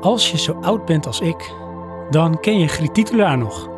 [0.00, 1.52] Als je zo oud bent als ik,
[2.10, 3.68] dan ken je Griet Titulaar nog.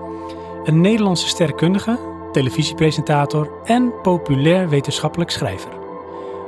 [0.64, 1.98] Een Nederlandse sterrenkundige,
[2.32, 5.70] televisiepresentator en populair wetenschappelijk schrijver.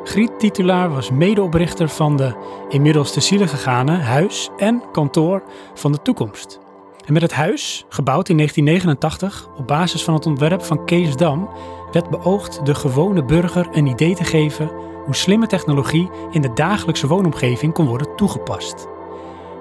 [0.04, 2.34] Griet Titulaar was medeoprichter van de
[2.68, 5.42] inmiddels te ziele gegane Huis en Kantoor
[5.74, 6.58] van de Toekomst.
[7.06, 11.48] En met het huis, gebouwd in 1989 op basis van het ontwerp van Kees Dam,
[11.92, 14.70] werd beoogd de gewone burger een idee te geven
[15.04, 18.86] hoe slimme technologie in de dagelijkse woonomgeving kon worden toegepast.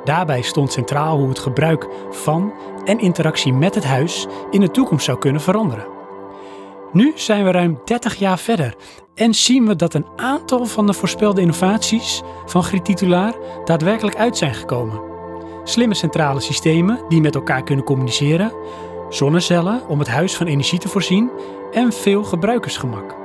[0.09, 2.53] Daarbij stond centraal hoe het gebruik van
[2.85, 5.87] en interactie met het huis in de toekomst zou kunnen veranderen.
[6.91, 8.75] Nu zijn we ruim 30 jaar verder
[9.15, 13.33] en zien we dat een aantal van de voorspelde innovaties van Griet Titulaar
[13.65, 15.01] daadwerkelijk uit zijn gekomen.
[15.63, 18.53] Slimme centrale systemen die met elkaar kunnen communiceren,
[19.09, 21.31] zonnecellen om het huis van energie te voorzien
[21.71, 23.15] en veel gebruikersgemak.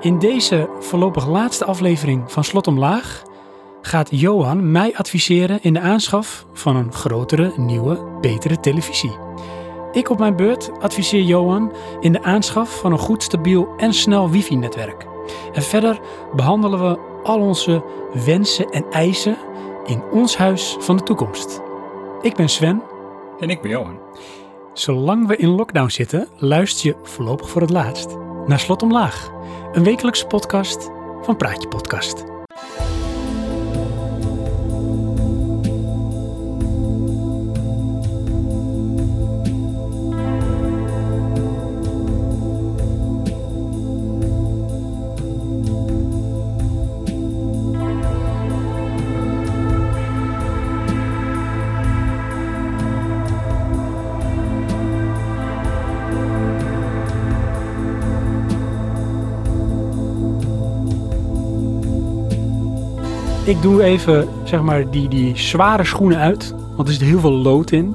[0.00, 3.26] In deze voorlopig laatste aflevering van Slot Omlaag
[3.80, 9.16] gaat Johan mij adviseren in de aanschaf van een grotere, nieuwe, betere televisie.
[9.92, 14.30] Ik op mijn beurt adviseer Johan in de aanschaf van een goed, stabiel en snel
[14.30, 15.06] wifi-netwerk.
[15.52, 16.00] En verder
[16.36, 17.84] behandelen we al onze
[18.24, 19.36] wensen en eisen
[19.84, 21.60] in ons huis van de toekomst.
[22.22, 22.82] Ik ben Sven.
[23.38, 23.98] En ik ben Johan.
[24.72, 29.30] Zolang we in lockdown zitten, luister je voorlopig voor het laatst naar Slot Omlaag.
[29.72, 30.90] Een wekelijkse podcast
[31.22, 32.24] van Praatje Podcast.
[63.48, 67.32] Ik doe even zeg maar die, die zware schoenen uit, want er zit heel veel
[67.32, 67.94] lood in.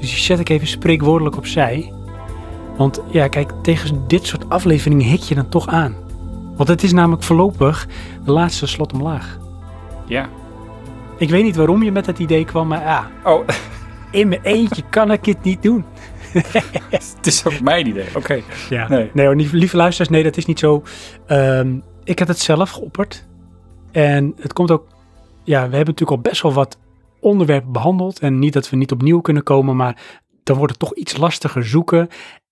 [0.00, 1.92] Dus die zet ik even spreekwoordelijk opzij.
[2.76, 5.94] Want ja, kijk, tegen dit soort afleveringen hik je dan toch aan.
[6.56, 7.86] Want het is namelijk voorlopig
[8.24, 9.38] de laatste slot omlaag.
[10.06, 10.28] Ja.
[11.16, 13.48] Ik weet niet waarom je met dat idee kwam, maar ja, Oh,
[14.10, 15.84] in mijn eentje kan ik het niet doen.
[16.90, 18.06] het is ook mijn idee.
[18.14, 18.40] Oké.
[18.68, 18.88] Ja.
[18.88, 19.10] Nee.
[19.12, 20.82] Nee, hoor, lieve, luisteraars, nee, dat is niet zo.
[21.26, 23.26] Ehm, ik heb het zelf geopperd.
[23.90, 24.86] En het komt ook,
[25.44, 26.78] ja, we hebben natuurlijk al best wel wat
[27.20, 28.18] onderwerpen behandeld.
[28.18, 31.64] En niet dat we niet opnieuw kunnen komen, maar dan wordt het toch iets lastiger
[31.64, 32.08] zoeken.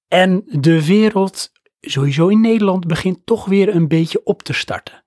[0.08, 5.04] En de wereld, sowieso in Nederland, begint toch weer een beetje op te starten.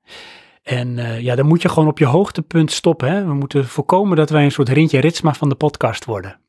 [0.64, 3.12] En eh, ja, dan moet je gewoon op je hoogtepunt stoppen.
[3.12, 3.26] Hè?
[3.26, 6.40] We moeten voorkomen dat wij een soort Rintje Ritsma van de podcast worden.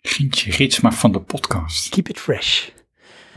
[0.00, 1.88] Gientje Ritsma van de podcast.
[1.88, 2.68] Keep it fresh.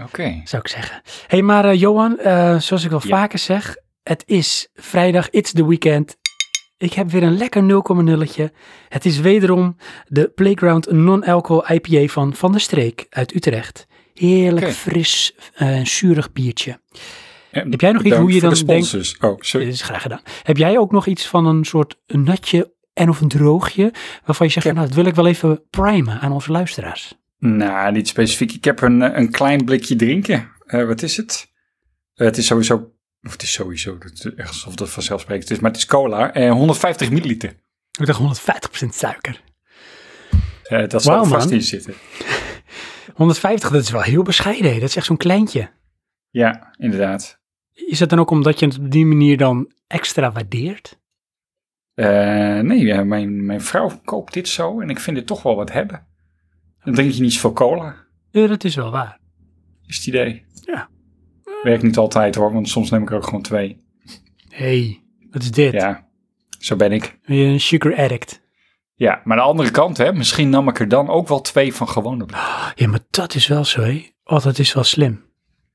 [0.03, 0.41] Oké.
[0.44, 1.01] zou ik zeggen.
[1.28, 3.07] hey, maar eh, Johan, eh, zoals ik al Ja.
[3.18, 6.17] vaker zeg, het is vrijdag, it's the weekend.
[6.78, 8.44] Ik heb weer een lekker 0,0'tje.
[8.89, 9.75] Het is wederom
[10.07, 13.88] de Playground Non-Alcohol IPA van Van der Streek uit Utrecht.
[14.13, 16.79] Heerlijk fris eh, en zuurig biertje.
[17.51, 19.17] En Heb jij nog iets hoe je dan de denkt-.
[19.19, 19.66] Oh, sorry.
[19.66, 20.22] Dit is graag gedaan.
[20.44, 23.94] Heb jij ook nog iets van een soort natje en of een droogje,
[24.25, 27.13] waarvan je zegt, nou, dat wil ik wel even primen aan onze luisteraars?
[27.38, 28.51] Nou, niet specifiek.
[28.51, 30.51] Ik heb een, eh, een klein blikje drinken.
[30.66, 31.51] Eh, wat is het?
[32.13, 32.91] Het is sowieso...
[33.24, 35.59] Of het is sowieso, is echt alsof dat vanzelfsprekend is.
[35.59, 36.34] Maar het is cola.
[36.34, 37.50] eh 150 milliliter.
[38.00, 38.20] Ik dacht
[38.86, 39.42] 150% suiker.
[40.64, 41.54] Eh, dat zal er vast man.
[41.56, 41.94] in zitten.
[43.16, 44.74] 150, dat is wel heel bescheiden.
[44.74, 44.80] hè.
[44.80, 45.72] Dat is echt zo'n kleintje.
[46.30, 47.40] Ja, inderdaad.
[47.74, 51.00] Is dat dan ook omdat je het op die manier dan extra waardeert?
[51.94, 55.56] Eh, nee, ja, mijn, mijn vrouw koopt dit zo en ik vind dit toch wel
[55.56, 56.08] wat hebben.
[56.84, 57.96] Dan drink je niet zoveel cola,
[58.30, 59.20] Ja, dat is wel waar.
[59.86, 60.46] is het idee.
[60.66, 60.90] Ja.
[61.64, 63.78] Werkt niet altijd hoor, want soms neem ik er ook gewoon twee.
[64.50, 65.02] hey,
[65.32, 65.72] wat is dit?
[65.74, 66.08] Ja,
[66.60, 67.20] zo ben ik.
[67.26, 68.42] Ben je een sugar addict?
[68.96, 71.90] Ja, maar de andere kant, hè, misschien nam ik er dan ook wel twee van
[71.90, 72.40] gewone blik.
[72.76, 74.06] Ja, maar dat is wel zo, hè?
[74.24, 75.26] Oh, dat is wel slim.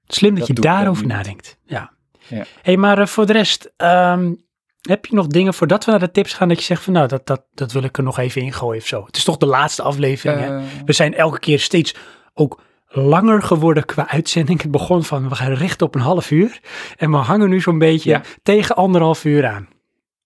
[0.06, 1.58] Slim dat, Dat je daarover nadenkt.
[1.64, 1.94] Ja.
[2.28, 2.44] Ja.
[2.62, 4.34] hey, maar eh, voor de rest, ehm,
[4.80, 7.08] heb je nog dingen voordat we naar de tips gaan dat je zegt van nou,
[7.08, 9.04] dat, dat, dat wil ik er nog even ingooien of zo?
[9.06, 10.56] Het is toch de laatste aflevering, hè?
[10.58, 11.94] Eh, We zijn elke keer steeds
[12.34, 14.62] ook langer geworden qua uitzending.
[14.62, 16.60] Het begon van we gaan richten op een half uur.
[16.96, 18.22] En we hangen nu zo'n beetje Ja.
[18.42, 19.68] tegen anderhalf uur aan.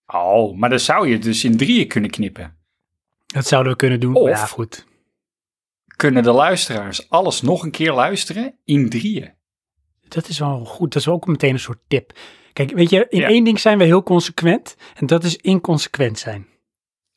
[0.06, 2.56] oh, maar dan zou je dus in drieën kunnen knippen.
[3.26, 4.14] Dat zouden we kunnen doen.
[4.14, 4.86] Of- ja, goed.
[5.96, 9.32] Kunnen de luisteraars alles nog een keer luisteren in drieën?
[10.08, 10.92] Dat is wel goed.
[10.92, 12.12] Dat is ook meteen een soort tip.
[12.52, 13.28] Kijk, weet je, in Ja.
[13.28, 14.76] één ding zijn we heel consequent.
[14.94, 16.46] En dat is inconsequent zijn.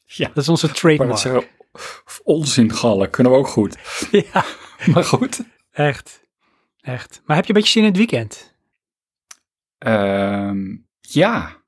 [0.04, 0.28] Ja.
[0.28, 1.48] Dat is onze trademark.
[2.24, 3.78] onzingallen kunnen we ook goed.
[4.34, 4.46] Ja,
[4.94, 5.44] Maar goed.
[5.72, 6.22] echt.
[6.82, 7.22] Echt.
[7.26, 8.56] Maar heb je een beetje zin in het weekend?
[9.78, 11.62] Ehm, ja.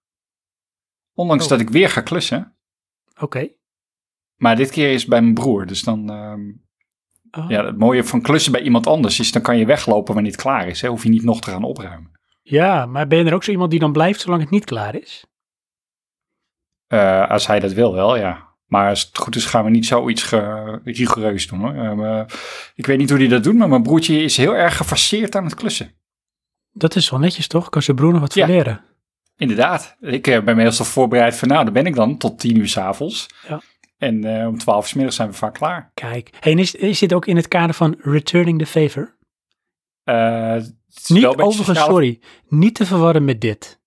[1.14, 1.50] Ondanks Oh.
[1.50, 2.56] dat ik weer ga klussen.
[3.20, 3.50] Oké.
[4.36, 5.66] Maar dit keer is bij mijn broer.
[5.66, 6.52] Dus dan, ehm,
[7.32, 7.50] Oh.
[7.50, 10.42] ja, het mooie van klussen bij iemand anders is, dan kan je weglopen wanneer het
[10.42, 10.82] klaar is.
[10.82, 10.88] Hè?
[10.88, 12.12] Hoef je niet nog te gaan opruimen.
[12.42, 14.96] Ja, maar ben je er ook zo iemand die dan blijft zolang het niet klaar
[14.96, 15.26] is?
[16.88, 18.55] Eh, als hij dat wil wel, ja.
[18.66, 20.30] Maar als het goed is, gaan we niet zoiets
[20.84, 21.60] rigoureus doen.
[21.60, 22.06] Hoor.
[22.06, 22.24] Eh,
[22.76, 25.44] ik weet niet hoe hij dat doet, maar mijn broertje is heel erg gefaseerd aan
[25.44, 25.92] het klussen.
[26.72, 27.70] Dat is wel netjes toch?
[27.70, 28.46] Kan zijn broer nog wat Ja.
[28.46, 28.84] van leren?
[29.38, 29.96] Inderdaad.
[30.00, 33.28] Ik eh, ben meestal voorbereid van, nou, daar ben ik dan tot tien uur s'avonds.
[33.48, 33.62] Ja.
[33.98, 35.92] En eh, om twaalf uur 's middags zijn we vaak klaar.
[35.94, 39.18] Kijk, hey, en is, is dit ook in het kader van returning the favor?
[41.08, 43.80] Niet overigens, sociale- sorry, niet te verwarren met dit.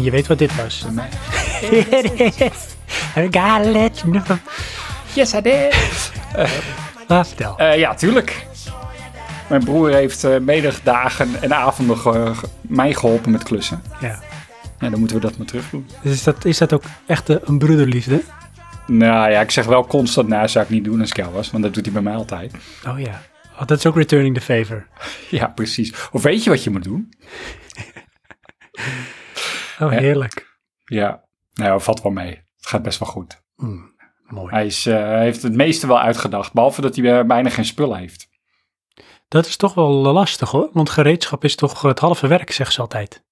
[0.00, 0.84] En je weet wat dit was.
[1.70, 2.40] It is.
[3.16, 4.38] I gotta let you know.
[5.14, 5.74] Yes, I did.
[7.08, 7.58] Laat vertel.
[7.58, 8.46] Eh, ja, tuurlijk.
[9.48, 13.82] Mijn broer heeft eh middagen en avonden ge- mij geholpen met klussen.
[14.00, 14.18] Ja.
[14.78, 15.88] Ja, dan moeten we dat maar terug doen.
[16.02, 18.22] Dus is dat, is dat ook echt eh, een broederliefde?
[18.86, 21.50] Nou ja, ik zeg wel constant, nou zou ik niet doen als ik jou was,
[21.50, 22.54] want dat doet hij bij mij altijd.
[22.88, 23.20] Oh ja.
[23.60, 24.86] Oh, dat is ook returning the favor.
[25.40, 25.92] Ja, precies.
[26.12, 27.08] Of weet je wat je moet doen?
[29.80, 30.58] Oh, heerlijk.
[30.84, 32.34] Ja, nou, valt wel mee.
[32.56, 33.42] Het gaat best wel goed.
[33.56, 33.94] Mm,
[34.26, 34.50] mooi.
[34.50, 37.98] Hij is, eh, heeft het meeste wel uitgedacht, behalve dat hij eh, bijna geen spullen
[37.98, 38.28] heeft.
[39.28, 42.80] Dat is toch wel lastig hoor, want gereedschap is toch het halve werk, zegt ze
[42.80, 43.24] altijd.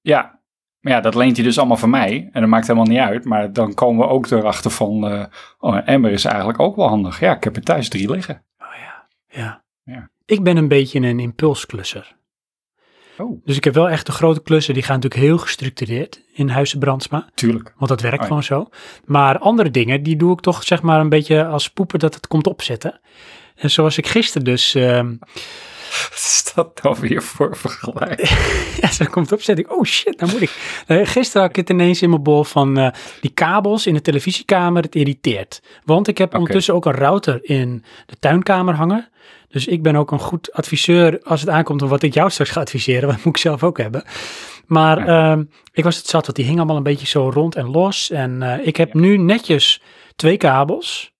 [0.00, 0.38] Ja,
[0.80, 2.28] maar ja, dat leent hij dus allemaal van mij.
[2.32, 3.24] En dat maakt helemaal niet uit.
[3.24, 5.24] Maar dan komen we ook erachter van, eh,
[5.58, 7.20] oh, een emmer is eigenlijk ook wel handig.
[7.20, 8.44] Ja, ik heb er thuis drie liggen.
[8.58, 9.06] Oh ja.
[9.28, 9.64] Ja.
[9.82, 10.10] Ja.
[10.24, 12.16] Ik ben een beetje een impulsklusser.
[13.20, 16.48] Oh, Dus ik heb wel echt de grote klussen, die gaan natuurlijk heel gestructureerd in
[16.48, 17.28] Huizen Brandsma.
[17.34, 17.72] tuurlijk.
[17.76, 18.26] Want dat werkt Oh ja.
[18.28, 18.68] gewoon zo.
[19.04, 22.26] Maar andere dingen, die doe ik toch zeg maar een beetje als poepen dat het
[22.26, 23.00] komt opzetten.
[23.54, 25.14] En zoals ik gisteren dus, ehm,
[25.88, 28.28] Wat is dat nou weer voor vergelijking?
[28.80, 29.64] ja, zo komt opzetten.
[29.64, 30.82] Ik, oh shit, nou moet ik.
[30.86, 34.00] Eh, gisteren had ik het ineens in mijn bol van eh, die kabels in de
[34.00, 35.62] televisiekamer, het irriteert.
[35.84, 39.08] Want ik heb ondertussen ook een router in de tuinkamer hangen.
[39.48, 42.50] Dus ik ben ook een goed adviseur als het aankomt op wat ik jou straks
[42.50, 43.08] ga adviseren.
[43.12, 44.04] Wat moet ik zelf ook hebben.
[44.66, 47.70] Maar ehm, ik was het zat, want die hing allemaal een beetje zo rond en
[47.70, 48.10] los.
[48.10, 49.82] En eh, ik heb nu netjes
[50.16, 51.16] twee kabels.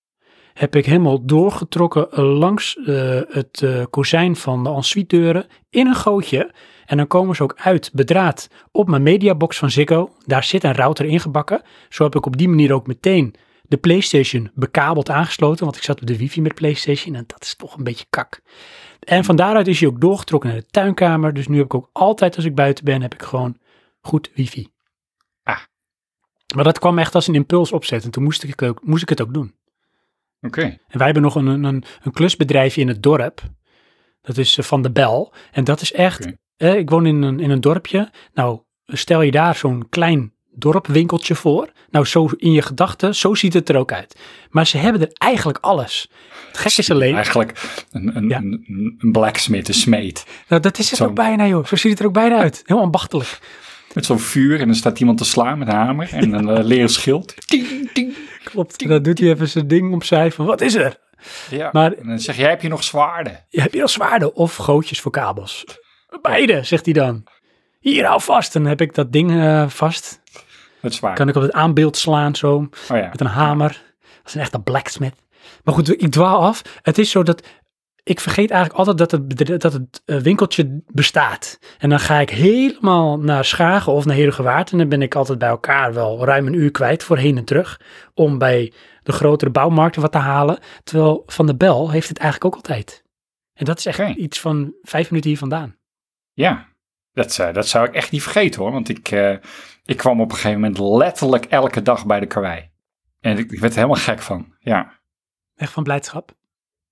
[0.59, 5.87] Heb ik helemaal doorgetrokken eh, langs eh, het eh, kozijn van de ensuite deuren in
[5.87, 6.55] een gootje.
[6.87, 10.11] En dan komen ze ook uit bedraad op mijn mediabox van Ziggo.
[10.27, 11.63] Daar zit een router ingebakken.
[11.89, 15.65] Zo heb ik op die manier ook meteen de PlayStation bekabeld aangesloten.
[15.65, 18.41] Want ik zat op de wifi met PlayStation en dat is toch een beetje kak.
[19.01, 21.35] En van daaruit is hij ook doorgetrokken naar de tuinkamer.
[21.35, 23.57] Dus nu heb ik ook altijd als ik buiten ben, heb ik gewoon
[24.01, 24.69] goed wifi.
[25.43, 25.59] Ah.
[26.55, 28.05] Maar dat kwam echt als een impuls opzet.
[28.05, 29.58] En toen moest ik, ook, moest ik het ook doen.
[30.41, 30.63] Oké.
[30.63, 33.41] En wij hebben nog een, een, een klusbedrijfje in het dorp.
[34.23, 35.33] Dat is eh, van de Bel.
[35.53, 36.27] En dat is echt,
[36.57, 38.11] eh, ik woon in een, in een dorpje.
[38.35, 41.69] Nou, stel je daar zo'n klein dorpwinkeltje voor.
[41.91, 44.19] Nou, zo in je gedachten, zo ziet het er ook uit.
[44.51, 46.11] Maar ze hebben er eigenlijk alles.
[46.49, 48.37] Het gek is alleen, Eigenlijk een, een, Ja.
[48.39, 48.65] een,
[48.99, 50.27] een blacksmith, een smeet.
[50.49, 51.65] nou, dat is het ook bijna joh.
[51.67, 52.63] Zo ziet het er ook bijna uit.
[52.67, 53.39] Heel ambachtelijk.
[53.99, 56.65] Met zo'n vuur en dan staat iemand te slaan met een hamer en een eh,
[56.65, 57.35] leren schild.
[57.93, 58.17] Ting.
[58.45, 58.83] Klopt.
[58.83, 60.99] En dan doet hij even zijn ding opzij van, wat is er?
[61.51, 61.69] Ja.
[61.73, 63.45] Maar- en dan zeg jij, heb je nog zwaarden?
[63.49, 65.65] Ja, heb je al zwaarden of gootjes voor kabels?
[66.23, 67.25] Beide, zegt hij dan.
[67.81, 68.53] Hier, hou vast.
[68.53, 70.21] Dan heb ik dat ding eh, vast.
[70.81, 71.17] Het zwaard.
[71.17, 72.55] Kan ik op het aanbeeld slaan zo.
[72.91, 73.09] Oh ja.
[73.09, 73.83] Met een hamer.
[74.01, 75.15] Dat is een echte blacksmith.
[75.65, 76.63] Maar goed, ik dwaal af.
[76.83, 77.47] Het is zo dat...
[78.09, 81.59] Ik vergeet eigenlijk altijd dat het, dat het eh, winkeltje bestaat.
[81.79, 84.73] En dan ga ik helemaal naar Schagen of naar Herugewaard.
[84.73, 87.45] En dan ben ik altijd bij elkaar wel ruim een uur kwijt voor heen en
[87.45, 87.81] terug.
[88.15, 88.73] Om bij
[89.03, 90.59] de grotere bouwmarkten wat te halen.
[90.85, 93.05] Terwijl Van de Bel heeft het eigenlijk ook altijd.
[93.55, 95.77] En dat is echt iets van vijf minuten hier vandaan.
[96.33, 96.69] Ja,
[97.13, 98.73] dat, eh, dat zou ik echt niet vergeten hoor.
[98.73, 99.37] Want ik, eh,
[99.85, 102.71] ik kwam op een gegeven moment letterlijk elke dag bij de karwei.
[103.21, 104.55] En ik, ik werd er helemaal gek van.
[104.59, 104.97] Ja,
[105.59, 106.38] Echt van blijdschap.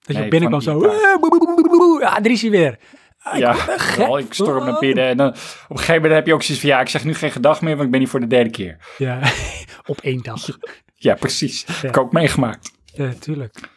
[0.06, 0.82] Dat je binnenkwam zo.
[0.82, 2.78] "Eh, boe, boe, boe, boe, boe." Ja, daar is hij weer.
[3.18, 3.56] Ah, ik ja
[3.96, 5.04] wel, ik storm naar binnen.
[5.04, 5.34] En dan, op
[5.68, 6.70] een gegeven moment heb je ook zoiets van...
[6.74, 8.76] Ja, ik zeg nu geen gedag meer, want ik ben hier voor de derde keer.
[8.98, 9.20] Ja,
[9.86, 10.48] op één dag.
[10.98, 11.64] Ja, precies.
[11.66, 11.72] Ja.
[11.74, 12.72] Heb ik ook meegemaakt.
[12.84, 13.70] Ja, tuurlijk.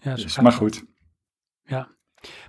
[0.00, 0.84] Ja, Dus, maar goed.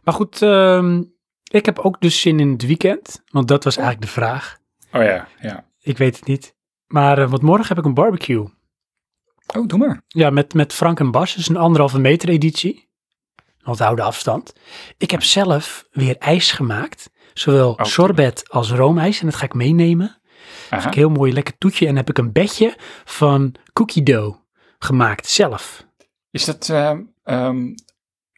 [0.03, 1.03] Maar goed, ehm,
[1.51, 3.21] ik heb ook dus zin in het weekend.
[3.25, 4.57] Want dat was eigenlijk de vraag.
[4.93, 5.65] Oh ja, ja.
[5.79, 6.55] Ik weet het niet.
[6.87, 8.49] Maar eh, want morgen heb ik een barbecue.
[9.55, 10.01] Oh, doe maar.
[10.07, 11.35] Ja, met, met Frank en Bas.
[11.35, 12.89] Dus een anderhalve meter editie.
[13.65, 14.53] Onthouden afstand.
[14.97, 17.09] Ik heb zelf weer ijs gemaakt.
[17.33, 17.83] Zowel Oh.
[17.85, 19.19] sorbet als roomijs.
[19.19, 20.19] En dat ga ik meenemen.
[20.69, 20.87] Aha.
[20.87, 21.87] Een heel mooi lekker toetje.
[21.87, 22.75] En heb ik een bedje
[23.05, 24.37] van cookie dough
[24.79, 25.85] gemaakt zelf.
[26.31, 27.65] Is dat ehm, ehm,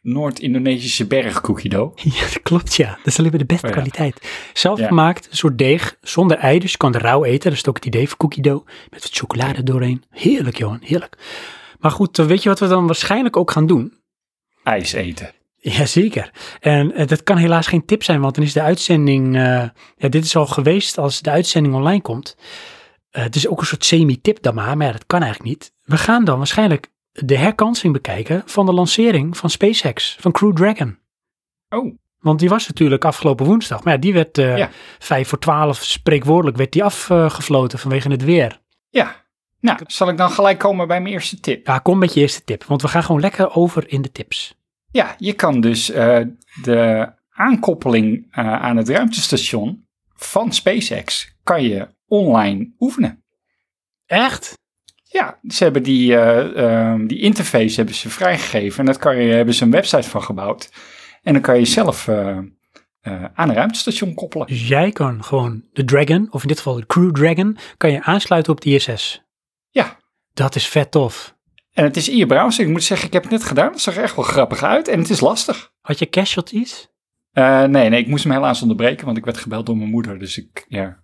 [0.00, 1.96] Noord-Indonesische bergcookie dough?
[2.14, 2.88] Ja, dat klopt ja.
[2.96, 3.76] Dat is alleen maar de beste Oh ja.
[3.80, 4.28] kwaliteit.
[4.52, 4.86] Zelf Ja.
[4.86, 6.58] gemaakt, een soort deeg, zonder ei.
[6.58, 7.50] Dus je kan het rauw eten.
[7.50, 8.66] Dat is ook het idee van cookie dough.
[8.90, 10.04] Met wat chocolade doorheen.
[10.10, 11.18] Heerlijk Johan, heerlijk.
[11.78, 13.98] Maar goed, eh, weet je wat we dan waarschijnlijk ook gaan doen?
[14.64, 15.30] IJs eten.
[15.56, 16.30] Jazeker.
[16.60, 19.36] En eh, dat kan helaas geen tip zijn, want dan is de uitzending...
[19.36, 19.42] eh,
[19.96, 22.36] ja, dit is al geweest als de uitzending online komt.
[23.10, 25.72] Eh, het is ook een soort semi-tip dan maar, maar ja, dat kan eigenlijk niet.
[25.82, 30.98] We gaan dan waarschijnlijk de herkansing bekijken van de lancering van SpaceX, van Crew Dragon.
[31.68, 33.84] Oh, Want die was natuurlijk afgelopen woensdag.
[33.84, 34.70] Maar ja, die werd Ja.
[34.98, 38.60] vijf voor twaalf spreekwoordelijk werd die afgefloten vanwege het weer.
[38.90, 39.22] ja.
[39.64, 41.66] Nou, zal ik dan gelijk komen bij mijn eerste tip?
[41.66, 44.54] Ja, kom met je eerste tip, want we gaan gewoon lekker over in de tips.
[44.90, 46.20] Ja, je kan dus eh,
[46.62, 53.24] de aankoppeling eh, aan het ruimtestation van SpaceX kan je online oefenen.
[54.06, 54.58] Echt?
[55.04, 59.32] Ja, ze hebben die, eh, ehm, die interface hebben ze vrijgegeven en dat kan je,
[59.32, 60.70] hebben ze een website van gebouwd.
[61.22, 62.38] En dan kan je zelf eh,
[63.00, 64.46] eh, aan een ruimtestation koppelen.
[64.46, 68.02] Dus jij kan gewoon de Dragon, of in dit geval de Crew Dragon, kan je
[68.02, 69.23] aansluiten op de ISS.
[70.34, 71.34] Dat is vet tof.
[71.72, 72.64] en het is in je browser.
[72.64, 73.70] Ik moet zeggen, ik heb het net gedaan.
[73.70, 75.72] Het zag er echt wel grappig uit en het is lastig.
[75.80, 76.88] Had je casualties?
[77.32, 80.18] Eh, nee, nee, ik moest hem helaas onderbreken, want ik werd gebeld door mijn moeder.
[80.18, 81.02] Dus ik, ja,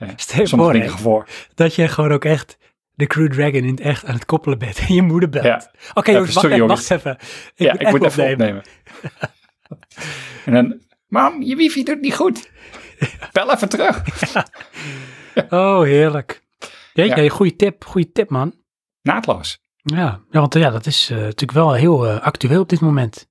[0.16, 1.28] Stel je sommige voor dingen voor.
[1.54, 2.58] dat je gewoon ook echt
[2.94, 5.44] de Crew Dragon in het echt aan het koppelen bent en je moeder belt.
[5.44, 5.70] Ja.
[5.94, 7.12] Oké jongens, wacht, sorry, even, wacht even.
[7.54, 8.56] Ik ja, moet ik moet even opnemen.
[8.56, 8.62] opnemen.
[10.44, 12.50] en dan, mam, je wifi doet niet goed.
[13.32, 14.02] Bel even terug.
[15.50, 16.42] Oh, heerlijk.
[16.92, 17.28] Jeetje, Ja.
[17.28, 18.54] goede tip, goede tip man.
[19.02, 19.58] Naadloos.
[19.82, 23.28] Ja, ja want ja, dat is eh, natuurlijk wel heel eh, actueel op dit moment.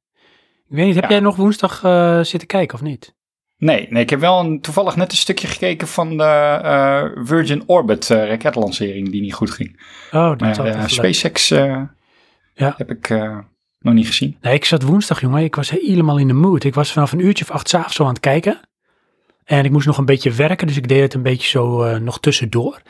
[0.69, 1.09] Ik weet niet, heb Ja.
[1.09, 3.15] jij nog woensdag eh, zitten kijken of niet?
[3.57, 8.07] Nee, nee, ik heb wel een, toevallig net een stukje gekeken van de Virgin Orbit
[8.07, 9.81] raketlancering die niet goed ging.
[10.11, 10.89] Oh, dat Maar leuk.
[10.89, 11.93] SpaceX Ja.
[12.77, 13.09] heb ik
[13.79, 14.37] nog niet gezien.
[14.41, 15.43] Nee, ik zat woensdag, jongen.
[15.43, 16.63] Ik was helemaal in de mood.
[16.63, 18.59] Ik was vanaf een uurtje of acht 's avonds al aan het kijken.
[19.49, 21.99] En ik moest nog een beetje werken, dus ik deed het een beetje zo eh,
[21.99, 22.81] nog tussendoor.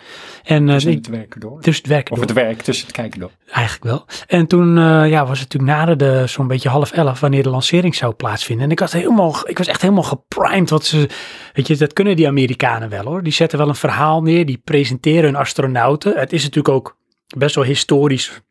[0.44, 1.62] En Tussen ik- het werken door.
[1.62, 2.28] tussen het werken Of door.
[2.28, 3.32] het werk tussen het kijken door.
[3.51, 4.06] Eigenlijk wel.
[4.28, 7.50] En toen eh, ja, was het natuurlijk na de zo'n beetje half elf wanneer de
[7.50, 8.66] lancering zou plaatsvinden.
[8.66, 10.70] En ik, had helemaal, ik was echt helemaal geprimed.
[10.70, 11.10] Wat ze,
[11.54, 13.24] weet je, dat kunnen die Amerikanen wel hoor.
[13.24, 16.18] Die zetten wel een verhaal neer, die presenteren hun astronauten.
[16.18, 16.98] Het is natuurlijk ook
[17.38, 18.42] best wel historisch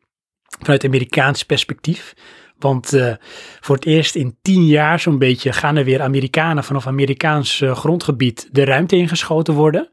[0.59, 2.13] vanuit Amerikaans perspectief.
[2.59, 3.13] Want eh,
[3.59, 7.75] voor het eerst in tien jaar zo'n beetje gaan er weer Amerikanen vanaf Amerikaans eh,
[7.75, 9.89] grondgebied de ruimte ingeschoten worden.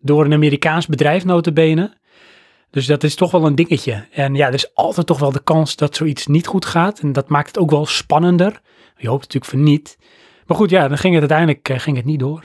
[0.00, 1.96] Door een Amerikaans bedrijf notabene.
[2.70, 4.06] Dus dat is toch wel een dingetje.
[4.12, 6.98] En ja, er is altijd toch wel de kans dat zoiets niet goed gaat.
[7.00, 8.60] En dat maakt het ook wel spannender.
[8.96, 9.98] Je hoopt natuurlijk van niet.
[10.46, 12.44] Maar goed, ja, dan ging het uiteindelijk eh, ging het niet door.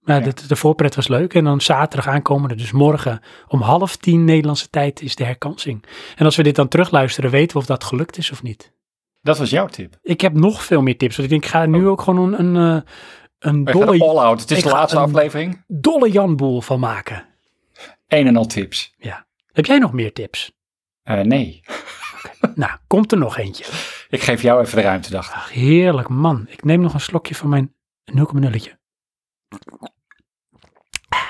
[0.00, 0.30] Maar Ja.
[0.32, 1.34] de, de voorpret was leuk.
[1.34, 5.84] En dan zaterdag aankomende, dus morgen om half tien Nederlandse tijd is de herkansing.
[6.16, 8.72] En als we dit dan terugluisteren, weten we of dat gelukt is of niet.
[9.22, 9.98] Dat was jouw tip.
[10.02, 11.16] Ik heb nog veel meer tips.
[11.16, 12.90] Want ik denk, ik ga nu ook gewoon een, een, eh,
[13.38, 14.40] een dolle, all out.
[14.40, 15.64] Het is de laatste een- aflevering.
[15.68, 17.26] dolle Janboel van maken.
[18.08, 18.94] Een en al tips.
[18.98, 19.26] Ja.
[19.52, 20.52] Heb jij nog meer tips?
[21.02, 21.60] Eh, nee,
[22.54, 23.64] Nou, komt er nog eentje.
[24.16, 25.34] ik geef jou even de ruimte, dacht ik.
[25.36, 26.46] Ach, heerlijk man.
[26.48, 27.74] Ik neem nog een slokje van mijn
[28.04, 28.78] 0,0'tje.
[31.08, 31.20] Ah.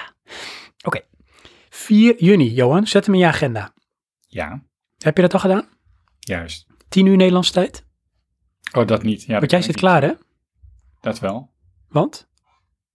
[0.85, 1.01] Oké.
[1.71, 2.87] 4 juni, Johan.
[2.87, 3.73] Zet hem in je agenda.
[4.27, 4.63] Ja,
[4.99, 5.69] Heb je dat al gedaan?
[6.19, 6.67] juist.
[6.91, 7.85] 10 uur Nederlandse tijd?
[8.77, 9.23] Oh, dat niet.
[9.23, 10.13] Ja, Want jij zit klaar, hè?
[11.01, 11.51] Dat wel.
[11.89, 12.29] Want?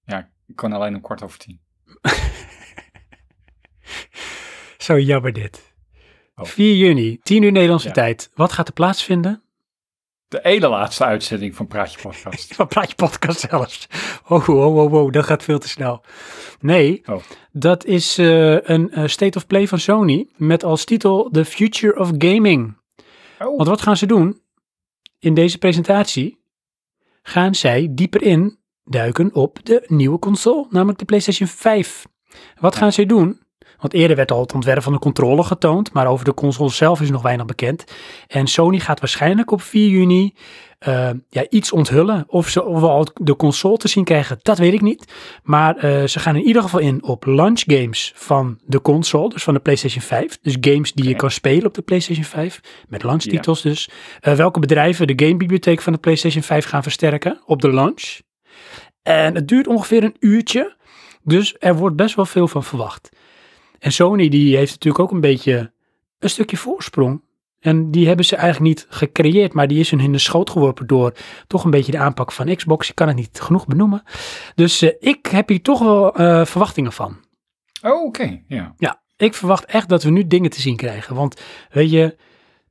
[0.05, 1.59] Ja, ik kan alleen om kwart over tien.
[4.77, 5.73] Zo jammer dit.
[6.35, 6.45] Oh.
[6.45, 7.93] 4 juni, 10 uur Nederlandse Ja.
[7.93, 8.29] tijd.
[8.33, 9.43] Wat gaat er plaatsvinden?
[10.27, 12.53] De ene laatste uitzending van Praatje Podcast.
[12.55, 13.87] Van Praatje Podcast zelfs.
[14.27, 16.03] Oh, oh, oh, oh, dat gaat veel te snel.
[16.59, 17.21] Nee, Oh.
[17.51, 21.99] dat is eh, een eh, State of Play van Sony met als titel The Future
[21.99, 22.77] of Gaming.
[23.39, 24.42] Oh, Want wat gaan ze doen?
[25.20, 26.39] In deze presentatie
[27.22, 32.06] gaan zij dieper in duiken op de nieuwe console, namelijk de PlayStation 5.
[32.60, 33.44] Wat gaan zij doen?
[33.80, 37.01] Want eerder werd al het ontwerp van de controller getoond, maar over de console zelf
[37.01, 37.84] is nog weinig bekend.
[38.27, 40.34] En Sony gaat waarschijnlijk op 4 juni
[40.86, 42.24] eh, ja, iets onthullen.
[42.27, 45.13] Of, ze, of we al de console te zien krijgen, dat weet ik niet.
[45.44, 49.44] Maar eh, ze gaan in ieder geval in op launch games van de console, dus
[49.44, 50.38] van de PlayStation 5.
[50.42, 53.89] Dus games die je kan spelen op de PlayStation 5, met launchtitels dus.
[54.20, 58.20] Eh, welke bedrijven de gamebibliotheek van de PlayStation 5 gaan versterken op de launch.
[59.04, 60.75] En het duurt ongeveer een uurtje,
[61.24, 63.10] dus er wordt best wel veel van verwacht.
[63.80, 65.72] En Sony die heeft natuurlijk ook een beetje
[66.20, 67.22] een stukje voorsprong.
[67.65, 70.88] En die hebben ze eigenlijk niet gecreëerd, maar die is hun in de schoot geworpen
[70.88, 71.13] door
[71.48, 72.89] toch een beetje de aanpak van Xbox.
[72.89, 74.03] Ik kan het niet genoeg benoemen.
[74.55, 77.17] Dus eh, ik heb hier toch wel eh, verwachtingen van.
[77.81, 78.41] Oh, oké.
[78.48, 78.74] Ja.
[78.77, 81.15] Ja, ik verwacht echt dat we nu dingen te zien krijgen.
[81.15, 81.41] Want
[81.72, 82.17] weet je,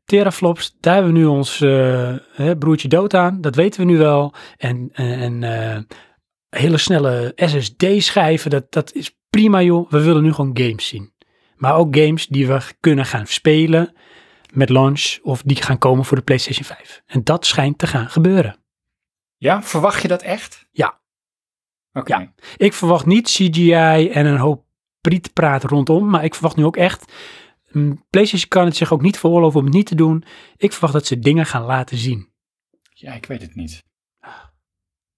[0.05, 3.41] teraflops, daar hebben we nu ons eh, broertje dood aan.
[3.41, 4.35] Dat weten we nu wel.
[4.57, 5.87] En, en,
[6.49, 9.91] hele snelle SSD-schijven, dat, dat is prima joh.
[9.91, 11.13] We willen nu gewoon games zien.
[11.57, 13.93] Maar ook games die we kunnen gaan spelen
[14.55, 17.03] met launch of die gaan komen voor de PlayStation 5.
[17.07, 18.57] En dat schijnt te gaan gebeuren.
[19.37, 20.67] ja, verwacht je dat echt?
[20.71, 21.03] Ja.
[21.93, 22.17] Oké.
[22.17, 22.35] Ja.
[22.57, 24.65] Ik verwacht niet CGI en een hoop
[25.01, 27.13] prietpraat rondom, maar ik verwacht nu ook echt.
[27.71, 30.25] mm, PlayStation kan het zich ook niet veroorloven om het niet te doen.
[30.57, 32.33] Ik verwacht dat ze dingen gaan laten zien.
[32.91, 33.85] Ja, ik weet het niet.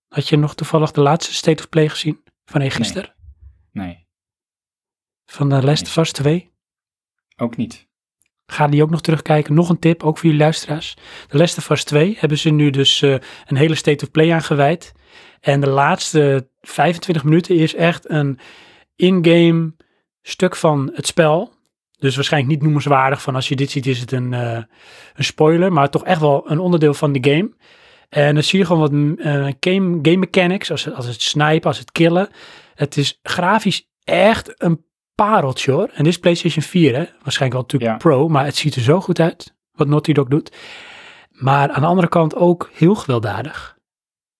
[0.09, 3.15] Had je nog toevallig de laatste State of Play gezien van gisteren?
[3.73, 4.07] Nee,
[5.25, 6.55] Van de Last of Us 2?
[7.37, 7.89] ook niet.
[8.47, 9.55] Ga die ook nog terugkijken.
[9.55, 10.97] Nog een tip, ook voor jullie luisteraars.
[11.29, 13.15] De Last of Us 2 hebben ze nu dus eh,
[13.47, 14.93] een hele State of Play aangeweid.
[15.41, 18.39] En de laatste 25 minuten is echt een
[18.97, 19.75] in-game
[20.23, 21.55] stuk van het spel.
[21.99, 24.63] Dus waarschijnlijk niet noemenswaardig van als je dit ziet is het een, eh,
[25.15, 25.73] een spoiler.
[25.73, 27.55] Maar toch echt wel een onderdeel van de game.
[28.09, 31.93] En dan zie je gewoon wat eh, game, mechanics, als als het snipen, als het
[31.93, 32.29] killen.
[32.75, 34.85] Het is grafisch echt een
[35.17, 35.89] pareltje hoor.
[35.93, 37.05] En dit is PlayStation 4 hè.
[37.23, 37.97] Waarschijnlijk wel natuurlijk Ja.
[37.97, 39.55] Pro, maar het ziet er zo goed uit.
[39.73, 40.57] Wat Naughty Dog doet.
[41.31, 43.77] Maar aan de andere kant ook heel gewelddadig.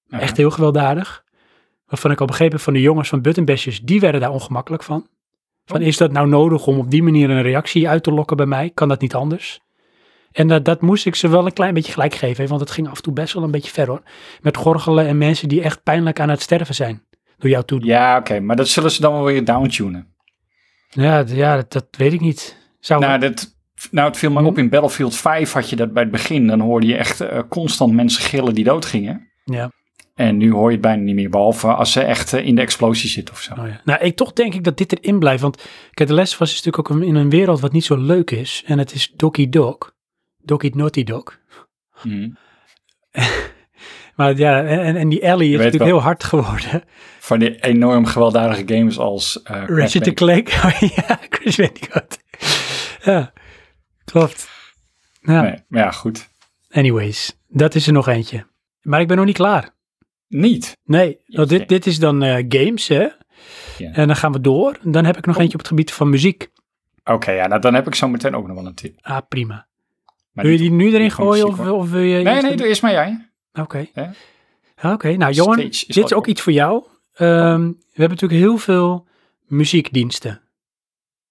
[0.07, 0.21] Ja.
[0.21, 1.25] Echt heel gewelddadig.
[1.87, 5.07] Waarvan ik al begrepen van de jongens van Button Bashers, die werden daar ongemakkelijk van.
[5.65, 5.87] Van Oh.
[5.87, 8.71] is dat nou nodig om op die manier een reactie uit te lokken bij mij?
[8.75, 9.61] Kan dat niet anders?
[10.33, 12.89] En dat, dat moest ik ze wel een klein beetje gelijk geven, want het ging
[12.89, 14.03] af en toe best wel een beetje ver hoor.
[14.41, 17.03] Met gorgelen en mensen die echt pijnlijk aan het sterven zijn.
[17.39, 17.85] Door jou toe.
[17.85, 20.15] Ja, oké, maar dat zullen ze dan wel weer downtunen.
[20.91, 22.57] Ja, ja dat, dat weet ik niet.
[22.81, 23.57] Zou Nou, dat,
[23.91, 24.47] nou, het viel me Hm?
[24.47, 26.47] op in Battlefield 5 had je dat bij het begin.
[26.47, 29.29] Dan hoorde je echt eh, constant mensen gillen die doodgingen.
[29.45, 29.71] ja.
[30.15, 32.61] En nu hoor je het bijna niet meer, behalve als ze echt eh, in de
[32.61, 33.55] explosie zitten of zo.
[33.55, 33.81] Oh ja.
[33.85, 35.43] Nou, ik toch denk ik dat dit erin blijft.
[35.43, 38.63] Want kijk, de les was natuurlijk ook in een wereld wat niet zo leuk is.
[38.67, 39.95] En het is Doggy Dog.
[40.43, 41.39] Doggy Naughty Dog.
[42.03, 42.29] Mhm.
[44.17, 45.93] Maar ja, en, en die Ellie is natuurlijk wel.
[45.93, 46.83] heel hard geworden.
[47.19, 50.15] Van die enorm gewelddadige games als Crash Ratchet.
[50.15, 50.49] Clank.
[50.65, 52.19] Oh, ja, Chris Bandicoot.
[53.05, 53.33] ja,
[54.05, 54.49] klopt.
[55.21, 56.29] Ja, Nee, maar ja, goed.
[56.71, 57.39] anyways.
[57.49, 58.47] Dat is er nog eentje.
[58.83, 59.75] Maar ik ben nog niet klaar.
[60.29, 60.77] Niet.
[60.85, 63.07] Nee, want dit, dit is dan eh, games, hè.
[63.79, 63.93] Ja.
[63.93, 64.79] En dan gaan we door.
[64.83, 65.41] Dan heb ik nog Oh.
[65.43, 66.49] eentje op het gebied van muziek.
[67.05, 68.99] Oké, ja, nou, dan heb ik zo meteen ook nog wel een tip.
[69.01, 69.67] Ah, prima.
[70.33, 72.23] Maar wil je die nu erin gooien of, muziek, of wil je...
[72.23, 73.29] Nee, nee, doe eerst maar jij.
[73.61, 73.89] Oké.
[74.83, 76.85] Oké, nou Johan, is dit is ook iets voor jou.
[77.15, 79.07] Ehm, we hebben natuurlijk heel veel
[79.47, 80.41] muziekdiensten.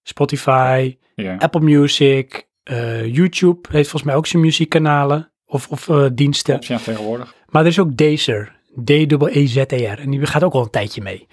[0.02, 0.96] Spotify.
[1.38, 6.58] Apple Music, eh, YouTube heeft volgens mij ook zijn muziekkanalen of, of eh, diensten.
[6.58, 7.34] Klopt, ja, tegenwoordig.
[7.48, 8.52] Maar er is ook Deezer,
[8.84, 11.26] D-E-Z-E-R, en die gaat ook al een tijdje mee.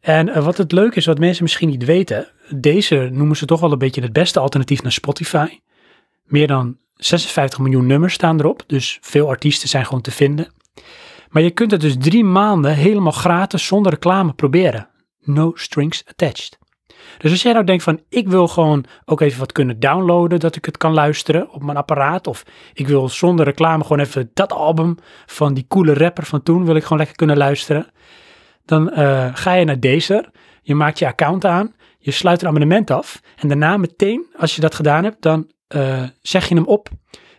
[0.00, 3.60] En eh, wat het leuke is, wat mensen misschien niet weten, Deezer noemen ze toch
[3.60, 5.58] wel een beetje het beste alternatief naar Spotify.
[6.24, 10.52] Meer dan 56 miljoen nummers staan erop, dus veel artiesten zijn gewoon te vinden.
[11.30, 14.88] Maar je kunt het dus drie maanden helemaal gratis zonder reclame proberen.
[15.20, 16.58] No strings attached.
[17.18, 20.56] Dus als jij nou denkt van ik wil gewoon ook even wat kunnen downloaden, dat
[20.56, 22.26] ik het kan luisteren op mijn apparaat.
[22.26, 26.64] Of ik wil zonder reclame gewoon even dat album van die coole rapper van toen
[26.64, 27.86] wil ik gewoon lekker kunnen luisteren.
[28.64, 30.30] Dan eh, ga je naar Deezer,
[30.62, 33.20] je maakt je account aan, je sluit een abonnement af.
[33.36, 36.88] En daarna meteen, als je dat gedaan hebt, dan eh, zeg je hem op.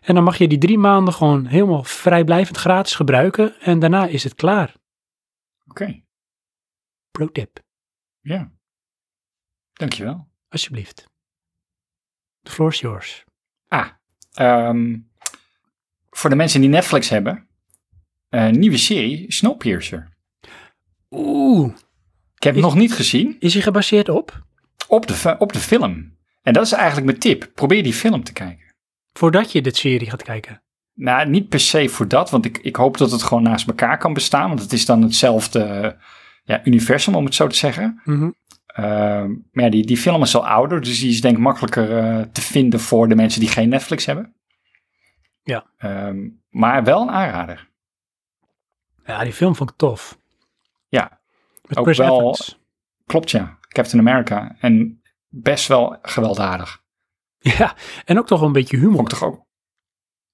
[0.01, 3.59] En dan mag je die drie maanden gewoon helemaal vrijblijvend gratis gebruiken.
[3.59, 4.75] En daarna is het klaar.
[5.67, 6.01] Oké,
[7.11, 7.59] Pro tip,
[8.21, 8.51] ja.
[9.73, 10.27] Dankjewel.
[10.49, 11.07] alsjeblieft.
[12.41, 13.23] The floor is yours.
[13.67, 13.89] Ah,
[14.33, 14.99] ehm,
[16.09, 17.47] voor de mensen die Netflix hebben,
[18.29, 20.11] een nieuwe serie, Snowpiercer.
[21.09, 21.75] Oeh,
[22.35, 24.45] Ik heb Is- hem nog niet gezien, is hij gebaseerd op?
[24.87, 26.12] op de, op de film.
[26.43, 27.51] En dat is eigenlijk mijn tip.
[27.55, 28.75] Probeer die film te kijken.
[29.13, 30.61] Voordat je dit serie gaat kijken.
[30.93, 33.97] Nou, niet per se voor dat, want ik, ik hoop dat het gewoon naast elkaar
[33.97, 34.47] kan bestaan.
[34.47, 35.95] Want het is dan hetzelfde
[36.43, 38.01] ja, universum, om het zo te zeggen.
[38.03, 38.31] Mhm.
[38.65, 41.97] Ehm, maar ja, die, die film is al ouder, dus die is denk ik makkelijker
[41.97, 44.35] eh, te vinden voor de mensen die geen Netflix hebben.
[45.43, 45.65] Ja.
[45.77, 47.69] Ehm, maar wel een aanrader.
[49.05, 50.17] Ja, die film vond ik tof.
[50.87, 51.21] Ja,
[51.67, 52.59] Met Ook Chris wel- Evans.
[53.05, 53.57] klopt ja.
[53.67, 54.55] Captain America.
[54.59, 55.01] En
[55.35, 56.81] best wel gewelddadig.
[57.39, 58.95] Ja, en ook toch een beetje humor.
[58.95, 59.45] Vond ik toch ook.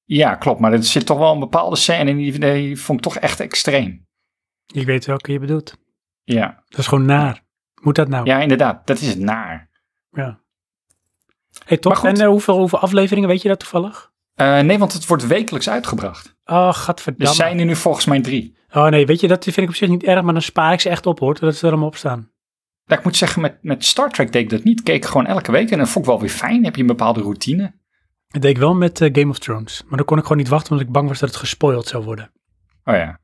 [0.03, 0.59] Ja, klopt.
[0.59, 3.39] Maar er zit toch wel een bepaalde scène in die, die vond ik toch echt
[3.39, 4.07] extreem.
[4.73, 5.77] Ik weet welke je bedoelt.
[6.23, 7.43] Ja, Dat is gewoon naar.
[7.81, 8.25] Moet dat nou?
[8.25, 8.88] ja inderdaad.
[8.88, 9.69] Dat is het naar.
[10.12, 10.39] Ja.
[11.65, 12.03] Hey, goed.
[12.03, 14.12] En eh, hoeveel, hoeveel afleveringen, weet je dat toevallig?
[14.33, 16.35] Eh, nee, want het wordt wekelijks uitgebracht.
[16.45, 17.33] Oh, Er gadverdamme.
[17.35, 18.57] zijn er nu volgens mij drie.
[18.71, 20.79] Oh nee, weet je, dat vind ik op zich niet erg, maar dan spaar ik
[20.79, 22.31] ze echt op hoor, totdat ze er allemaal op staan.
[22.89, 24.84] Ja, ik moet zeggen, met, met Star Trek deed ik dat niet.
[24.84, 26.63] Keek gewoon elke week en dat vond ik wel weer fijn.
[26.63, 27.73] Heb je een bepaalde routine.
[28.28, 29.84] Dat deed ik wel met eh, Game of Thrones.
[29.88, 32.04] Maar dan kon ik gewoon niet wachten, omdat ik bang was dat het gespoild zou
[32.04, 32.32] worden.
[32.84, 33.19] Oh ja.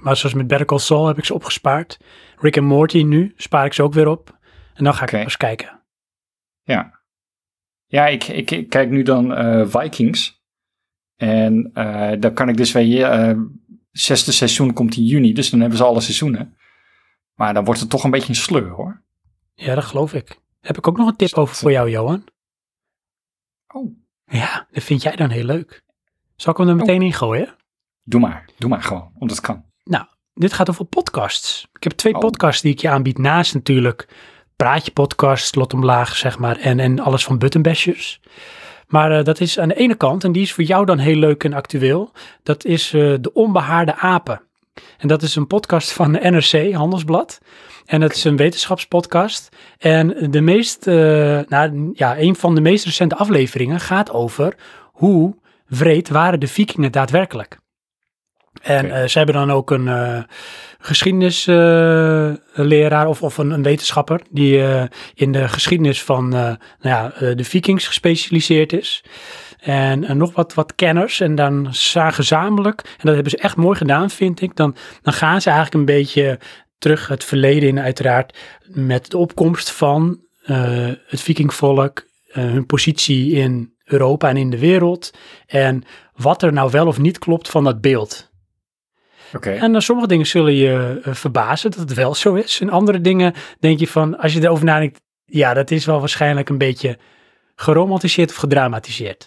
[0.00, 1.98] Maar zoals met Better Call Saul heb ik ze opgespaard.
[2.36, 4.38] Rick en Morty nu spaar ik ze ook weer op.
[4.74, 5.82] En dan ga ik eens kijken.
[6.62, 7.00] Ja,
[7.86, 10.42] ja ik, ik, ik kijk nu dan eh, Vikings.
[11.16, 13.36] En eh, dan kan ik dus weer...
[13.90, 16.56] zesde seizoen komt in juni, dus dan hebben ze alle seizoenen.
[17.34, 19.06] Maar dan wordt het toch een beetje een sleur hoor.
[19.60, 20.38] Ja, dat geloof ik.
[20.60, 22.24] Heb ik ook nog een tip over voor jou, Johan?
[23.74, 23.96] Oh.
[24.24, 25.82] Ja, dat vind jij dan heel leuk.
[26.36, 27.54] Zal ik hem er meteen in gooien?
[28.02, 29.64] Doe maar, doe maar gewoon, omdat het kan.
[29.84, 31.68] Nou, dit gaat over podcasts.
[31.72, 32.20] Ik heb twee Oh.
[32.20, 34.08] podcasts die ik je aanbied naast natuurlijk
[34.56, 38.20] Praatje podcast, Lot Omlaag, zeg maar, en, en alles van Buttonbashers.
[38.86, 41.16] Maar eh, dat is aan de ene kant, en die is voor jou dan heel
[41.16, 44.42] leuk en actueel, dat is eh, De Onbehaarde Apen.
[44.98, 47.40] En dat is een podcast van de NRC, Handelsblad.
[47.88, 49.48] En het is een wetenschapspodcast.
[49.78, 50.94] En de meest, eh,
[51.48, 54.54] nou ja, een van de meest recente afleveringen gaat over
[54.92, 57.58] hoe wreed waren de vikingen daadwerkelijk.
[58.62, 60.22] En eh, ze hebben dan ook een eh
[60.80, 64.62] geschiedenisleraar of, of een, een wetenschapper die
[65.14, 69.04] in de geschiedenis van nou ja, de vikings gespecialiseerd is.
[69.58, 71.20] En nog wat, wat kenners.
[71.20, 74.56] En dan za- gezamenlijk, en dat hebben ze echt mooi gedaan, vind ik.
[74.56, 76.38] Dan, dan gaan ze eigenlijk een beetje
[76.78, 78.38] terug het verleden in, uiteraard.
[78.64, 84.58] Met de opkomst van eh, het vikingvolk, eh, hun positie in Europa en in de
[84.58, 85.10] wereld.
[85.46, 88.30] En wat er nou wel of niet klopt van dat beeld.
[89.34, 92.60] Oké, En dan sommige dingen zullen je eh, verbazen dat het wel zo is.
[92.60, 96.48] En andere dingen denk je van, als je erover nadenkt, ja, dat is wel waarschijnlijk
[96.48, 96.98] een beetje
[97.54, 99.26] geromantiseerd of gedramatiseerd.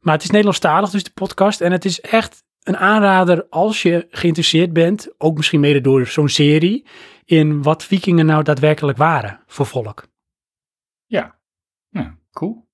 [0.00, 1.60] Maar het is Nederlandstalig, dus de podcast.
[1.60, 6.28] En het is echt een aanrader als je geïnteresseerd bent, ook misschien mede door zo'n
[6.28, 6.86] serie,
[7.24, 10.06] in wat vikingen nou daadwerkelijk waren voor volk.
[11.06, 11.34] ja.
[11.90, 12.68] Nou, cool.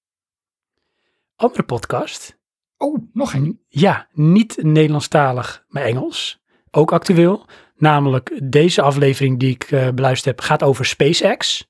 [1.36, 2.40] Andere podcast,
[2.82, 3.60] Oh, nog een.
[3.68, 6.42] Ja, niet Nederlandstalig, maar Engels.
[6.70, 7.46] Ook actueel.
[7.76, 11.68] Namelijk deze aflevering die ik eh, beluisterd heb gaat over SpaceX.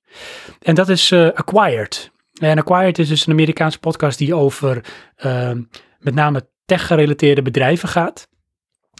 [0.60, 2.10] En dat is eh, Acquired.
[2.40, 5.52] En Acquired is dus een Amerikaanse podcast die over eh,
[5.98, 8.28] met name tech-gerelateerde bedrijven gaat.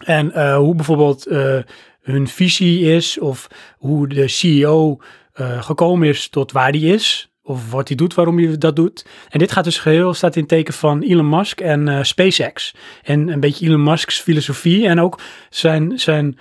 [0.05, 1.57] En eh, hoe bijvoorbeeld eh,
[2.01, 4.97] hun visie is of hoe de CEO
[5.33, 7.31] eh, gekomen is tot waar die is.
[7.41, 9.05] Of wat hij doet, waarom hij dat doet.
[9.29, 12.75] En dit gaat dus geheel, staat in teken van Elon Musk en SpaceX.
[13.03, 16.37] En een beetje Elon Musk's filosofie en ook zijn, zijn,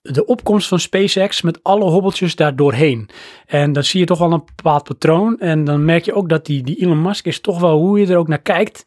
[0.00, 3.08] de opkomst van SpaceX met alle hobbeltjes daar doorheen.
[3.46, 5.38] En dan zie je toch wel een bepaald patroon.
[5.38, 8.06] En dan merk je ook dat die, die Elon Musk is toch wel, hoe je
[8.06, 8.84] er ook naar kijkt,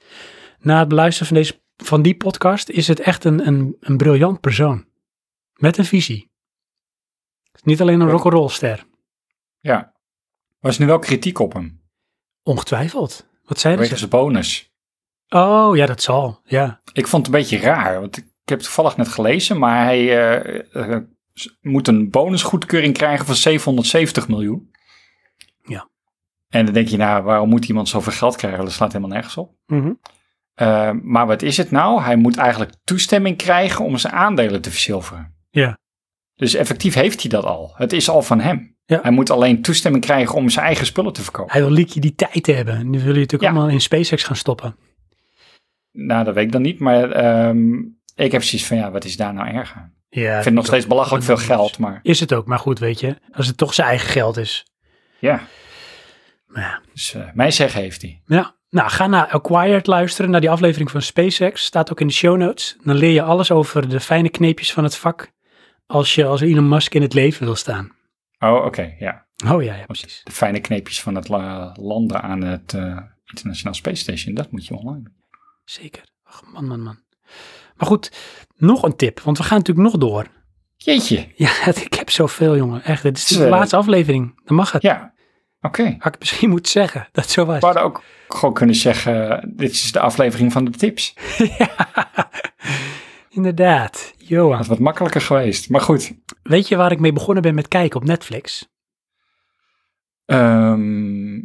[0.65, 4.39] na het beluisteren van, deze, van die podcast, is het echt een, een, een briljant
[4.39, 4.85] persoon.
[5.53, 6.31] Met een visie.
[7.63, 8.85] Niet alleen een rock'n'roll ster.
[9.59, 9.93] Ja.
[10.59, 11.83] Was nu wel kritiek op hem.
[12.43, 13.27] Ongetwijfeld.
[13.43, 14.05] Wat zei Wegens ze?
[14.05, 14.73] de bonus.
[15.29, 16.41] Oh, ja, dat zal.
[16.43, 16.81] Ja.
[16.93, 19.99] Ik vond het een beetje raar, want ik heb het toevallig net gelezen, maar hij
[19.99, 21.03] eh, eh,
[21.61, 24.71] moet een bonusgoedkeuring krijgen van 770 miljoen.
[25.61, 25.89] Ja.
[26.49, 28.63] En dan denk je, nou, waarom moet iemand zoveel geld krijgen?
[28.63, 29.55] Dat slaat helemaal nergens op.
[29.65, 29.93] Mhm.
[30.55, 32.01] Eh, maar wat is het nou?
[32.01, 35.33] Hij moet eigenlijk toestemming krijgen om zijn aandelen te verzilveren.
[35.49, 35.77] Ja.
[36.35, 37.73] Dus effectief heeft hij dat al.
[37.75, 38.75] Het is al van hem.
[38.85, 38.99] Ja.
[39.01, 41.51] Hij moet alleen toestemming krijgen om zijn eigen spullen te verkopen.
[41.51, 42.89] Hij wil liquiditeit hebben.
[42.89, 43.49] Nu wil je natuurlijk Ja.
[43.49, 44.75] allemaal in SpaceX gaan stoppen.
[45.91, 47.73] Nou, dat weet ik dan niet, maar ehm,
[48.15, 49.93] ik heb zoiets van, ja, wat is daar nou erg aan?
[50.09, 52.79] Ja, Ik vind het nog steeds belachelijk veel geld, maar Is het ook, maar goed,
[52.79, 53.15] weet je.
[53.31, 54.65] Als het toch zijn eigen geld is.
[55.19, 55.41] ja.
[56.47, 56.81] Maar ja.
[56.93, 58.21] Dus eh, mij zeggen heeft hij.
[58.25, 58.54] ja.
[58.75, 61.63] Nou, ga naar Acquired luisteren, naar die aflevering van SpaceX.
[61.65, 62.77] Staat ook in de show notes.
[62.83, 65.31] Dan leer je alles over de fijne kneepjes van het vak.
[65.85, 67.91] Als je als Elon Musk in het leven wil staan.
[68.39, 69.25] Oh, oké, ja.
[69.47, 70.21] Oh ja, ja, precies.
[70.23, 74.65] De fijne kneepjes van het la- landen aan het eh International Space Station, dat moet
[74.65, 75.13] je online doen.
[75.63, 76.03] Zeker.
[76.23, 76.99] Ach, man, man, man.
[77.75, 78.11] Maar goed,
[78.55, 80.25] nog een tip, want we gaan natuurlijk nog door.
[80.75, 82.83] Jeetje, Ja, ik heb zoveel, jongen.
[82.83, 84.41] Echt, dit is de laatste aflevering.
[84.45, 84.81] Dan mag het.
[84.81, 85.13] ja.
[85.65, 85.95] Oké.
[85.99, 87.59] Had ik misschien moeten zeggen dat zo was.
[87.59, 91.13] We hadden ook gewoon kunnen zeggen, dit is de aflevering van de tips.
[91.57, 91.69] ja,
[93.29, 94.13] inderdaad.
[94.17, 94.49] Johan.
[94.49, 95.69] Dat was wat makkelijker geweest.
[95.69, 96.13] Maar goed.
[96.43, 98.69] Weet je waar ik mee begonnen ben met kijken op Netflix?
[100.25, 101.39] Ehm,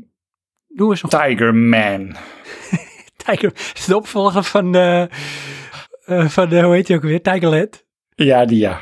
[0.69, 1.11] Doe eens nog.
[1.11, 2.17] Tiger Man.
[3.25, 5.05] Tiger, is de opvolger van, eh
[6.11, 7.23] eh, van de, hoe heet hij ook weer?
[7.23, 7.85] Tigerland.
[8.15, 8.81] Ja, die ja.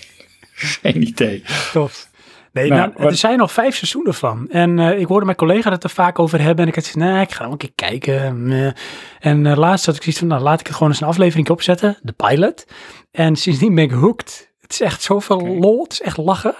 [0.82, 1.42] Geen idee.
[1.72, 2.10] Tof.
[2.52, 4.48] Nee, Nou, nou, wat- er zijn nog vijf seizoenen van.
[4.48, 6.62] En eh, ik hoorde mijn collega het er vaak over hebben.
[6.64, 8.42] En ik had gezegd, nou, ik ga nog een keer kijken.
[8.46, 8.72] meh.
[9.20, 11.48] En eh, laatst had ik zoiets van, nou, laat ik er gewoon eens een aflevering
[11.50, 11.98] opzetten.
[12.02, 12.64] De pilot.
[13.10, 14.52] En sindsdien ben ik hooked.
[14.60, 15.82] Het is echt zoveel lol.
[15.82, 16.54] Het is echt lachen.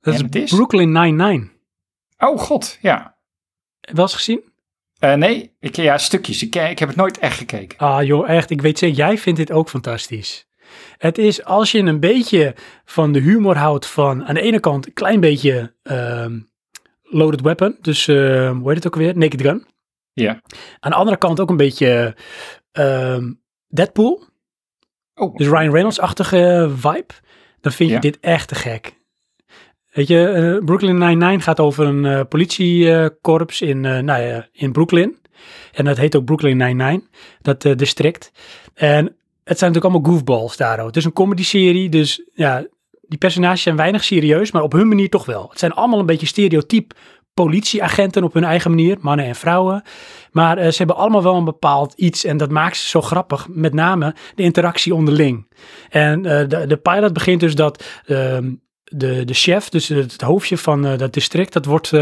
[0.00, 0.50] Dat En is het is?
[0.54, 1.48] Brooklyn Nine-Nine.
[2.18, 3.16] Oh god, ja.
[3.80, 4.42] Wel eens gezien?
[4.98, 6.42] Eh, nee, ik, ja, stukjes.
[6.42, 7.78] Ik, ik heb het nooit echt gekeken.
[7.78, 8.50] Ah joh, echt.
[8.50, 10.46] Ik weet zeker, jij vindt dit ook fantastisch.
[10.98, 12.54] Het is, als je een beetje
[12.84, 16.38] van de humor houdt van, aan de ene kant een klein beetje ehm,
[17.02, 17.76] Loaded Weapon.
[17.80, 19.16] Dus, ehm, hoe heet het ook weer?
[19.18, 19.66] Naked Gun.
[20.12, 20.40] Ja.
[20.80, 22.16] Aan de andere kant ook een beetje
[22.72, 23.32] ehm,
[23.68, 24.22] Deadpool.
[25.14, 27.14] Oh, Dus Ryan Reynolds-achtige vibe.
[27.60, 28.00] Dan vind je Ja.
[28.00, 28.96] dit echt te gek.
[29.92, 34.72] Weet je, eh, Brooklyn Nine-Nine gaat over een eh, politiekorps in, eh, nou ja, in
[34.72, 35.16] Brooklyn.
[35.72, 37.02] En dat heet ook Brooklyn Nine-Nine,
[37.40, 38.32] dat district.
[38.74, 39.16] En
[39.48, 40.84] het zijn natuurlijk allemaal goofballs daar.
[40.84, 42.66] Het is een comedy-serie, dus ja,
[43.00, 45.48] die personages zijn weinig serieus, maar op hun manier toch wel.
[45.50, 46.92] Het zijn allemaal een beetje stereotyp
[47.34, 49.82] politieagenten op hun eigen manier, mannen en vrouwen.
[50.32, 53.46] Maar eh, ze hebben allemaal wel een bepaald iets en dat maakt ze zo grappig.
[53.48, 55.46] Met name de interactie onderling.
[55.90, 58.52] En eh, de, de pilot begint dus dat ehm,
[58.84, 61.92] de, de chef, dus het hoofdje van eh, dat district, dat wordt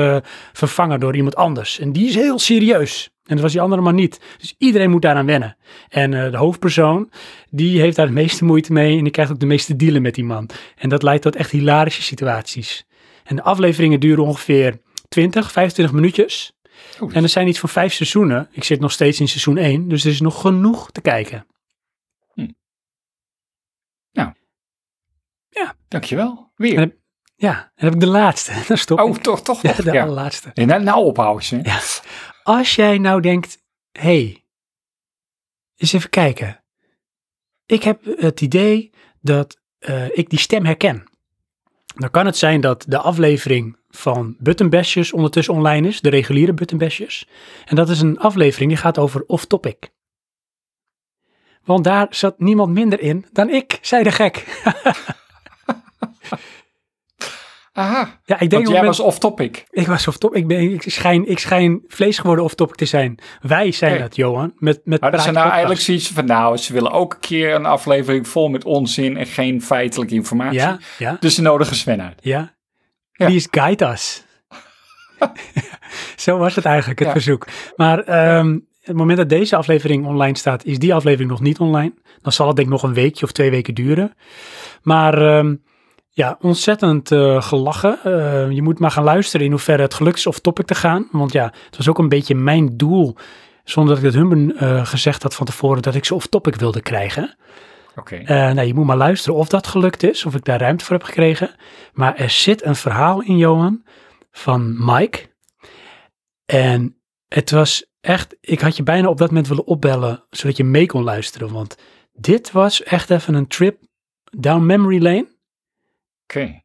[0.52, 1.78] vervangen door iemand anders.
[1.78, 3.10] En die is heel serieus.
[3.26, 4.20] En dat was die andere maar niet.
[4.38, 5.56] Dus iedereen moet daaraan wennen.
[5.88, 7.10] En eh, de hoofdpersoon,
[7.50, 10.14] die heeft daar het meeste moeite mee en die krijgt ook de meeste dealen met
[10.14, 10.48] die man.
[10.76, 12.86] En dat leidt tot echt hilarische situaties.
[13.24, 16.52] En de afleveringen duren ongeveer 20, 25 minuutjes.
[17.00, 18.48] Oeh, En er zijn iets van vijf seizoenen.
[18.52, 21.46] Ik zit nog steeds in seizoen 1, dus er is nog genoeg te kijken.
[25.88, 26.52] dankjewel.
[26.56, 26.78] Weer.
[26.78, 26.94] En-
[27.36, 28.52] Ja, en dan heb ik de laatste.
[28.68, 29.22] Dan stop Oh, ik.
[29.22, 30.02] toch, toch Ja, de Ja.
[30.02, 30.50] allerlaatste.
[30.54, 31.60] En nou, nou ophouden ze.
[31.62, 31.80] Ja.
[32.46, 33.58] Als jij nou denkt,
[33.92, 34.44] hey,
[35.76, 36.62] eens even kijken.
[37.66, 41.04] Ik heb het idee dat eh, ik die stem herken.
[41.94, 47.28] Dan kan het zijn dat de aflevering van Buttonbashers ondertussen online is, de reguliere Buttonbashers.
[47.64, 49.90] En dat is een aflevering die gaat over off-topic.
[51.64, 54.44] Want daar zat niemand minder in dan ik, zei de gek.
[57.76, 59.66] Aha, Ja, ik denk want jij was off-topic.
[59.70, 60.34] Ik was off top.
[60.34, 63.18] Ik, ben, ik, schijn, ik schijn vlees geworden off topic te zijn.
[63.40, 64.52] Wij zijn dat, Johan.
[64.58, 67.54] Met, met Maar dat zijn nou eigenlijk zoiets van, nou, ze willen ook een keer
[67.54, 70.58] een aflevering vol met onzin en geen feitelijke informatie.
[70.58, 72.18] Ja, ja, Dus ze nodigen Sven uit.
[72.20, 72.54] ja.
[73.12, 73.26] Ja.
[73.26, 74.24] Please guide us.
[76.16, 77.14] Zo was het eigenlijk, het Ja.
[77.14, 77.46] verzoek.
[77.76, 81.94] Maar ehm, het moment dat deze aflevering online staat, is die aflevering nog niet online.
[82.22, 84.14] Dan zal het denk ik nog een weekje of twee weken duren.
[84.82, 85.54] Maar ehm,
[86.16, 87.98] ja, ontzettend eh, gelachen.
[88.04, 91.08] Eh, je moet maar gaan luisteren in hoeverre het gelukt is of topic te gaan.
[91.10, 93.16] Want ja, het was ook een beetje mijn doel,
[93.64, 96.54] zonder dat ik het hun eh, gezegd had van tevoren, dat ik ze off topic
[96.54, 97.36] wilde krijgen.
[97.96, 98.22] Oké.
[98.52, 101.04] Nou, je moet maar luisteren of dat gelukt is, of ik daar ruimte voor heb
[101.04, 101.50] gekregen.
[101.92, 103.84] Maar er zit een verhaal in, Johan,
[104.30, 105.20] van Mike.
[106.44, 106.96] En
[107.28, 110.86] het was echt, ik had je bijna op dat moment willen opbellen, zodat je mee
[110.86, 111.52] kon luisteren.
[111.52, 111.76] Want
[112.12, 113.78] dit was echt even een trip
[114.30, 115.34] down memory lane.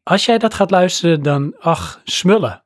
[0.02, 2.64] Als jij dat gaat luisteren, dan, ach, smullen.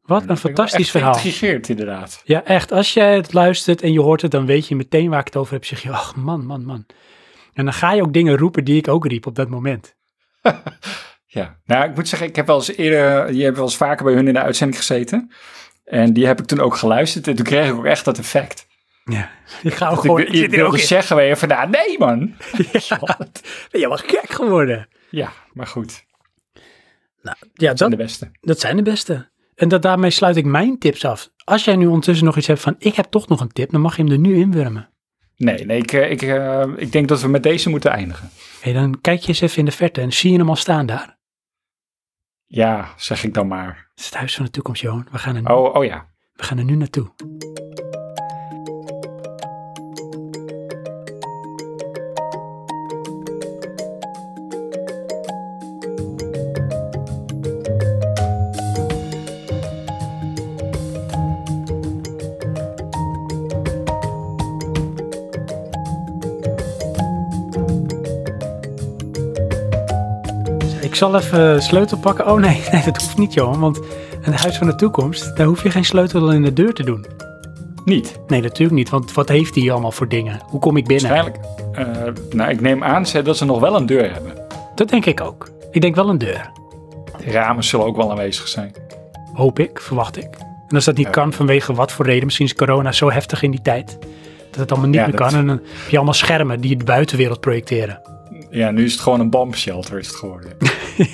[0.00, 1.12] Wat een fantastisch verhaal.
[1.12, 2.22] geïntrigeerd inderdaad.
[2.24, 2.72] Ja, echt.
[2.72, 5.36] Als jij het luistert en je hoort het, dan weet je meteen waar ik het
[5.36, 5.64] over heb.
[5.64, 6.86] Zeg je, ach man, man, man.
[7.52, 9.94] En dan ga je ook dingen roepen die ik ook riep op dat moment.
[11.34, 14.04] Ja, nou ik moet zeggen, ik heb wel eens eerder, je hebt wel eens vaker
[14.04, 15.32] bij hun in de uitzending gezeten.
[15.84, 18.66] En die heb ik toen ook geluisterd en toen kreeg ik ook echt dat effect.
[19.04, 19.30] Ja,
[19.62, 22.34] ik ga ook Dat gewoon, ik, wilde zeggen weer van, nou, nee man.
[22.88, 22.98] Ja,
[23.70, 24.88] ben je wel gek geworden.
[25.14, 26.04] Ja, maar goed,
[27.22, 28.30] Ja, dat zijn de beste.
[28.40, 29.30] dat zijn de beste.
[29.54, 31.30] En dat, daarmee sluit ik mijn tips af.
[31.44, 33.80] Als jij nu ondertussen nog iets hebt van, ik heb toch nog een tip, dan
[33.80, 34.88] mag je hem er nu inwurmen.
[35.36, 38.30] Nee, nee ik, eh, ik, eh, ik denk dat we met deze moeten eindigen.
[38.60, 40.86] Hé, dan kijk je eens even in de verte en zie je hem al staan
[40.86, 41.18] daar.
[42.46, 43.86] Ja, zeg ik dan maar.
[43.90, 45.06] Het is het huis van de toekomst, Johan.
[45.10, 46.06] We gaan er nu, Oh, oh ja.
[46.32, 47.12] we gaan er nu naartoe.
[70.94, 72.26] Ik zal even sleutel pakken.
[72.30, 73.60] Oh nee, nee, dat hoeft niet, Johan.
[73.60, 73.80] Want
[74.20, 77.06] het huis van de toekomst, daar hoef je geen sleutel in de deur te doen.
[77.84, 78.18] Niet.
[78.26, 78.88] Nee, natuurlijk niet.
[78.90, 80.40] Want wat heeft hij allemaal voor dingen?
[80.46, 81.10] Hoe kom ik binnen?
[81.10, 81.44] Waarschijnlijk.
[81.72, 84.32] eh, nou, ik neem aan dat ze nog wel een deur hebben.
[84.74, 85.48] Dat denk ik ook.
[85.70, 86.50] Ik denk wel een deur.
[87.24, 88.74] De ramen zullen ook wel aanwezig zijn.
[89.32, 90.28] Hoop ik, verwacht ik.
[90.68, 91.12] En als dat niet Ja.
[91.12, 93.98] kan vanwege wat voor reden, misschien is corona zo heftig in die tijd,
[94.50, 95.38] dat het allemaal niet Ja, meer dat- kan.
[95.40, 98.00] En dan heb je allemaal schermen die de buitenwereld projecteren.
[98.54, 100.56] Ja, nu is het gewoon een bombshelter is het geworden.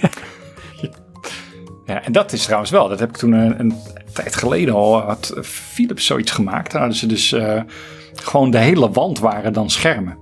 [1.87, 2.89] ja, en dat is trouwens wel.
[2.89, 3.75] Dat heb ik toen een, een
[4.13, 5.01] tijd geleden al.
[5.01, 6.71] Had Philips zoiets gemaakt.
[6.71, 7.63] Daar hadden ze dus eh,
[8.15, 10.19] gewoon de hele wand waren dan schermen.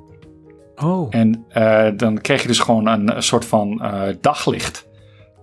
[0.77, 4.87] Oh, En eh, dan kreeg je dus gewoon een, een soort van eh, daglicht.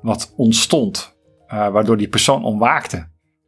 [0.01, 1.15] wat ontstond,
[1.47, 3.07] eh, waardoor die persoon ontwaakte.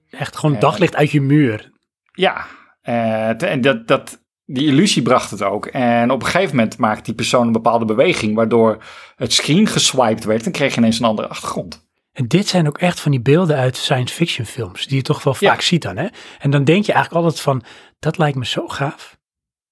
[0.10, 0.62] Echt gewoon Eh.
[0.62, 1.72] daglicht uit je muur.
[2.14, 2.46] Ja,
[2.82, 5.66] eh, en dat, dat, die illusie bracht het ook.
[5.66, 8.84] En op een gegeven moment maakte die persoon een bepaalde beweging, waardoor
[9.16, 11.86] het screen geswiped werd en kreeg je ineens een andere achtergrond.
[12.12, 15.24] En dit zijn ook echt van die beelden uit science fiction films, die je toch
[15.24, 15.50] wel Ja.
[15.52, 16.08] vaak ziet dan, hè?
[16.40, 17.64] En dan denk je eigenlijk altijd van,
[18.00, 19.18] dat lijkt me zo gaaf.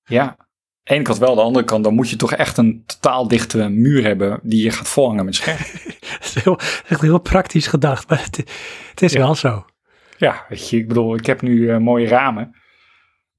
[0.04, 0.36] Ja,
[0.84, 3.70] de ene kant wel, de andere kant, dan moet je toch echt een totaal dichte
[3.70, 5.58] muur hebben die je gaat volhangen met scherm.
[6.20, 8.38] Dat is heel, echt heel praktisch gedacht, maar het,
[8.90, 9.20] het is Ja.
[9.20, 9.66] wel zo.
[10.18, 12.56] ja, weet je, ik bedoel, ik heb nu eh, mooie ramen.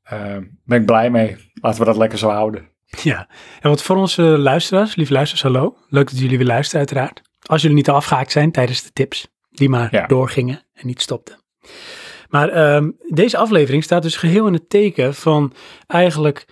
[0.07, 1.37] Eh, ben ik blij mee.
[1.55, 2.69] Laten we dat lekker zo houden.
[3.03, 3.29] Ja,
[3.61, 5.77] en wat voor onze luisteraars, lieve luisteraars, hallo.
[5.89, 7.23] Leuk dat jullie weer luisteren uiteraard.
[7.43, 10.07] Als jullie niet al afgehaakt zijn tijdens de tips, die maar Ja.
[10.07, 11.39] doorgingen en niet stopten.
[12.29, 15.53] Maar ehm, deze aflevering staat dus geheel in het teken van
[15.87, 16.47] eigenlijk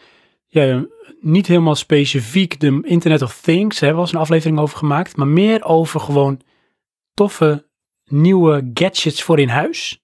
[0.47, 0.87] ja,
[1.21, 4.79] niet helemaal specifiek de Internet of Things, daar hebben we al eens een aflevering over
[4.79, 6.40] gemaakt, maar meer over gewoon
[7.14, 7.69] toffe
[8.05, 10.04] nieuwe gadgets voor in huis.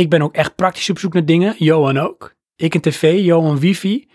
[0.00, 2.34] Ik ben ook echt praktisch op zoek naar dingen, Johan ook.
[2.56, 4.08] Ik een tv, Johan wifi.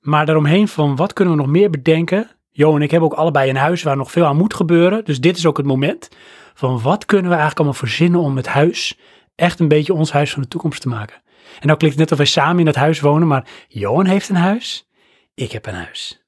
[0.00, 2.30] Maar daaromheen van wat kunnen we nog meer bedenken?
[2.50, 5.04] Jo en ik hebben ook allebei een huis waar nog veel aan moet gebeuren.
[5.04, 6.08] Dus dit is ook het moment
[6.54, 8.98] van wat kunnen we eigenlijk allemaal verzinnen om het huis
[9.34, 11.22] echt een beetje ons huis van de toekomst te maken.
[11.60, 14.28] En nou klinkt het net of wij samen in dat huis wonen, maar Johan heeft
[14.28, 14.88] een huis,
[15.34, 16.24] ik heb een huis.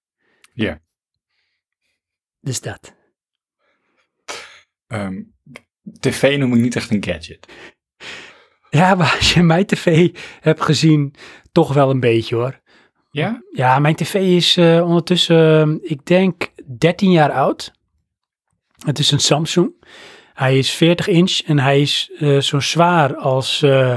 [0.52, 0.80] Ja.
[2.40, 2.94] Dus dat.
[4.86, 5.22] Ehm,
[6.00, 7.46] TV noem ik niet echt een gadget.
[8.76, 10.08] Ja, maar als je mijn tv
[10.40, 11.14] hebt gezien,
[11.52, 12.60] toch wel een beetje hoor.
[13.10, 13.42] Ja?
[13.52, 17.72] Ja, mijn tv is eh, ondertussen, eh, ik denk, 13 jaar oud.
[18.84, 19.84] Het is een Samsung.
[20.34, 23.96] Hij is 40 inch en hij is eh, zo zwaar als, eh,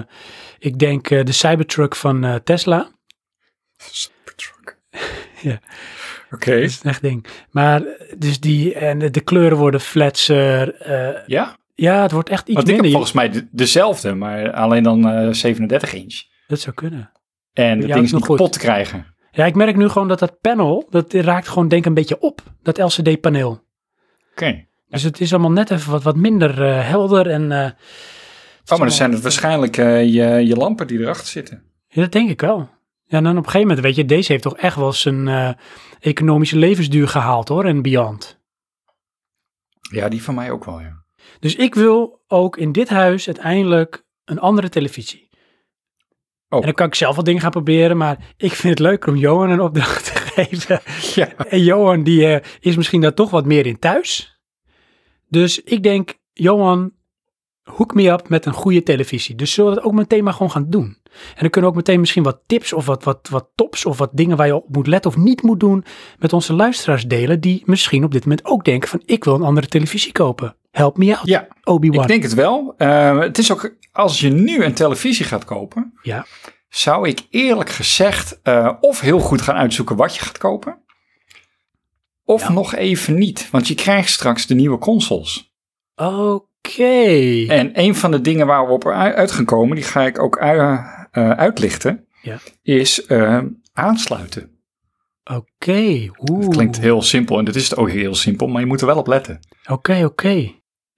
[0.60, 2.90] ik denk, eh, de Cybertruck van eh, Tesla.
[3.78, 4.78] Cybertruck.
[5.42, 5.60] Ja.
[6.32, 6.52] Oké.
[6.56, 7.26] Dat is een echt ding.
[7.52, 7.82] Maar,
[8.18, 10.76] dus die, en de kleuren worden flatser.
[10.76, 11.58] eh, Ja?
[11.82, 12.92] Ja, het wordt echt iets Want ik heb minder.
[13.02, 16.22] volgens mij de- dezelfde, maar alleen dan eh 37 inch.
[16.48, 17.12] Dat zou kunnen.
[17.54, 18.38] En dat ding is niet goed.
[18.38, 19.06] kapot te krijgen.
[19.32, 22.20] Ja, ik merk nu gewoon dat dat panel, dat raakt gewoon denk ik een beetje
[22.20, 22.42] op.
[22.62, 23.64] Dat LCD-paneel.
[24.32, 24.66] Oké.
[24.88, 27.44] Dus het is allemaal net even wat, wat minder eh, helder en...
[27.44, 31.64] Oh, maar dan zijn het waarschijnlijk je, je lampen die erachter zitten.
[31.88, 32.70] Ja, dat denk ik wel.
[33.06, 35.56] Ja, en dan op een gegeven moment, weet je, deze heeft toch echt wel zijn
[36.00, 38.40] economische levensduur gehaald hoor, en beyond.
[39.92, 40.99] Ja, die van mij ook wel, ja.
[41.40, 45.30] Dus ik wil ook in dit huis uiteindelijk een andere televisie.
[46.50, 46.60] Oh.
[46.60, 49.18] En dan kan ik zelf wat dingen gaan proberen, maar ik vind het leuker om
[49.18, 50.80] Johan een opdracht te geven.
[51.16, 51.36] Ja.
[51.36, 54.40] En Johan, die eh, is misschien daar toch wat meer in thuis.
[55.28, 56.92] Dus ik denk, Johan,
[57.64, 59.36] hook me up met een goede televisie.
[59.36, 60.98] Dus zullen we dat ook meteen maar gewoon gaan doen.
[61.04, 63.98] En dan kunnen we ook meteen misschien wat tips of wat, wat, wat tops of
[63.98, 65.84] wat dingen waar je op moet letten of niet moet doen
[66.20, 67.42] met onze luisteraars delen.
[67.42, 70.56] Die misschien op dit moment ook denken van ik wil een andere televisie kopen.
[70.72, 72.02] Help me out, Ja, Obi-Wan.
[72.02, 72.74] ik denk het wel.
[72.78, 76.26] Eh, het is ook, als je nu een televisie gaat kopen, Ja,
[76.70, 80.78] zou ik eerlijk gezegd eh, of heel goed gaan uitzoeken wat je gaat kopen.
[82.24, 82.52] Of Ja.
[82.52, 85.54] nog even niet, want je krijgt straks de nieuwe consoles.
[85.96, 87.46] oké.
[87.48, 90.36] En een van de dingen waar we op uit gaan komen, die ga ik ook
[90.36, 92.38] eh, uitlichten, Ja.
[92.62, 93.40] is eh,
[93.74, 94.58] aansluiten.
[95.24, 96.40] Oké, oeh.
[96.46, 98.88] Het klinkt heel simpel en dat is het ook heel simpel, maar je moet er
[98.88, 99.40] wel op letten.
[99.70, 100.52] Oké, oké.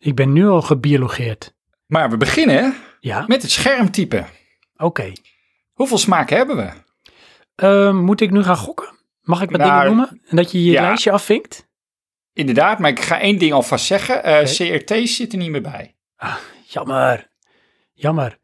[0.04, 1.54] Ik ben nu al gebiologeerd.
[1.86, 4.26] Maar we beginnen Ja, met het schermtype.
[4.76, 5.12] oké.
[5.72, 6.72] Hoeveel smaken hebben we?
[7.56, 8.90] Ehm, moet ik nu gaan gokken?
[9.22, 10.22] Mag ik wat Nou, dingen noemen?
[10.28, 10.82] En dat je je ja.
[10.82, 11.70] lijstje afvinkt?
[12.34, 14.24] Inderdaad, maar ik ga één ding alvast zeggen.
[14.24, 15.96] eh, CRT zit er niet meer bij.
[16.66, 17.30] Jammer.
[17.94, 18.38] Jammer.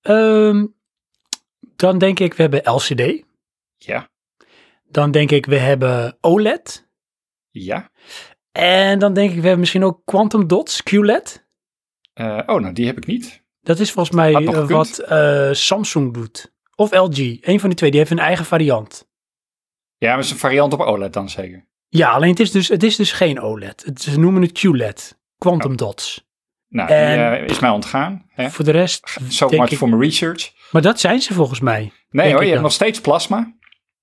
[0.00, 0.66] Ehm,
[1.76, 3.24] dan denk ik, we hebben LCD.
[3.76, 4.08] Ja,
[4.84, 6.88] Dan denk ik, we hebben OLED.
[7.50, 7.89] ja.
[8.52, 11.48] En dan denk ik, we hebben misschien ook Quantum Dots, QLED.
[12.12, 13.44] Eh, oh, nou die heb ik niet.
[13.60, 16.52] Dat is volgens mij eh, wat eh, Samsung doet.
[16.74, 17.18] Of LG.
[17.40, 19.08] Een van die twee, die heeft een eigen variant.
[19.96, 21.68] Ja, maar het is een variant op OLED dan zeker.
[21.88, 23.84] Ja, alleen het is dus, het is dus geen OLED.
[23.84, 25.18] Het, ze noemen het QLED.
[25.38, 26.28] Quantum Dots.
[26.68, 28.24] Nou, En- die is mij ontgaan.
[28.28, 28.50] Hè?
[28.50, 30.52] Voor de rest, So much ik- for my research.
[30.70, 31.92] maar dat zijn ze volgens mij.
[32.10, 33.56] Nee hoor, je hebt nog steeds plasma.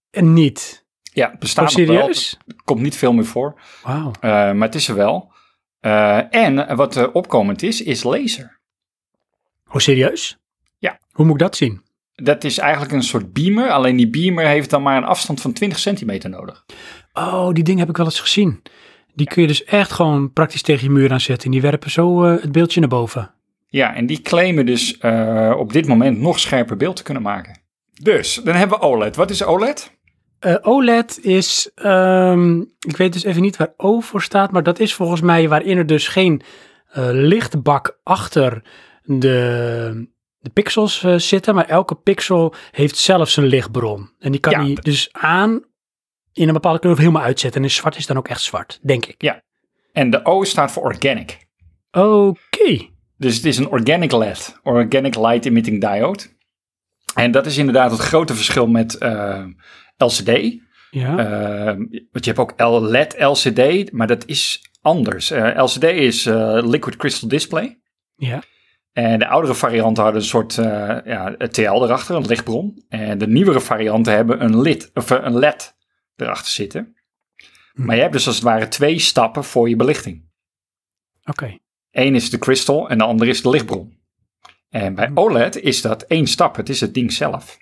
[0.09, 0.86] En niet.
[1.17, 1.85] Ja, bestaat Oh, wel.
[1.85, 2.37] serieus?
[2.47, 3.59] Er komt niet veel meer voor.
[3.83, 4.11] Wauw.
[4.19, 5.31] Eh, maar het is er wel.
[5.79, 8.59] Eh, en wat er opkomend is, is laser.
[9.67, 10.37] Oh, serieus?
[10.77, 10.97] Ja.
[11.11, 11.81] Hoe moet ik dat zien?
[12.15, 13.69] Dat is eigenlijk een soort beamer.
[13.69, 16.65] Alleen die beamer heeft dan maar een afstand van 20 centimeter nodig.
[17.13, 18.61] Oh, die dingen heb ik wel eens gezien.
[19.13, 21.45] Die kun je dus echt gewoon praktisch tegen je muur aanzetten.
[21.45, 23.31] En die werpen zo eh, het beeldje naar boven.
[23.67, 27.59] Ja, en die claimen dus eh, op dit moment nog scherper beeld te kunnen maken.
[27.93, 29.15] Dus, dan hebben we OLED.
[29.15, 29.96] Wat is OLED?
[30.39, 34.79] Eh, OLED is, ehm, ik weet dus even niet waar O voor staat, maar dat
[34.79, 36.41] is volgens mij waarin er dus geen
[36.87, 38.63] eh, lichtbak achter
[39.03, 40.07] de,
[40.39, 44.09] de pixels eh, zitten, maar elke pixel heeft zelf zijn lichtbron.
[44.19, 45.63] En die kan Ja, hij dus aan
[46.33, 47.63] in een bepaalde kleur of helemaal uitzetten.
[47.63, 49.21] En zwart is dan ook echt zwart, denk ik.
[49.91, 51.47] En de O staat voor organic.
[51.91, 52.87] Oké.
[53.17, 56.23] Dus het is een organic LED, Organic Light Emitting Diode.
[57.15, 59.43] En dat is inderdaad het grote verschil met eh,
[59.97, 60.59] LCD.
[60.91, 61.17] Ja.
[61.17, 61.75] Eh,
[62.11, 65.31] want je hebt ook LED LCD, maar dat is anders.
[65.31, 67.79] Eh, LCD is eh, Liquid Crystal Display.
[68.15, 68.41] ja.
[68.93, 72.85] En de oudere varianten hadden een soort eh, ja, TL erachter, een lichtbron.
[72.89, 75.75] En de nieuwere varianten hebben een, lid, of een LED
[76.15, 76.95] erachter zitten.
[77.73, 77.85] Hm.
[77.85, 80.29] Maar je hebt dus als het ware twee stappen voor je belichting.
[81.25, 81.57] Oké.
[81.91, 83.97] Eén is de crystal en de andere is de lichtbron.
[84.69, 85.17] En bij Hm.
[85.17, 87.57] OLED is dat één stap, het is het ding zelf.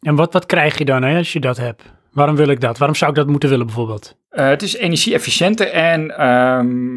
[0.00, 1.82] En wat, wat krijg je dan hè, als je dat hebt?
[2.12, 2.78] Waarom wil ik dat?
[2.78, 4.16] Waarom zou ik dat moeten willen bijvoorbeeld?
[4.28, 6.96] Eh, het is energie-efficiënter en ehm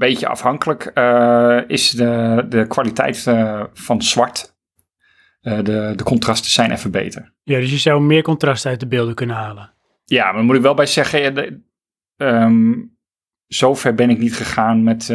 [0.00, 4.58] beetje afhankelijk eh, is de, de kwaliteit eh, van zwart.
[5.40, 7.32] De, de contrasten zijn even beter.
[7.42, 9.72] Ja, dus je zou meer contrast uit de beelden kunnen halen.
[10.04, 11.60] Ja, maar moet ik wel bij zeggen, eh, de,
[12.16, 12.72] ehm,
[13.46, 15.06] zover ben ik niet gegaan met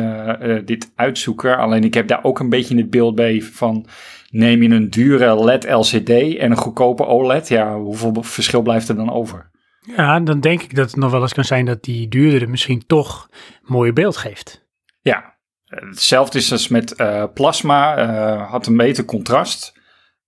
[0.66, 1.57] dit uitzoeken.
[1.57, 3.88] Alleen ik heb daar ook een beetje in het beeld bij van,
[4.32, 8.95] neem je een dure LED LCD en een goedkope OLED, ja, hoeveel verschil blijft er
[8.95, 9.51] dan over?
[9.95, 12.86] Ja, dan denk ik dat het nog wel eens kan zijn dat die duurdere misschien
[12.86, 14.67] toch een mooie beeld geeft.
[15.01, 19.73] Ja, hetzelfde is als met eh, plasma, eh, had een beter contrast.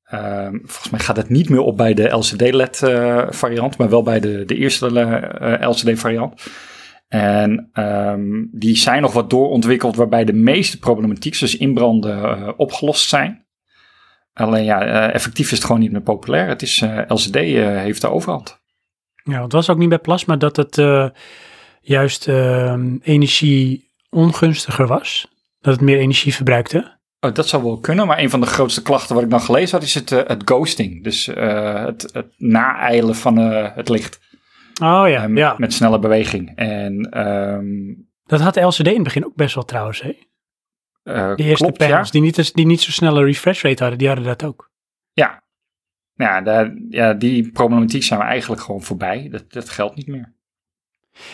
[0.03, 4.03] Ehm, volgens mij gaat het niet meer op bij de LCD-LED eh, variant, maar wel
[4.03, 4.87] bij de, de eerste
[5.61, 6.41] LCD variant.
[7.07, 13.09] En ehm, die zijn nog wat doorontwikkeld waarbij de meeste problematiek, zoals inbranden, eh, opgelost
[13.09, 13.46] zijn.
[14.37, 16.47] Alleen ja, eh, effectief is het gewoon niet meer populair.
[16.47, 18.59] Het is eh, LCD eh, heeft de overhand.
[19.23, 20.81] Ja, het was ook niet bij plasma dat het
[21.81, 25.27] juist ehm, energie ongunstiger was.
[25.59, 26.95] Dat het meer energie verbruikte.
[27.19, 29.77] Oh, dat zou wel kunnen, maar een van de grootste klachten wat ik dan gelezen
[29.77, 31.03] had, is het, het ghosting.
[31.03, 34.19] Dus het, het naeilen van het licht
[34.81, 35.55] Oh ja, ja.
[35.57, 36.51] met snelle beweging.
[36.55, 37.65] En ehm,
[38.23, 40.01] Dat had de LCD in het begin ook best wel trouwens.
[40.01, 40.17] Hè?
[41.07, 41.87] Eh, De eerste klopt, ja.
[41.87, 44.71] panels die, niet, die niet zo snelle refresh rate hadden, die hadden dat ook.
[45.13, 45.43] Ja,
[46.13, 49.27] ja, ja, die problematiek zijn we eigenlijk gewoon voorbij.
[49.31, 50.33] Dat, dat geldt niet meer.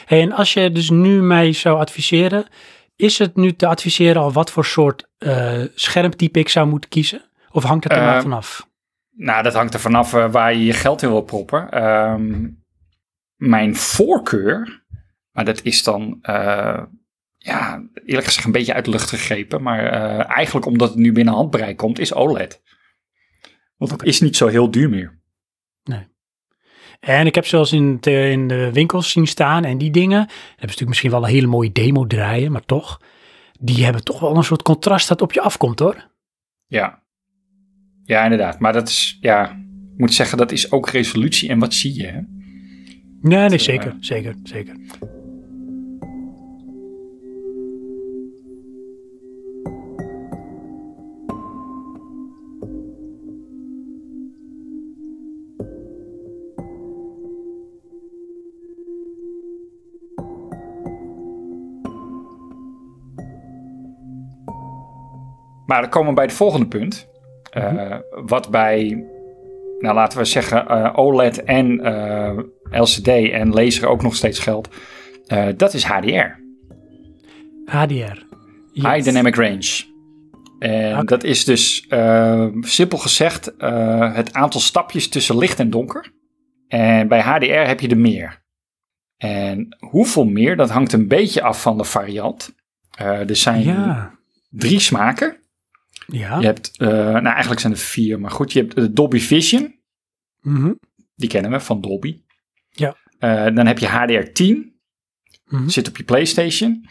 [0.05, 2.47] Hey, en als je dus nu mij zou adviseren,
[2.95, 7.21] is het nu te adviseren al wat voor soort eh, schermtype ik zou moeten kiezen?
[7.51, 8.67] Of hangt het er maar Eh, vanaf?
[9.15, 11.71] Nou, dat hangt er vanaf eh, waar je je geld in wil proppen.
[11.71, 12.49] Ehm,
[13.35, 14.83] mijn voorkeur,
[15.31, 16.19] maar dat is dan,
[17.43, 19.61] ja, eerlijk gezegd een beetje uit de lucht gegrepen.
[19.61, 22.61] Maar eh, eigenlijk omdat het nu binnen handbereik komt, is OLED.
[23.77, 25.21] Want het is niet zo heel duur meer.
[26.99, 30.35] En ik heb zelfs in, de- in de winkels zien staan en die dingen, hebben
[30.55, 33.01] ze natuurlijk misschien wel een hele mooie demo draaien, maar toch,
[33.59, 36.09] die hebben toch wel een soort contrast dat op je afkomt hoor.
[36.67, 37.03] Ja.
[38.03, 38.59] Ja, inderdaad.
[38.59, 39.49] Maar dat is, ja,
[39.93, 42.19] ik moet zeggen, dat is ook resolutie en wat zie je, hè?
[43.21, 43.95] Nee, nee, Zo, zeker, eh.
[43.99, 44.75] zeker, zeker.
[65.65, 67.07] Maar dan komen we bij het volgende punt.
[67.51, 69.05] Eh, Wat bij,
[69.79, 72.37] nou laten we zeggen, eh, OLED en eh,
[72.81, 74.69] LCD en laser ook nog steeds geldt.
[75.55, 76.41] Dat is HDR.
[77.65, 77.93] HDR.
[78.71, 78.85] Yes.
[78.85, 79.91] High Dynamic Range.
[80.59, 81.87] En dat is dus
[82.61, 83.53] simpel gezegd
[84.13, 86.11] het aantal stapjes tussen licht en donker.
[86.67, 88.43] En bij HDR heb je er meer.
[89.17, 92.55] En hoeveel meer, dat hangt een beetje af van de variant.
[92.97, 94.11] Er zijn Ja,
[94.49, 95.42] drie smaken.
[96.07, 96.39] Ja.
[96.39, 99.75] Je hebt, eh, nou eigenlijk zijn er vier, maar goed, je hebt de Dolby Vision.
[100.41, 100.73] Mhm,
[101.15, 102.21] Die kennen we van Dolby.
[102.69, 102.95] Ja.
[103.19, 104.79] Eh, dan heb je HDR10,
[105.45, 105.67] mhm.
[105.67, 106.89] zit op je PlayStation.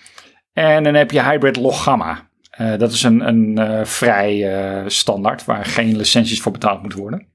[0.52, 2.30] En dan heb je Hybrid Log Gamma.
[2.50, 6.98] Eh, dat is een, een eh, vrij eh, standaard waar geen licenties voor betaald moeten
[6.98, 7.28] worden.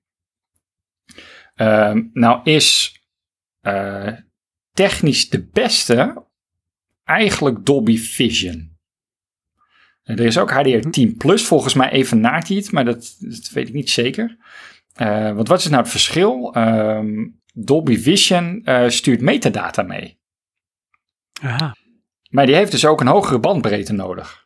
[1.55, 2.99] Ehm, nou is
[3.61, 4.13] eh,
[4.71, 6.25] technisch de beste
[7.03, 8.76] eigenlijk Dolby Vision.
[10.07, 13.67] Er is ook HDR10 Plus, volgens mij even naart hij het, maar dat, dat weet
[13.67, 14.37] ik niet zeker.
[14.93, 16.53] Eh, want wat is nou het verschil?
[16.53, 20.19] Ehm, Dolby Vision eh, stuurt metadata mee.
[21.41, 21.75] Aha.
[22.29, 24.45] Maar die heeft dus ook een hogere bandbreedte nodig.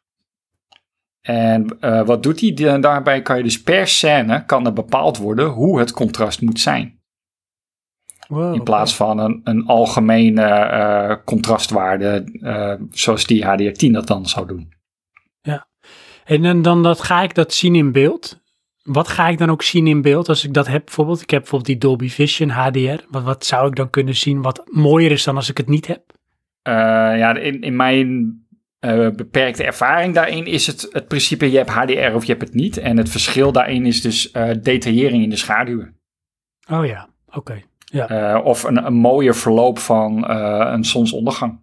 [1.21, 2.53] En eh, wat doet hij?
[2.53, 6.59] Die- Daarbij kan je dus per scène kan er bepaald worden hoe het contrast moet
[6.59, 6.99] zijn.
[8.27, 12.23] Wow, In plaats van een, een algemene contrastwaarde,
[12.91, 14.73] zoals die HDR10 dat dan zou doen.
[16.31, 18.39] En dan, dan dat, ga ik dat zien in beeld.
[18.83, 21.21] Wat ga ik dan ook zien in beeld als ik dat heb bijvoorbeeld?
[21.21, 23.03] Ik heb bijvoorbeeld die Dolby Vision HDR.
[23.09, 25.87] Wat, wat zou ik dan kunnen zien wat mooier is dan als ik het niet
[25.87, 26.03] heb?
[26.61, 26.73] Eh,
[27.17, 28.39] ja, in, in mijn
[28.79, 32.53] eh, beperkte ervaring daarin is het het principe je hebt HDR of je hebt het
[32.53, 32.77] niet.
[32.77, 35.99] En het verschil daarin is dus eh, detaillering in de schaduwen.
[36.69, 37.61] Oh ja, oké.
[37.85, 38.41] Ja.
[38.41, 41.59] Of een, een mooier verloop van een zonsondergang.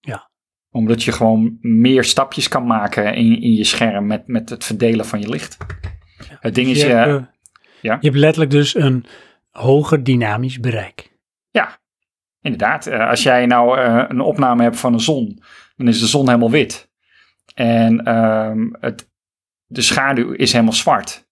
[0.00, 0.29] Ja.
[0.70, 5.06] Omdat je gewoon meer stapjes kan maken in, in je scherm met, met het verdelen
[5.06, 5.56] van je licht.
[6.40, 7.26] Het ding Dus is, je, je, hebt, eh,
[7.80, 7.96] ja?
[8.00, 9.04] je hebt letterlijk dus een
[9.50, 11.16] hoger dynamisch bereik.
[11.50, 11.78] ja,
[12.40, 12.86] inderdaad.
[12.86, 15.42] eh, als jij nou eh, een opname hebt van een zon,
[15.76, 16.90] dan is de zon helemaal wit.
[17.54, 19.10] En ehm, het,
[19.66, 21.28] de schaduw is helemaal zwart.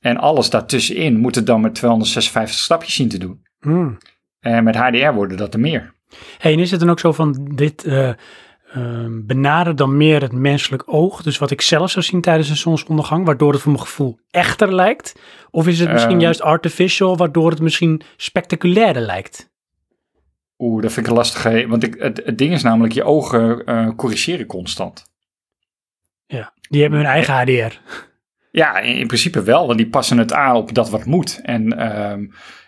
[0.00, 3.42] En alles daartussenin moet het dan met 256 stapjes zien te doen.
[3.60, 3.98] Hmm.
[4.40, 5.94] En met HDR worden dat er meer.
[6.38, 8.12] Hey, en is het dan ook zo van dit eh
[8.72, 11.22] ehm, benadert dan meer het menselijk oog?
[11.22, 14.74] Dus wat ik zelf zou zien tijdens een zonsondergang, waardoor het voor mijn gevoel echter
[14.74, 15.14] lijkt?
[15.50, 16.22] Of is het misschien Ehm.
[16.22, 19.50] juist artificial, waardoor het misschien spectaculairder lijkt?
[20.58, 21.66] Oeh, dat vind ik een lastige.
[21.68, 25.04] Want ik, het, het ding is namelijk, je ogen eh, corrigeren constant.
[26.26, 27.76] Ja, die hebben hun eigen HDR.
[28.50, 31.40] Ja, in, in principe wel, want die passen het aan op dat wat moet.
[31.42, 32.20] En ehm,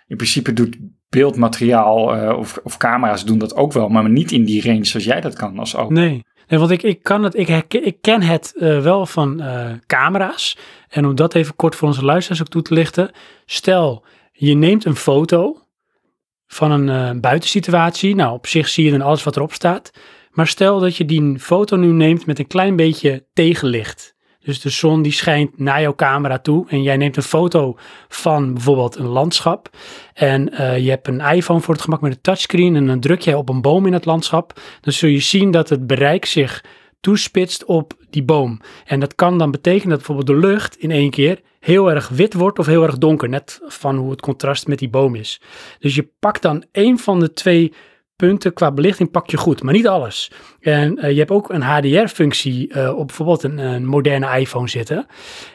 [0.07, 0.77] in principe doet
[1.15, 5.07] beeldmateriaal eh, of, of camera's doen dat ook wel, maar niet in die range zoals
[5.07, 5.89] jij dat kan als oog.
[5.89, 6.25] Nee.
[6.49, 9.71] Nee, want ik, ik, kan het, ik, herken, ik ken het eh, wel van eh,
[9.87, 10.57] camera's.
[10.89, 13.11] En om dat even kort voor onze luisteraars ook toe te lichten.
[13.47, 15.59] Stel, je neemt een foto
[16.47, 18.15] van een buitensituatie.
[18.15, 19.91] Nou, op zich zie je dan alles wat erop staat.
[20.31, 24.14] Maar stel dat je die foto nu neemt met een klein beetje tegenlicht.
[24.45, 26.67] Dus de zon die schijnt naar jouw camera toe.
[26.69, 27.79] En jij neemt een foto
[28.09, 29.71] van bijvoorbeeld een landschap.
[30.15, 32.77] En eh, je hebt een iPhone voor het gemak met een touchscreen.
[32.77, 34.61] En dan druk jij op een boom in het landschap.
[34.81, 36.65] Dan zul je zien dat het bereik zich
[37.01, 38.61] toespitst op die boom.
[38.85, 42.35] En dat kan dan betekenen dat bijvoorbeeld de lucht in één keer heel erg wit
[42.35, 43.29] wordt of heel erg donker.
[43.29, 45.41] Net van hoe het contrast met die boom is.
[45.79, 47.73] Dus je pakt dan één van de twee
[48.17, 50.31] punten qua belichting pak je goed, maar niet alles.
[50.61, 55.07] En eh, je hebt ook een HDR-functie eh, op bijvoorbeeld een, moderne iPhone zitten.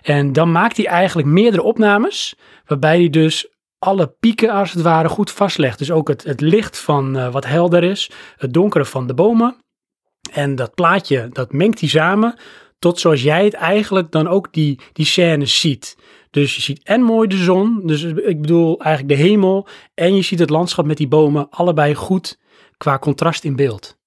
[0.01, 2.36] En dan maakt hij eigenlijk meerdere opnames,
[2.66, 3.47] waarbij hij dus
[3.80, 5.78] alle pieken als het ware goed vastlegt.
[5.78, 9.55] Dus ook het, het licht van eh, wat helder is, het donkere van de bomen.
[10.32, 12.36] En dat plaatje, dat mengt hij samen
[12.80, 15.97] tot zoals jij het eigenlijk dan ook die, die scènes ziet.
[16.30, 19.68] Dus je ziet en mooi de zon, dus ik bedoel eigenlijk de hemel.
[19.93, 22.39] En je ziet het landschap met die bomen, allebei goed
[22.80, 23.97] qua contrast in beeld.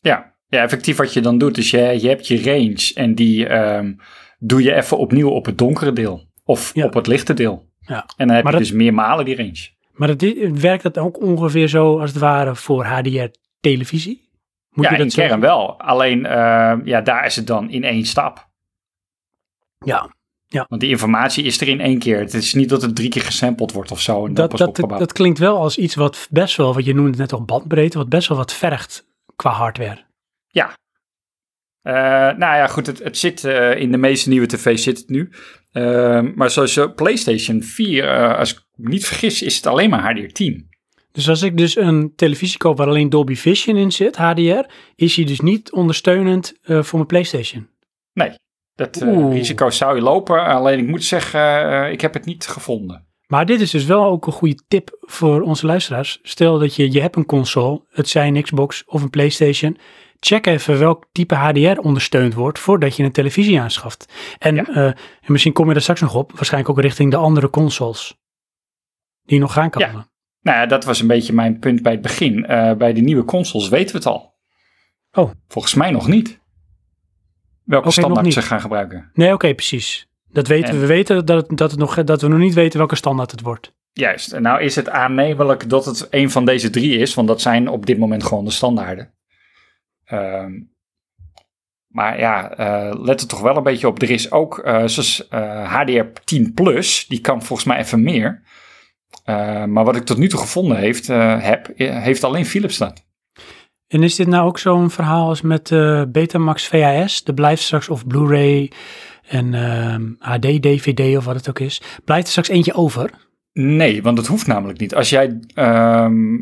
[0.00, 3.46] Ja, ja, effectief wat je dan doet, is je, je hebt je range en die
[3.46, 3.94] ehm,
[4.38, 6.24] doe je even opnieuw op het donkere deel.
[6.44, 6.84] Of Ja.
[6.84, 7.68] op het lichte deel.
[7.80, 8.06] Ja.
[8.16, 9.68] En dan heb Maar je dat- dus meermalen die range.
[9.92, 14.28] Maar het, werkt dat ook ongeveer zo als het ware voor HDR-televisie?
[14.70, 15.80] Moet ja, je dat in kern wel.
[15.80, 18.48] Alleen, ehm, ja, daar is het dan in één stap.
[19.84, 20.14] Ja,
[20.48, 22.18] Want die informatie is er in één keer.
[22.18, 24.68] Het is niet dat het drie keer gesampled wordt of zo en dat, pas dat,
[24.68, 25.00] opgebouwd.
[25.00, 28.08] dat klinkt wel als iets wat best wel, wat je noemde net al bandbreedte, wat
[28.08, 30.04] best wel wat vergt qua hardware.
[31.82, 31.92] Eh,
[32.36, 35.30] nou ja, goed, het, het zit eh, in de meeste nieuwe tv's zit het nu.
[35.72, 39.90] Ehm, maar zoals eh, PlayStation 4, eh, als ik me niet vergis, is het alleen
[39.90, 40.68] maar HDR10.
[41.12, 45.14] Dus als ik dus een televisie koop waar alleen Dolby Vision in zit, HDR, is
[45.14, 47.68] die dus niet ondersteunend eh, voor mijn PlayStation.
[48.12, 48.30] Nee,
[48.76, 50.44] dat eh, risico zou je lopen.
[50.44, 53.04] Alleen ik moet zeggen, eh, ik heb het niet gevonden.
[53.26, 56.18] Maar dit is dus wel ook een goede tip voor onze luisteraars.
[56.22, 59.78] Stel dat je, je hebt een console, het zij een Xbox of een PlayStation.
[60.20, 64.12] Check even welk type HDR ondersteund wordt voordat je een televisie aanschaft.
[64.38, 64.64] En, Ja.
[64.64, 64.96] eh, en
[65.26, 68.18] misschien kom je er straks nog op, waarschijnlijk ook richting de andere consoles.
[69.24, 70.10] Die nog gaan komen.
[70.40, 72.40] Nou ja, dat was een beetje mijn punt bij het begin.
[72.78, 74.34] Bij de nieuwe consoles weten we het al.
[75.12, 75.30] Oh.
[75.48, 76.40] Volgens mij nog niet.
[77.66, 79.10] Welke standaard ze gaan gebruiken.
[79.14, 80.08] Nee, oké, precies.
[80.28, 80.80] Dat weten En- we.
[80.80, 83.40] We weten dat, het, dat, het nog, dat we nog niet weten welke standaard het
[83.40, 83.74] wordt.
[83.92, 84.32] Juist.
[84.32, 87.68] En nou is het aannemelijk dat het een van deze drie is, want dat zijn
[87.68, 89.14] op dit moment gewoon de standaarden.
[90.04, 90.52] Ehm,
[91.86, 94.02] maar ja, eh, let er toch wel een beetje op.
[94.02, 98.42] Er is ook, eh, zoals eh, HDR10 Plus, die kan volgens mij even meer.
[99.24, 102.78] Eh, maar wat ik tot nu toe gevonden heeft, eh, heb, eh, heeft alleen Philips
[102.78, 103.05] dat.
[103.88, 107.22] En is dit nou ook zo'n verhaal als met eh, Betamax VHS?
[107.24, 108.72] Er blijft straks of Blu-ray
[109.28, 111.82] en ehm, HD, DVD of wat het ook is.
[112.04, 113.10] Blijft er straks eentje over?
[113.52, 114.94] Nee, want dat hoeft namelijk niet.
[114.94, 116.36] Als jij ehm,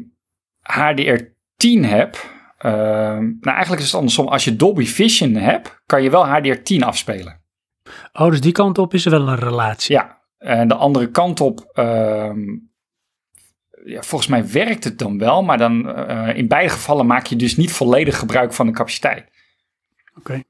[0.62, 4.28] HDR10 hebt, ehm, nou eigenlijk is het andersom.
[4.28, 7.42] Als je Dolby Vision hebt, kan je wel HDR10 afspelen.
[8.12, 9.94] Oh, dus die kant op is er wel een relatie.
[9.94, 12.40] Ja, en de andere kant op, ehm,
[13.84, 17.36] ja, volgens mij werkt het dan wel, maar dan eh, in beide gevallen maak je
[17.36, 19.30] dus niet volledig gebruik van de capaciteit.
[20.18, 20.42] Oké.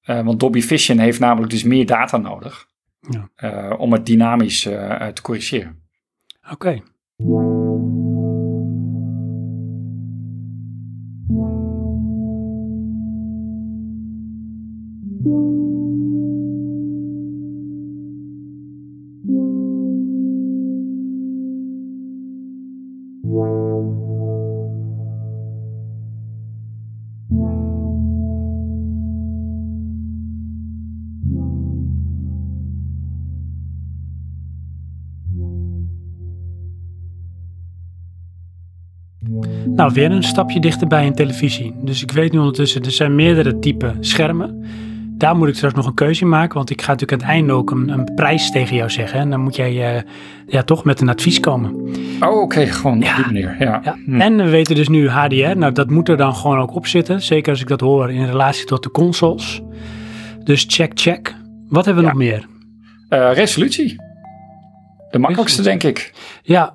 [0.00, 2.66] Eh, want Dolby Vision heeft namelijk dus meer data nodig
[3.00, 3.28] Ja.
[3.34, 5.82] eh, om het dynamisch te corrigeren.
[6.50, 6.82] Oké.
[39.78, 41.74] Nou, weer een stapje dichterbij in televisie.
[41.82, 44.64] Dus ik weet nu ondertussen, er zijn meerdere typen schermen.
[45.16, 47.36] Daar moet ik straks nog een keuze in maken, want ik ga natuurlijk aan het
[47.38, 49.20] einde ook een, een prijs tegen jou zeggen.
[49.20, 50.02] En dan moet jij eh,
[50.46, 51.74] ja, toch met een advies komen.
[52.20, 53.10] Oh, oké, gewoon Ja.
[53.10, 53.56] op die manier.
[53.58, 53.80] Ja.
[53.84, 53.96] Ja.
[54.04, 54.20] Hm.
[54.20, 57.22] En we weten dus nu HDR, nou dat moet er dan gewoon ook op zitten.
[57.22, 59.60] Zeker als ik dat hoor in relatie tot de consoles.
[60.44, 61.34] Dus check, check.
[61.68, 62.14] Wat hebben we Ja.
[62.16, 62.46] nog meer?
[63.08, 63.96] Eh, resolutie.
[65.10, 66.12] De makkelijkste, denk ik.
[66.42, 66.74] Ja,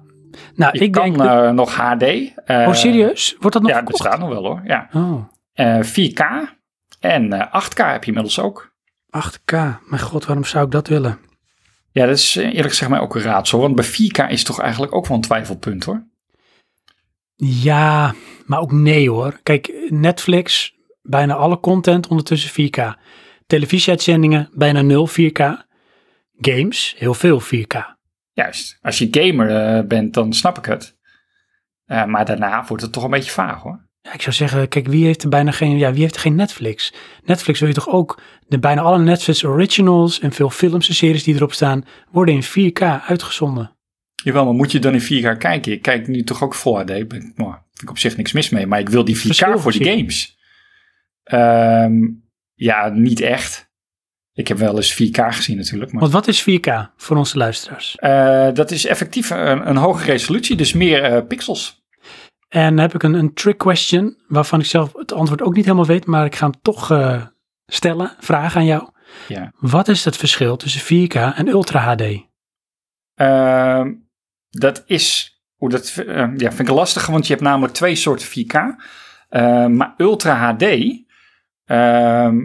[0.55, 1.17] nou Je ik kan denk...
[1.17, 2.01] de- eh, nog HD.
[2.03, 2.31] eh,
[2.67, 3.35] oh serieus?
[3.39, 4.09] Wordt dat nog Ja, dat verkocht?
[4.09, 4.61] staat nog wel hoor.
[4.65, 4.89] Ja.
[4.93, 5.23] Oh,
[5.53, 6.21] Eh, 4K
[6.99, 8.71] en eh, 8K heb je inmiddels ook.
[9.09, 9.51] 8K.
[9.85, 11.19] Mijn god, waarom zou ik dat willen?
[11.91, 13.59] Ja, dat is eerlijk gezegd mij ook een raadsel.
[13.59, 16.07] Want bij 4K is toch eigenlijk ook wel een twijfelpunt hoor.
[17.35, 18.13] Ja,
[18.45, 19.39] maar ook nee hoor.
[19.43, 22.97] Kijk, Netflix, bijna alle content ondertussen 4K.
[23.47, 25.65] Televisieuitzendingen, bijna 0 4K.
[26.37, 27.92] Games, heel veel 4K.
[28.33, 28.77] Juist.
[28.81, 30.97] Als je gamer eh, bent, dan snap ik het.
[31.85, 33.87] Eh, maar daarna wordt het toch een beetje vaag hoor.
[34.01, 36.35] Ja, ik zou zeggen, kijk, wie heeft er bijna geen, ja, wie heeft er geen
[36.35, 36.93] Netflix?
[37.23, 41.23] Netflix wil je toch ook, de bijna alle Netflix originals en veel films en series
[41.23, 43.75] die erop staan, worden in 4K uitgezonden.
[44.23, 45.71] Jawel, maar moet je dan in 4K kijken?
[45.71, 46.85] Ik kijk nu toch ook Full HD.
[46.85, 48.67] Ben ik- Nou, vind ik op zich niks mis mee.
[48.67, 49.97] Maar ik wil die 4K Verschil voor die zien.
[49.97, 50.37] games.
[51.23, 51.93] Ehm,
[52.53, 53.62] ja, niet echt.
[54.33, 55.91] Ik heb wel eens 4K gezien natuurlijk.
[55.91, 57.95] Maar, Want wat is 4K voor onze luisteraars?
[57.95, 60.55] Eh, dat is effectief een, een hogere resolutie.
[60.55, 61.81] Dus meer eh, pixels.
[62.49, 65.65] En dan heb ik een, een trick question, waarvan ik zelf het antwoord ook niet
[65.65, 67.25] helemaal weet, maar ik ga hem toch eh,
[67.65, 68.89] stellen, vragen aan jou.
[69.27, 69.51] Ja.
[69.57, 72.01] Wat is het verschil tussen 4K en Ultra HD?
[73.13, 73.93] Ehm,
[74.49, 75.93] dat is, hoe dat
[76.37, 78.55] ja, vind ik lastig, want je hebt namelijk twee soorten 4K.
[79.29, 80.63] Eh, maar Ultra HD,
[81.65, 82.39] ehm,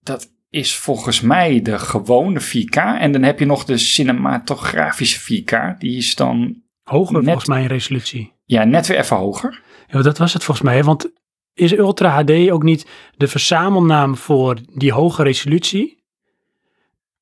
[0.00, 2.76] dat is volgens mij de gewone 4K.
[2.98, 5.78] En dan heb je nog de cinematografische 4K.
[5.78, 8.32] Die is dan Hoger Net- volgens mij in resolutie.
[8.44, 9.62] ja, net weer even hoger.
[9.86, 10.84] Ja, dat was het volgens mij.
[10.84, 11.10] Want
[11.54, 12.86] is Ultra HD ook niet
[13.16, 16.04] de verzamelnaam voor die hoge resolutie?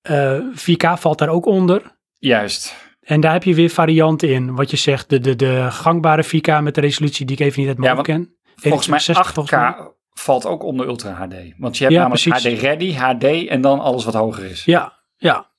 [0.03, 1.97] Eh, 4K valt daar ook onder.
[2.19, 2.75] Juist.
[3.01, 4.55] En daar heb je weer varianten in.
[4.55, 7.69] Wat je zegt, de, de, de gangbare 4K met de resolutie die ik even niet
[7.69, 8.35] uit mijn Ja, ken.
[8.55, 9.95] Volgens mij 2160 8K volgens mij.
[10.19, 11.35] Valt ook onder Ultra HD.
[11.59, 12.55] Want je hebt Ja, namelijk precies.
[12.57, 14.65] HD Ready, HD en dan alles wat hoger is.
[14.65, 15.51] Ja, ja.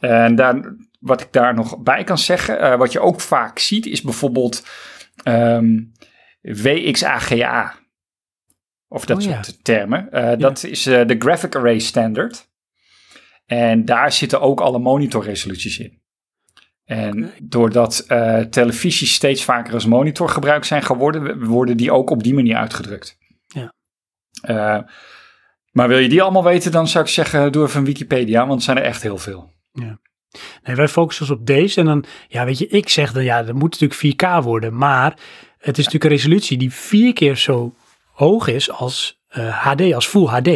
[0.00, 3.86] En daar, wat ik daar nog bij kan zeggen, eh, wat je ook vaak ziet,
[3.86, 4.66] is bijvoorbeeld
[5.22, 5.78] ehm,
[6.42, 7.74] WXAGA.
[8.88, 9.42] Of dat Oh, ja.
[9.42, 10.10] soort termen.
[10.12, 12.48] Eh, Dat is eh, de Graphic Array Standard.
[13.46, 16.02] En daar zitten ook alle monitorresoluties in.
[16.84, 18.04] En doordat
[18.50, 23.18] televisies steeds vaker als monitor gebruikt zijn geworden, worden die ook op die manier uitgedrukt.
[24.42, 24.76] Ja.
[24.76, 24.82] Eh,
[25.70, 28.64] maar wil je die allemaal weten, dan zou ik zeggen, doe even Wikipedia, want er
[28.64, 29.52] zijn er echt heel veel.
[30.62, 31.80] Nee, wij focussen ons op deze.
[31.80, 34.00] En dan, ja, weet je, ik zeg dan, ja, dat moet natuurlijk
[34.40, 34.76] 4K worden.
[34.76, 35.10] Maar
[35.58, 37.74] het is natuurlijk een resolutie die vier keer zo
[38.12, 40.46] hoog is als eh, HD, als Full HD.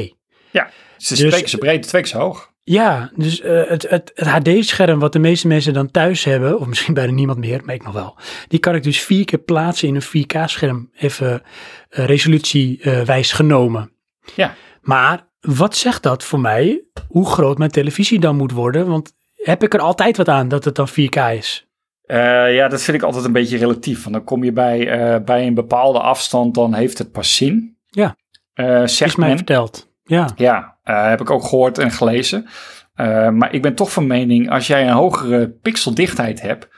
[0.95, 2.48] Het is Dus- keer zo breed, twee keer zo hoog.
[2.69, 6.67] Ja, dus eh, het, het, het HD-scherm wat de meeste mensen dan thuis hebben, of
[6.67, 8.17] misschien bijna niemand meer, maar ik nog wel,
[8.49, 11.43] die kan ik dus vier keer plaatsen in een 4K-scherm, even
[11.91, 13.91] uh, resolutiewijs genomen.
[14.35, 14.55] Ja.
[14.81, 18.89] Maar wat zegt dat voor mij, hoe groot mijn televisie dan moet worden?
[18.89, 21.67] Want heb ik er altijd wat aan dat het dan 4K is?
[22.03, 24.03] Eh, ja, dat vind ik altijd een beetje relatief.
[24.03, 27.77] Want dan kom je bij, eh, bij een bepaalde afstand, dan heeft het pas zin.
[27.87, 28.17] Ja.
[28.55, 29.37] Eh Is zegt mij men.
[29.37, 29.88] verteld.
[30.09, 32.47] Ja, Ja, eh, heb ik ook gehoord en gelezen.
[32.95, 36.69] Eh, maar ik ben toch van mening, als jij een hogere pixeldichtheid hebt,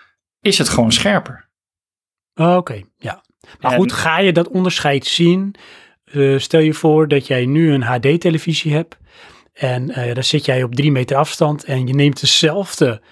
[0.40, 1.48] is het gewoon scherper.
[2.34, 3.22] Oh, oké, ja.
[3.60, 5.54] Maar En- goed, ga je dat onderscheid zien?
[6.04, 8.98] Eh, stel je voor dat jij nu een HD-televisie hebt
[9.52, 13.02] en eh daar zit jij op drie meter afstand en je neemt dezelfde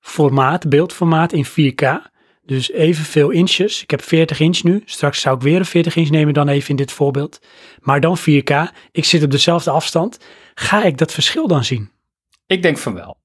[0.00, 1.82] formaat, beeldformaat in 4K.
[2.48, 3.82] Dus evenveel inches.
[3.82, 4.82] Ik heb 40 inch nu.
[4.84, 7.40] Straks zou ik weer een 40 inch nemen dan even in dit voorbeeld.
[7.80, 8.52] Maar dan 4K.
[8.92, 10.18] Ik zit op dezelfde afstand.
[10.54, 11.90] Ga ik dat verschil dan zien?
[12.46, 13.16] Ik denk van wel.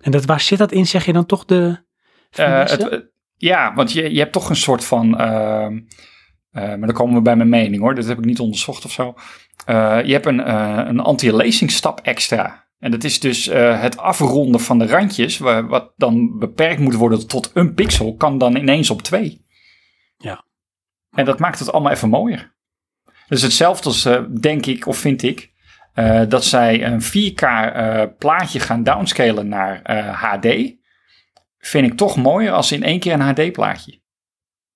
[0.00, 1.84] En dat, waar zit dat in, zeg je dan toch de
[2.30, 2.76] finesse?
[2.76, 2.98] het, eh,
[3.36, 5.18] ja, want je, je hebt toch een soort van.
[5.18, 5.80] ehm,
[6.50, 7.94] Eh, maar dan komen we bij mijn mening hoor.
[7.94, 9.14] Dat heb ik niet onderzocht of zo.
[10.04, 10.50] Je hebt een,
[10.88, 12.68] een anti-aliasing stap extra.
[12.80, 16.94] En dat is dus eh, het afronden van de randjes, wa- wat dan beperkt moet
[16.94, 19.44] worden tot een pixel, kan dan ineens op twee.
[20.16, 20.44] Ja.
[21.10, 22.54] En dat maakt het allemaal even mooier.
[23.28, 25.52] Dus hetzelfde als, eh, denk ik, of vind ik,
[25.94, 30.46] eh, dat zij een 4K eh, plaatje gaan downscalen naar HD.
[31.58, 34.00] Vind ik toch mooier als in één keer een HD plaatje.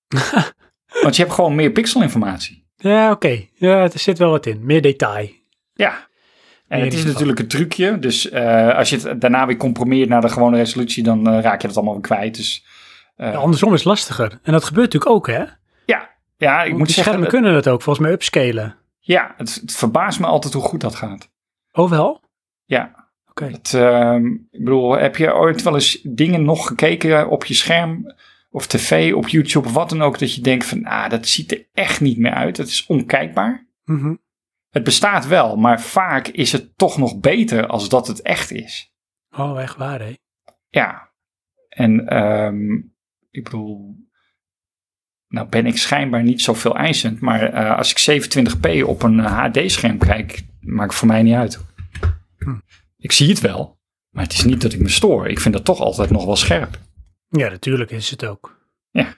[1.03, 2.67] Want je hebt gewoon meer pixelinformatie.
[2.77, 3.47] Ja, oké.
[3.55, 4.65] Ja, er zit wel wat in.
[4.65, 5.29] Meer detail.
[5.75, 6.09] Ja.
[6.69, 7.99] En het is natuurlijk een trucje.
[7.99, 11.61] Dus eh, als je het daarna weer comprimeert naar de gewone resolutie, dan eh, raak
[11.61, 12.37] je het allemaal weer kwijt.
[12.37, 12.65] Dus
[13.17, 14.39] eh, Ja, andersom is het lastiger.
[14.43, 15.45] En dat gebeurt natuurlijk ook, hè?
[15.87, 18.77] ja, ja, ik Want moet die zeggen, schermen kunnen dat ook, volgens mij upscalen.
[18.99, 21.29] ja, het, het verbaast me altijd hoe goed dat gaat.
[21.73, 22.21] Oh wel?
[22.65, 23.09] Ja.
[23.31, 23.51] Oké.
[23.73, 28.15] Ehm, ik bedoel, heb je ooit wel eens dingen nog gekeken op je scherm
[28.51, 31.53] of tv, op YouTube of wat dan ook, dat je denkt van, ah, dat ziet
[31.53, 32.57] er echt niet meer uit.
[32.57, 33.67] Het is onkijkbaar.
[33.85, 34.15] Mhm.
[34.75, 38.93] Het bestaat wel, maar vaak is het toch nog beter als dat het echt is.
[39.31, 40.15] Oh, echt waar, hè?
[40.69, 41.13] Ja.
[41.69, 42.75] En ehm,
[43.31, 43.97] ik bedoel,
[45.29, 49.99] nou ben ik schijnbaar niet zoveel eisend, maar eh, als ik 27p op een HD-scherm
[49.99, 51.65] kijk, maakt voor mij niet uit.
[52.39, 52.57] Hm.
[52.97, 53.79] Ik zie het wel,
[54.11, 55.29] maar het is niet dat ik me stoor.
[55.29, 56.79] Ik vind dat toch altijd nog wel scherp.
[57.29, 58.69] Ja, natuurlijk is het ook.
[58.91, 59.15] Ja.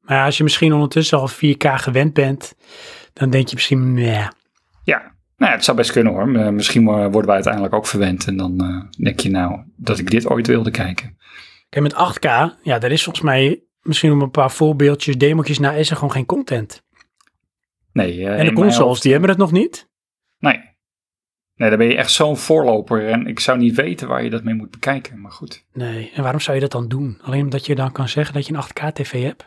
[0.00, 2.54] Maar als je misschien ondertussen al 4K gewend bent,
[3.12, 4.26] dan denk je misschien, nee.
[4.88, 4.98] Ja,
[5.36, 6.34] nou ja, het zou best kunnen hoor.
[6.34, 10.10] Eh, Misschien worden wij uiteindelijk ook verwend en dan eh, denk je nou dat ik
[10.10, 11.18] dit ooit wilde kijken.
[11.68, 15.72] Kijk, met 8K, ja, daar is volgens mij misschien om een paar voorbeeldjes, demotjes na,
[15.72, 16.82] is er gewoon geen content.
[17.92, 19.88] Nee, eh, en de consoles, die hebben het nog niet.
[20.38, 20.60] Nee.
[21.54, 24.44] Nee, dan ben je echt zo'n voorloper en ik zou niet weten waar je dat
[24.44, 25.64] mee moet bekijken, maar goed.
[25.72, 27.18] Nee, en waarom zou je dat dan doen?
[27.22, 29.44] Alleen omdat je dan kan zeggen dat je een 8K tv hebt?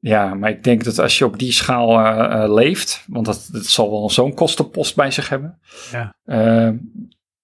[0.00, 3.48] Ja, maar ik denk dat als je op die schaal eh, eh, leeft, want dat,
[3.52, 5.58] dat zal wel zo'n kostenpost bij zich hebben,
[5.90, 6.14] Ja.
[6.24, 6.70] eh,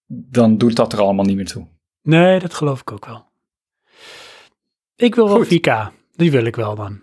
[0.06, 1.66] dan doet dat er allemaal niet meer toe.
[2.02, 3.24] Nee, dat geloof ik ook wel.
[4.96, 5.46] Ik wil wel Goed.
[5.46, 5.90] 4K.
[6.12, 7.00] Die wil ik wel dan.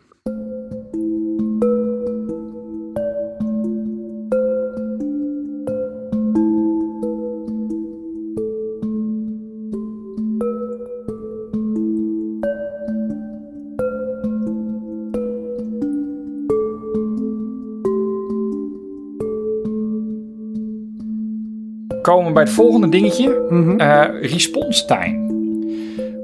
[22.04, 23.80] Komen we bij het volgende dingetje, Mhm.
[23.80, 25.32] eh, response time.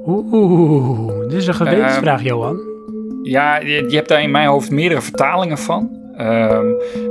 [0.05, 2.59] Oeh, dit is een gewetensvraag, Ehm, Johan.
[3.23, 5.89] Ja, je, je hebt daar in mijn hoofd meerdere vertalingen van.
[6.17, 6.65] Ehm,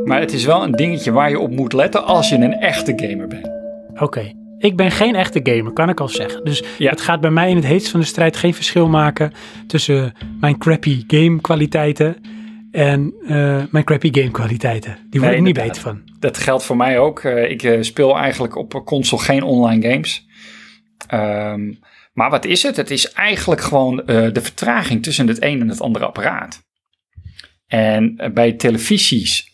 [0.05, 2.93] maar het is wel een dingetje waar je op moet letten als je een echte
[2.97, 3.49] gamer bent.
[4.01, 6.45] Oké, ik ben geen echte gamer, kan ik al zeggen.
[6.45, 6.91] Dus Ja.
[6.91, 9.33] het gaat bij mij in het heetst van de strijd geen verschil maken
[9.67, 12.17] tussen mijn crappy game kwaliteiten
[12.71, 14.99] en eh, mijn crappy game kwaliteiten.
[15.11, 16.03] Die word Nee, ik niet beter van.
[16.19, 17.21] Dat geldt voor mij ook.
[17.21, 20.27] Eh, ik eh, speel eigenlijk op console geen online games.
[21.07, 21.73] Ehm,
[22.13, 22.77] maar wat is het?
[22.77, 26.67] Het is eigenlijk gewoon de vertraging tussen het een en het andere apparaat.
[27.67, 29.51] En bij televisies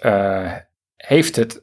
[0.96, 1.62] heeft het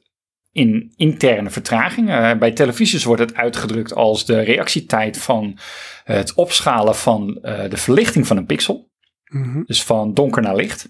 [0.52, 2.08] in interne vertraging.
[2.40, 5.58] Bij televisies wordt het uitgedrukt als de reactietijd van
[6.04, 8.92] het opschalen van de verlichting van een pixel.
[9.32, 9.62] Mhm.
[9.66, 10.90] Dus van donker naar licht.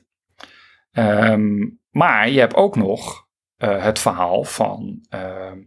[0.91, 3.27] Ehm, maar je hebt ook nog
[3.57, 5.57] eh, het verhaal van ehm,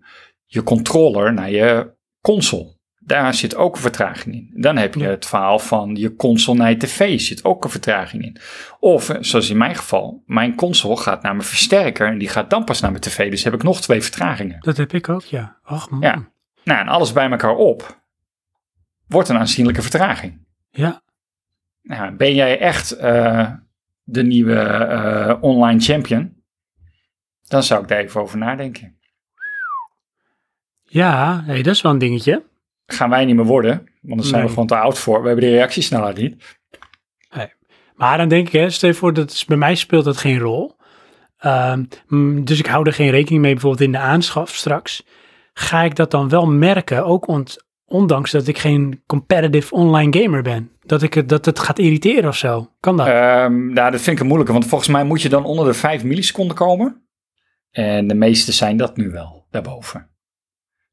[0.44, 2.72] je controller naar je console.
[2.98, 4.50] Daar zit ook een vertraging in.
[4.54, 7.20] Dan heb je het verhaal van je console naar je tv.
[7.20, 8.36] Zit ook een vertraging in.
[8.80, 12.50] Of, eh, zoals in mijn geval, mijn console gaat naar mijn versterker en die gaat
[12.50, 13.30] dan pas naar mijn tv.
[13.30, 14.60] Dus heb ik nog twee vertragingen.
[14.60, 15.58] Dat heb ik ook, ja.
[15.62, 16.00] Ach man.
[16.00, 16.32] Ja.
[16.64, 18.02] Nou, en alles bij elkaar op
[19.06, 20.46] wordt een aanzienlijke vertraging.
[20.70, 21.02] Ja.
[21.82, 23.50] Nou, ben jij echt eh,
[24.04, 26.42] de nieuwe eh, online champion?
[27.48, 28.98] Dan zou ik daar even over nadenken.
[30.82, 32.44] Ja, hey, dat is wel een dingetje.
[32.86, 35.20] Gaan wij niet meer worden, want daar zijn we gewoon te oud voor.
[35.20, 36.58] We hebben de reactiesnelheid niet.
[37.94, 40.38] Maar dan denk ik, hè, stel je voor dat is- bij mij speelt dat geen
[40.38, 40.76] rol.
[41.36, 45.06] Ehm, mm, dus ik hou er geen rekening mee, bijvoorbeeld in de aanschaf straks.
[45.52, 50.42] Ga ik dat dan wel merken, ook ont- ondanks dat ik geen competitive online gamer
[50.42, 50.70] ben?
[50.86, 52.70] Dat, ik het, dat het gaat irriteren of zo?
[52.80, 53.06] Kan dat?
[53.06, 55.74] Ehm, nou, dat vind ik een moeilijke, want volgens mij moet je dan onder de
[55.74, 57.02] 5 milliseconden komen.
[57.70, 60.08] En de meeste zijn dat nu wel, daarboven.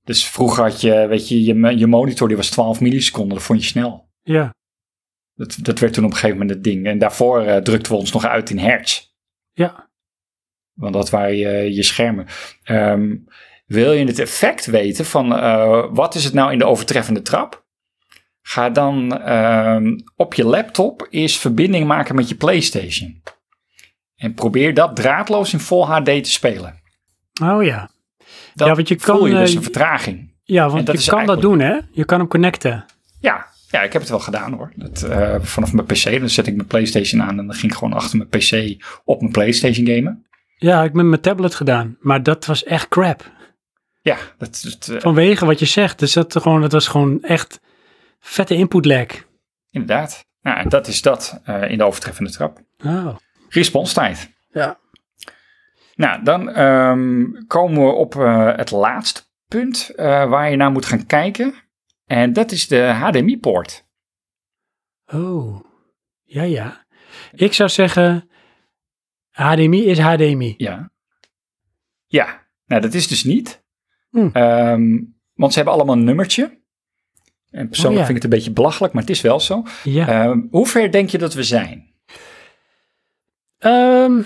[0.04, 3.62] Dus vroeger had je, weet je, je, je monitor die was 12 milliseconden, dat vond
[3.62, 4.10] je snel.
[4.22, 4.54] ja,
[5.36, 6.86] Dat, dat werd toen op een gegeven moment het ding.
[6.86, 9.08] En daarvoor eh, drukten we ons nog uit in hertz.
[9.54, 9.90] ja.
[10.74, 12.26] Want dat waren je, je schermen.
[12.64, 13.16] Ehm,
[13.66, 17.61] wil je het effect weten van eh, wat is het nou in de overtreffende trap?
[18.42, 23.22] Ga dan ehm, op je laptop eerst verbinding maken met je PlayStation.
[24.16, 26.80] En probeer dat draadloos in Full HD te spelen.
[27.44, 27.90] Oh ja.
[28.54, 30.34] Dat Ja, want je voel kan, je dus een vertraging.
[30.44, 31.78] Ja, want dat je kan dat doen, hè?
[31.92, 32.86] Je kan hem connecten.
[33.20, 34.72] Ja, ja, ik heb het wel gedaan hoor.
[34.76, 37.78] Dat, eh, vanaf mijn PC, dan zet ik mijn PlayStation aan en dan ging ik
[37.78, 40.26] gewoon achter mijn PC op mijn PlayStation gamen.
[40.58, 41.98] Ja, ik heb met mijn tablet gedaan.
[42.00, 43.32] Maar dat was echt crap.
[44.02, 46.00] Ja, dat, dat, eh, Vanwege wat je zegt.
[46.00, 47.60] Dus dat, gewoon, dat was gewoon echt
[48.22, 49.08] vette input lag.
[49.70, 50.26] inderdaad.
[50.42, 52.62] Nou, dat is dat eh, in de overtreffende trap.
[52.86, 53.16] Oh.
[53.50, 54.32] Response tijd.
[54.52, 54.80] Ja.
[55.96, 60.86] Nou, dan ehm, komen we op eh, het laatste punt eh, waar je naar moet
[60.86, 61.54] gaan kijken.
[62.06, 63.86] En dat is de HDMI-poort.
[65.06, 65.66] Oh.
[66.24, 66.86] Ja, ja.
[67.32, 68.30] Ik zou zeggen,
[69.30, 70.54] HDMI is HDMI.
[70.58, 70.92] Ja.
[72.08, 73.64] Ja, nou dat is dus niet.
[74.10, 74.30] Hm.
[74.34, 75.00] Ehm,
[75.34, 76.61] want ze hebben allemaal een nummertje.
[77.52, 78.06] En persoonlijk Oh, ja.
[78.06, 79.64] vind ik het een beetje belachelijk, maar het is wel zo.
[79.84, 80.08] Ja.
[80.08, 81.90] Ehm, hoe ver denk je dat we zijn?
[83.58, 84.22] Ehm,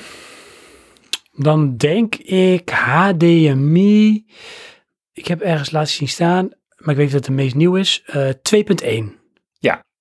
[1.31, 4.25] dan denk ik HDMI.
[5.13, 8.03] Ik heb ergens laten zien staan, maar ik weet dat het de meest nieuw is.
[8.05, 9.23] eh 2.1.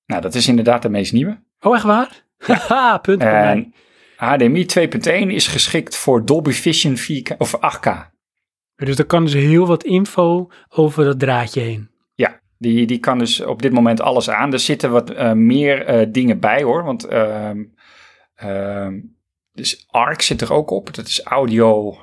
[0.07, 1.43] Nou, dat is inderdaad de meest nieuwe.
[1.61, 2.25] Oh, echt waar?
[2.47, 3.71] Haha, punt voor mij.
[4.17, 8.13] HDMI 2.1 is geschikt voor Dolby Vision 4K of 8K.
[8.77, 11.91] Dus er kan dus heel wat info over dat draadje heen.
[12.59, 14.53] Die, die kan dus op dit moment alles aan.
[14.53, 16.85] Er zitten wat eh, meer eh, dingen bij hoor.
[16.85, 17.65] Want ehm,
[18.35, 19.01] ehm,
[19.53, 20.95] dus ARC zit er ook op.
[20.95, 21.99] Dat is audio.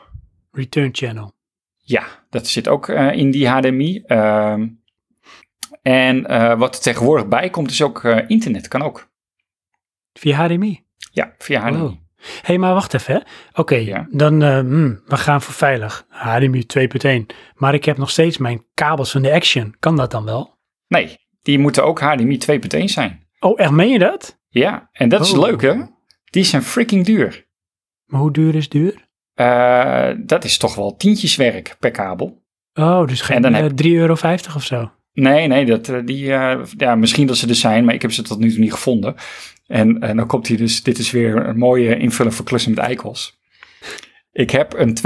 [0.52, 1.34] Return channel.
[1.78, 4.04] Ja, dat zit ook eh, in die HDMI.
[4.06, 4.68] Ehm,
[5.82, 6.22] en
[6.58, 8.68] wat er tegenwoordig bij komt is ook internet.
[8.68, 9.10] Kan ook.
[10.14, 10.84] Via HDMI.
[11.12, 11.78] Ja, via HDMI.
[11.78, 12.01] Wow.
[12.22, 13.24] Hé, hey, maar wacht even.
[13.54, 14.08] Oké, Ja.
[14.12, 16.06] dan hmm, we gaan voor veilig.
[16.10, 17.26] HDMI 2.1.
[17.56, 19.76] Maar ik heb nog steeds mijn kabels van de Action.
[19.80, 20.58] Kan dat dan wel?
[20.88, 23.28] Nee, die moeten ook HDMI 2.1 zijn.
[23.40, 24.40] Oh, echt meen je dat?
[24.50, 25.40] Ja, en dat is Oh.
[25.40, 25.74] leuk hè.
[26.26, 27.48] Die zijn freaking duur.
[28.06, 29.10] Maar hoe duur is duur?
[29.34, 32.44] Eh, dat is toch wel tientjeswerk per kabel.
[32.74, 34.14] Oh, dus geen En dan eh, heb- 3,50 euro
[34.56, 34.92] of zo.
[35.14, 36.26] Nee, nee, dat, die,
[36.78, 39.16] ja, misschien dat ze er zijn, maar ik heb ze tot nu toe niet gevonden.
[39.72, 42.80] En, en dan komt hij dus, dit is weer een mooie invulling voor klussen met
[42.84, 43.40] eikels.
[44.32, 44.98] Ik heb een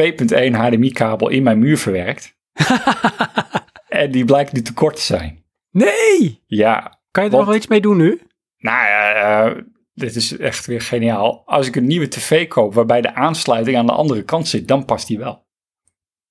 [0.51, 2.38] 2.1 HDMI-kabel in mijn muur verwerkt.
[3.88, 5.43] en die blijkt nu te kort te zijn.
[5.72, 6.43] Nee!
[6.47, 8.22] Ja, Kan je er Want- nog wel iets mee doen nu?
[8.57, 9.13] nou ja,
[9.45, 9.61] eh,
[9.93, 11.43] dit is echt weer geniaal.
[11.45, 14.86] Als ik een nieuwe tv koop waarbij de aansluiting aan de andere kant zit, dan
[14.86, 15.43] past die wel.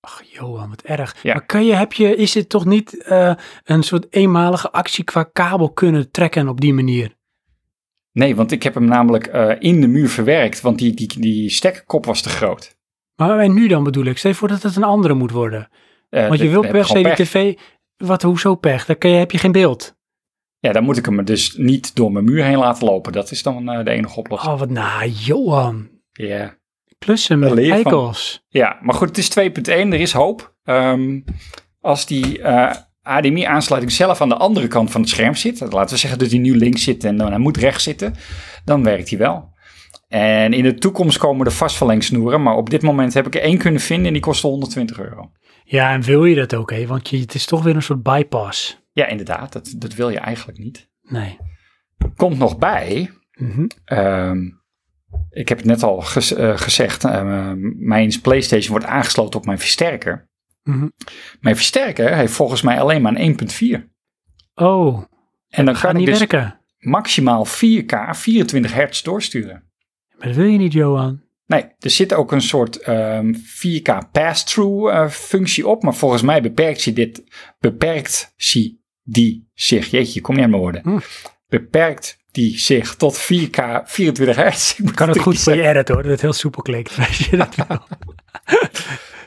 [0.01, 1.17] Ach, Johan, wat erg.
[1.23, 1.33] Ja.
[1.35, 5.23] Maar kan je, heb je, is het toch niet eh, een soort eenmalige actie qua
[5.23, 7.15] kabel kunnen trekken op die manier?
[8.15, 11.51] Nee, want ik heb hem namelijk eh, in de muur verwerkt, want die, die, die
[11.51, 12.77] stekkerkop was te groot.
[13.15, 15.69] Maar en nu dan bedoel ik, stel voor dat het een andere moet worden.
[16.09, 17.55] Eh, Want je wil per se die tv,
[17.97, 18.85] wat, hoezo pech?
[18.87, 19.97] Dan je, heb je geen beeld.
[20.59, 23.13] Ja, dan moet ik hem dus niet door mijn muur heen laten lopen.
[23.13, 24.53] Dat is dan eh, de enige oplossing.
[24.53, 25.91] Oh, wat nou, Johan.
[26.13, 26.59] Ja.
[26.99, 28.15] Klussen Daar met van.
[28.49, 30.55] ja, maar goed, het is 2.1, er is hoop.
[30.65, 31.21] Ehm,
[31.81, 32.43] als die
[33.05, 36.39] HDMI-aansluiting zelf aan de andere kant van het scherm zit, laten we zeggen dat hij
[36.39, 38.15] nu links zit en dan hij moet rechts zitten,
[38.65, 39.53] dan werkt hij wel.
[40.09, 43.41] En in de toekomst komen er vast verlengsnoeren, maar op dit moment heb ik er
[43.41, 45.31] één kunnen vinden en die kostte 120 euro.
[45.65, 46.87] Ja, en wil je dat ook, hè?
[46.87, 48.83] Want je, het is toch weer een soort bypass.
[48.93, 50.89] Ja, inderdaad, dat, dat wil je eigenlijk niet.
[51.03, 51.39] Nee.
[52.17, 53.67] Komt nog bij, Mhm.
[53.85, 54.39] Ehm,
[55.31, 57.05] ik heb het net al ges- eh, gezegd.
[57.05, 60.29] ehm, mijn PlayStation wordt aangesloten op mijn versterker.
[60.65, 60.89] Mhm.
[61.41, 63.39] Mijn versterker heeft volgens mij alleen maar een
[63.81, 63.89] 1.4.
[64.55, 65.03] Oh,
[65.49, 66.61] En dan gaat kan ik niet dus werken.
[66.79, 69.63] maximaal 4K 24 hertz doorsturen.
[70.19, 71.23] Maar dat wil je niet, Johan.
[71.47, 75.83] Nee, er zit ook een soort ehm, 4K pass-through eh, functie op.
[75.83, 77.23] Maar volgens mij beperkt ze dit,
[77.59, 80.83] beperkt ze die zich, jeetje, kom niet aan mijn woorden.
[80.83, 80.99] Hm.
[81.49, 84.79] Beperkt die zich tot 4K 24 hertz.
[84.79, 86.97] Ik Kan het goed voor je edit hoor, dat het heel soepel klinkt.
[87.09, 87.87] Als je dat wil.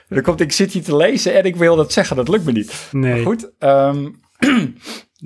[0.07, 2.51] Dan komt, ik zit hier te lezen en ik wil dat zeggen, dat lukt me
[2.51, 2.89] niet.
[2.91, 3.23] Nee.
[3.23, 4.09] Goed, ehm,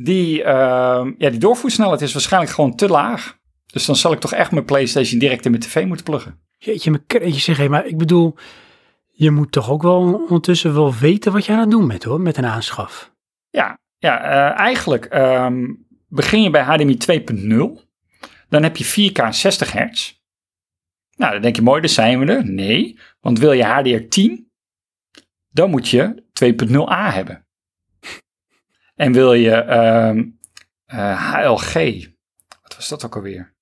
[0.09, 3.39] die, ehm, ja, die doorvoersnelheid is waarschijnlijk gewoon te laag.
[3.65, 6.39] Dus dan zal ik toch echt mijn PlayStation direct in mijn tv moeten pluggen.
[6.57, 8.35] Jeetje, mijn kreetje zeg, hé, maar ik bedoel,
[9.11, 12.21] je moet toch ook wel ondertussen wel weten wat je aan het doen bent hoor,
[12.21, 13.11] met een aanschaf.
[13.49, 15.73] Ja, ja eh, eigenlijk ehm,
[16.07, 17.89] begin je bij HDMI 2.0.
[18.49, 20.13] Dan heb je 4K 60 hertz.
[21.15, 22.45] Nou, dan denk je mooi, daar zijn we er.
[22.45, 24.50] Nee, want wil je HDR10,
[25.51, 27.45] dan moet je 2.0a hebben.
[28.95, 30.23] En wil je ehm,
[30.85, 31.73] eh, HLG,
[32.61, 33.53] wat was dat ook alweer?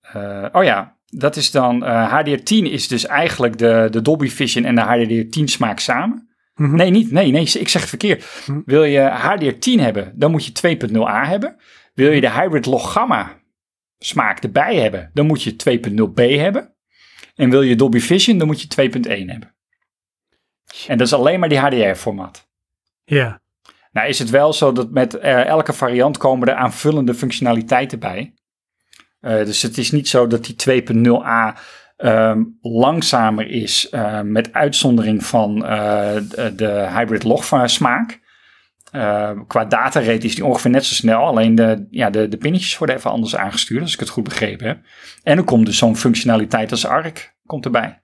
[0.00, 4.64] Eh, oh ja, dat is dan, eh, HDR10 is dus eigenlijk de, de Dolby Vision
[4.64, 6.28] en de HDR10 smaak samen.
[6.54, 6.76] Mhm.
[6.76, 8.24] Nee, niet, nee, nee, ik zeg het verkeerd.
[8.44, 8.60] Hm.
[8.64, 11.56] Wil je HDR10 hebben, dan moet je 2.0a hebben.
[11.94, 13.40] Wil je de Hybrid Log Gamma
[13.98, 16.74] smaak erbij hebben, dan moet je 2.0b hebben.
[17.34, 19.53] En wil je Dolby Vision, dan moet je 2.1 hebben.
[20.86, 22.48] En dat is alleen maar die HDR-formaat.
[23.04, 23.40] Ja.
[23.92, 28.34] Nou is het wel zo dat met eh, elke variant komen er aanvullende functionaliteiten bij.
[29.20, 31.58] Eh, dus het is niet zo dat die 2.0a
[31.96, 38.22] ehm, langzamer is eh, met uitzondering van de, de hybrid log van smaak.
[38.94, 42.78] Eh, qua datarate is die ongeveer net zo snel, alleen de, ja, de, de pinnetjes
[42.78, 44.78] worden even anders aangestuurd, als ik het goed begrepen heb.
[45.22, 48.02] En er komt dus zo'n functionaliteit als ARC komt erbij.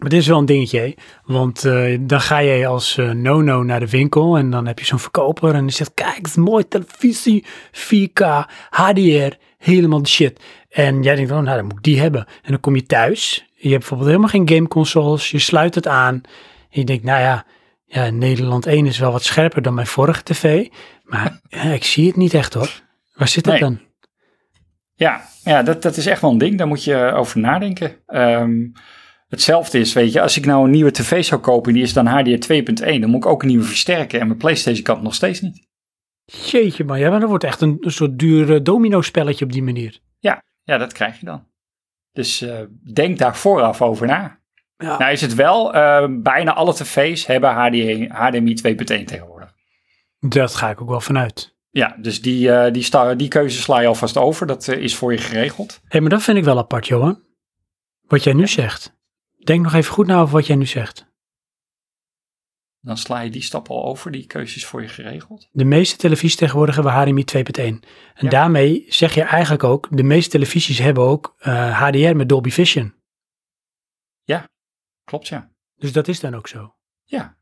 [0.00, 0.94] Maar dit is wel een dingetje, hè?
[1.24, 4.84] want eh, dan ga je als eh, no-no naar de winkel en dan heb je
[4.84, 8.24] zo'n verkoper en die zegt, kijk, het is een mooie televisie, 4K,
[8.70, 10.40] HDR, helemaal de shit.
[10.68, 12.26] En jij denkt, oh, nou, dan moet ik die hebben.
[12.42, 16.14] En dan kom je thuis, je hebt bijvoorbeeld helemaal geen gameconsoles, je sluit het aan
[16.70, 17.46] en je denkt, nou ja,
[17.86, 20.66] ja, Nederland 1 is wel wat scherper dan mijn vorige tv,
[21.04, 22.82] maar ja, ik zie het niet echt hoor.
[23.14, 23.62] Waar zit dat Nee.
[23.62, 23.80] dan?
[24.94, 26.58] Ja, ja dat, dat is echt wel een ding.
[26.58, 27.96] Daar moet je over nadenken.
[28.06, 28.52] Ehm,
[29.30, 31.92] hetzelfde is, weet je, als ik nou een nieuwe tv zou kopen en die is
[31.92, 34.20] dan HDR 2.1, dan moet ik ook een nieuwe versterken.
[34.20, 35.68] En mijn PlayStation kan het nog steeds niet.
[36.24, 39.52] Jeetje man, ja, maar dat wordt echt een, een soort duur eh, domino spelletje op
[39.52, 39.98] die manier.
[40.64, 41.46] Ja, dat krijg je dan.
[42.12, 42.58] Dus eh,
[42.94, 44.40] denk daar vooraf over na.
[44.76, 44.98] Ja.
[44.98, 49.54] Nou is het wel, eh, bijna alle tv's hebben HDMI, HDMI 2.1 tegenwoordig.
[50.18, 51.56] Dat ga ik ook wel vanuit.
[51.70, 54.46] Ja, dus die, die, sta, die keuze sla je alvast over.
[54.46, 55.72] Dat is voor je geregeld.
[55.72, 57.20] Hé, hey, maar dat vind ik wel apart, Johan.
[58.06, 58.99] Wat jij nu zegt.
[59.44, 61.08] Denk nog even goed na over wat jij nu zegt.
[62.82, 64.10] Dan sla je die stap al over.
[64.10, 65.48] Die keuze is voor je geregeld.
[65.52, 67.42] De meeste televisies tegenwoordig hebben HDMI 2.1.
[67.62, 67.80] En
[68.14, 68.28] Ja.
[68.28, 72.98] daarmee zeg je eigenlijk ook, de meeste televisies hebben ook eh, HDR met Dolby Vision.
[75.04, 75.50] Klopt, ja.
[75.76, 76.74] Dus dat is dan ook zo.
[77.04, 77.36] Ja.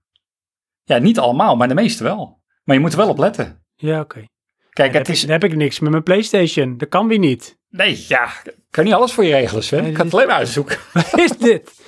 [0.85, 2.43] Ja, niet allemaal, maar de meeste wel.
[2.65, 3.65] Maar je moet er wel op letten.
[3.75, 4.25] Ja, oké.
[4.71, 5.23] Kijk, het heb is...
[5.23, 6.77] ik- dan heb ik niks met mijn Playstation.
[6.77, 7.59] Dat kan weer niet.
[7.69, 9.81] Nee, ja, ik kan niet alles voor je regelen, Sven.
[9.81, 10.79] Nee, ik kan het alleen maar uitzoeken.
[10.93, 11.81] Wat is dit?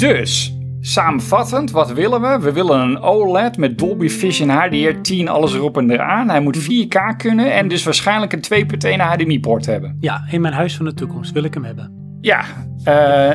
[0.00, 2.38] Dus, samenvattend, wat willen we?
[2.40, 6.28] We willen een OLED met Dolby Vision HDR 10, alles erop en eraan.
[6.28, 8.66] Hij moet 4K kunnen en dus waarschijnlijk een
[8.98, 9.96] 2.1 HDMI-poort hebben.
[10.00, 12.18] Ja, in mijn huis van de toekomst wil ik hem hebben.
[12.20, 12.44] Ja,
[12.84, 13.32] eh,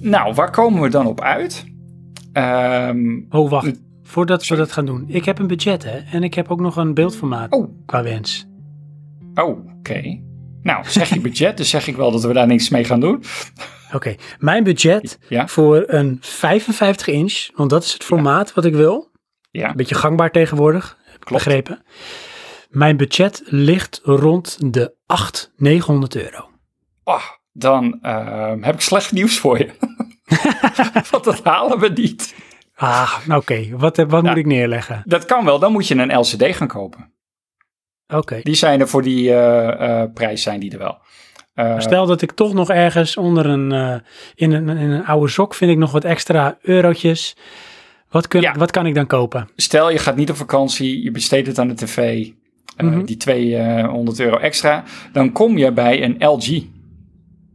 [0.00, 1.64] nou, waar komen we dan op uit?
[2.32, 3.80] Ehm, Oh, wacht.
[4.02, 5.04] Voordat we dat gaan doen.
[5.06, 5.98] Ik heb een budget, hè.
[6.12, 8.46] En ik heb ook nog een beeldformaat oh, qua wens.
[9.34, 10.20] oh, oké.
[10.66, 13.24] Nou, zeg je budget, dus zeg ik wel dat we daar niks mee gaan doen.
[13.92, 18.74] Oké, mijn budget Ja, voor een 55 inch, want dat is het formaat wat ik
[18.74, 19.10] wil.
[19.50, 21.82] ja, Een beetje gangbaar tegenwoordig, heb ik begrepen.
[22.70, 26.48] Mijn budget ligt rond de 800, 900 euro.
[27.04, 29.70] Oh, dan ehm, heb ik slecht nieuws voor je.
[31.10, 32.34] Want dat halen we niet.
[32.74, 33.68] Ah, oké.
[33.76, 35.02] Wat, wat moet ik neerleggen?
[35.04, 37.14] Dat kan wel, dan moet je een LCD gaan kopen.
[38.08, 38.40] Oké.
[38.42, 40.98] Die zijn er voor die eh, eh, prijs, zijn die er wel.
[41.54, 43.72] Eh, Stel dat ik toch nog ergens onder een,
[44.34, 47.36] in, een, in een oude sok vind ik nog wat extra eurotjes.
[48.10, 48.54] Wat, kun, Ja.
[48.54, 49.48] wat kan ik dan kopen?
[49.56, 52.28] stel je gaat niet op vakantie, je besteedt het aan de tv,
[52.76, 53.04] eh, Mhm.
[53.04, 56.62] die 200 euro extra, dan kom je bij een LG.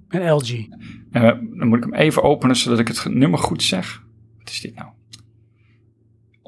[0.09, 0.67] Een LG.
[1.11, 4.03] Dan moet ik hem even openen zodat ik het nummer goed zeg.
[4.37, 4.87] Wat is dit nou?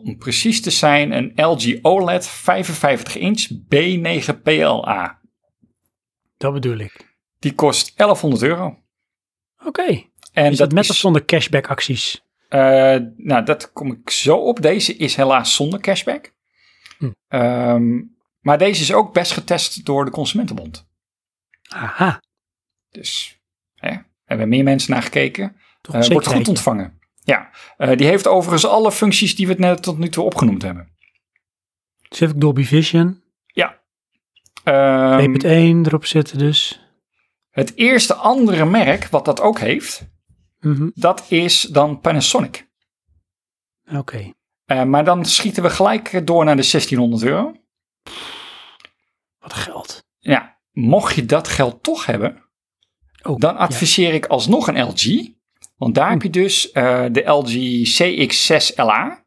[0.03, 5.21] Om precies te zijn, een LG OLED 55 inch B9 PLA.
[6.37, 7.15] Dat bedoel ik.
[7.39, 8.77] Die kost 1100 euro.
[9.65, 10.03] Oké.
[10.31, 12.21] En Is dat met of zonder cashback acties?
[12.49, 14.61] Eh, nou, dat kom ik zo op.
[14.61, 16.33] Deze is helaas zonder cashback.
[16.97, 17.11] Hm.
[17.27, 18.01] Ehm,
[18.39, 20.87] maar deze is ook best getest door de Consumentenbond.
[21.69, 22.21] Aha.
[22.89, 23.39] Dus
[23.75, 25.55] hè, hebben meer mensen naar gekeken.
[25.91, 26.99] Eh, wordt goed ontvangen.
[27.23, 30.61] Ja, eh, die heeft overigens alle functies die we het net tot nu toe opgenoemd
[30.61, 30.91] hebben.
[32.09, 33.21] Dus heb ik Dolby Vision.
[34.63, 36.79] Ehm, 2.1 erop zitten dus.
[37.49, 40.05] het eerste andere merk wat dat ook heeft,
[40.59, 40.89] Mhm.
[40.93, 42.69] dat is dan Panasonic.
[43.95, 44.31] Oké.
[44.65, 47.55] Eh, maar dan schieten we gelijk door naar de 1600 euro.
[49.39, 50.03] Wat geld.
[50.19, 52.43] Ja, mocht je dat geld toch hebben,
[53.23, 55.31] Oh, dan adviseer ik alsnog een LG.
[55.83, 57.53] Want daar heb je dus eh, de LG
[57.87, 59.23] CX6 LA,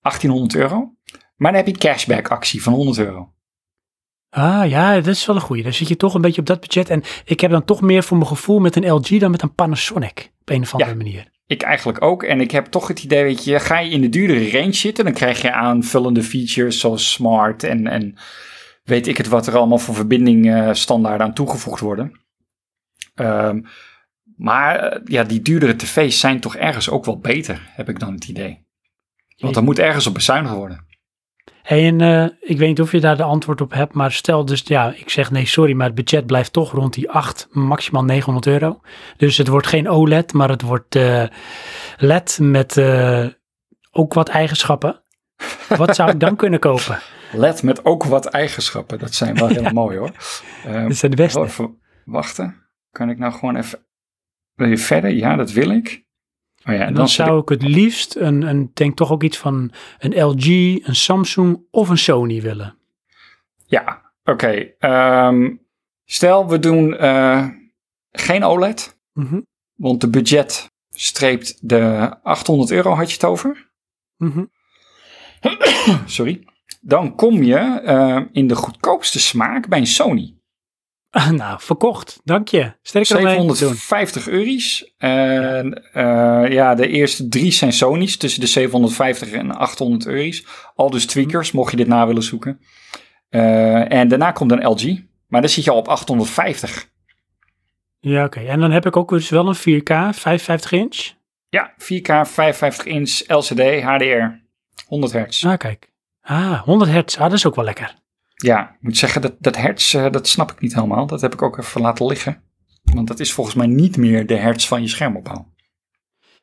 [0.00, 0.94] 1800 euro.
[1.36, 3.32] Maar dan heb je een cashback actie van 100 euro.
[4.30, 5.62] Ah ja, dat is wel een goeie.
[5.62, 6.90] Dan zit je toch een beetje op dat budget.
[6.90, 9.54] En ik heb dan toch meer voor mijn gevoel met een LG dan met een
[9.54, 10.32] Panasonic.
[10.40, 10.96] Op een of andere Ja.
[10.96, 11.30] manier.
[11.46, 12.22] Ik eigenlijk ook.
[12.22, 15.04] En ik heb toch het idee, weet je, ga je in de duurdere range zitten,
[15.04, 18.14] dan krijg je aanvullende features zoals smart en, en
[18.84, 22.20] weet ik het wat er allemaal voor verbinding eh, standaarden aan toegevoegd worden.
[23.14, 23.60] Ehm,
[24.40, 28.14] maar eh, ja, die duurdere tv's zijn toch ergens ook wel beter, heb ik dan
[28.14, 28.68] het idee.
[29.36, 30.86] Want er moet ergens op bezuinigd worden.
[31.62, 34.44] Hey, en eh, ik weet niet of je daar de antwoord op hebt, maar stel
[34.44, 38.04] dus, ja, ik zeg nee, sorry, maar het budget blijft toch rond die 8, maximaal
[38.04, 38.80] 900 euro.
[39.16, 41.24] Dus het wordt geen OLED, maar het wordt eh,
[41.96, 42.82] LED met
[43.90, 45.02] ook wat eigenschappen.
[45.68, 46.98] Wat zou ik dan kunnen kopen?
[47.32, 50.12] LED met ook wat eigenschappen, dat zijn wel heel mooi hoor.
[50.64, 51.40] Dat zijn de beste.
[51.40, 52.68] Even wachten.
[52.90, 53.88] Kan ik nou gewoon even.
[54.60, 55.10] Wil je verder?
[55.10, 56.04] Ja, dat wil ik.
[56.64, 59.72] Oh ja, En dan zou ik het liefst een, een, denk toch ook iets van
[59.98, 60.46] een LG,
[60.86, 62.76] een Samsung of een Sony willen.
[63.66, 64.72] Ja, oké.
[64.78, 65.50] Ehm,
[66.04, 67.48] stel, we doen eh,
[68.10, 69.40] geen OLED, Mhm,
[69.74, 73.70] want de budget streept de 800 euro, had je het over?
[74.16, 74.44] mhm.
[76.06, 76.44] Sorry.
[76.80, 80.34] Dan kom je eh, in de goedkoopste smaak bij een Sony.
[81.30, 82.20] Nou, verkocht.
[82.24, 82.72] Dank je.
[82.82, 83.36] Sterker dan mee.
[83.36, 83.56] Doen.
[83.56, 84.94] 750 euro's.
[84.98, 90.46] En eh, ja, de eerste drie zijn Sony's tussen de 750 en 800 euro's.
[90.74, 92.60] Al dus tweakers, mocht je dit na willen zoeken.
[93.28, 94.98] Eh, en daarna komt een LG.
[95.26, 96.88] Maar dan zit je al op 850.
[98.00, 98.40] Ja, oké.
[98.40, 101.12] En dan heb ik ook dus wel een 4K, 55 inch.
[101.48, 104.40] Ja, 4K, 55 inch, LCD, HDR,
[104.86, 105.44] 100 hertz.
[105.44, 105.90] Ah, kijk.
[106.22, 107.16] Ah, 100 hertz.
[107.16, 107.99] Ah, dat is ook wel lekker.
[108.42, 111.06] Ja, ik moet zeggen, dat, dat hertz, eh, dat snap ik niet helemaal.
[111.06, 112.42] Dat heb ik ook even laten liggen.
[112.82, 115.52] Want dat is volgens mij niet meer de hertz van je schermopbouw.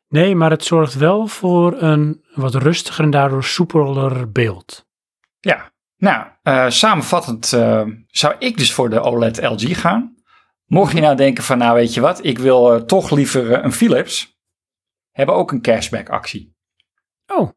[0.07, 4.87] Nee, maar het zorgt wel voor een wat rustiger en daardoor soepeler beeld.
[5.39, 10.15] Ja, nou, eh, samenvattend eh, zou ik dus voor de OLED LG gaan.
[10.65, 14.39] Mocht je nou denken van, nou weet je wat, ik wil toch liever een Philips.
[15.11, 16.55] Hebben ook een cashback actie.
[17.27, 17.49] Oh,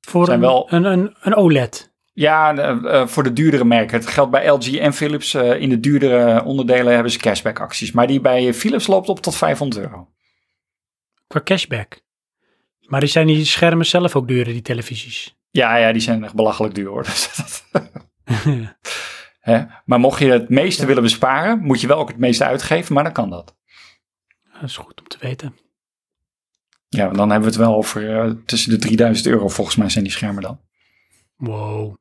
[0.00, 1.89] voor Zijn een, wel- een, een, een OLED.
[2.12, 3.98] Ja, eh, eh, voor de duurdere merken.
[3.98, 5.34] Het geldt bij LG en Philips.
[5.34, 7.92] eh, in de duurdere onderdelen hebben ze cashback acties.
[7.92, 10.08] Maar die bij Philips loopt op tot 500 euro.
[11.26, 12.00] Qua cashback.
[12.80, 15.38] Maar die zijn die schermen zelf ook duurder, die televisies.
[15.50, 17.04] Ja, ja, die zijn echt belachelijk duur hoor.
[17.10, 17.64] Dus?
[19.84, 23.04] Maar mocht je het meeste willen besparen, moet je wel ook het meeste uitgeven, maar
[23.04, 23.56] dan kan dat.
[24.52, 25.56] dat is goed om te weten.
[26.88, 30.12] Ja, dan hebben we het wel over tussen de 3000 euro volgens mij zijn die
[30.12, 30.60] schermen dan.
[31.36, 31.99] Wow.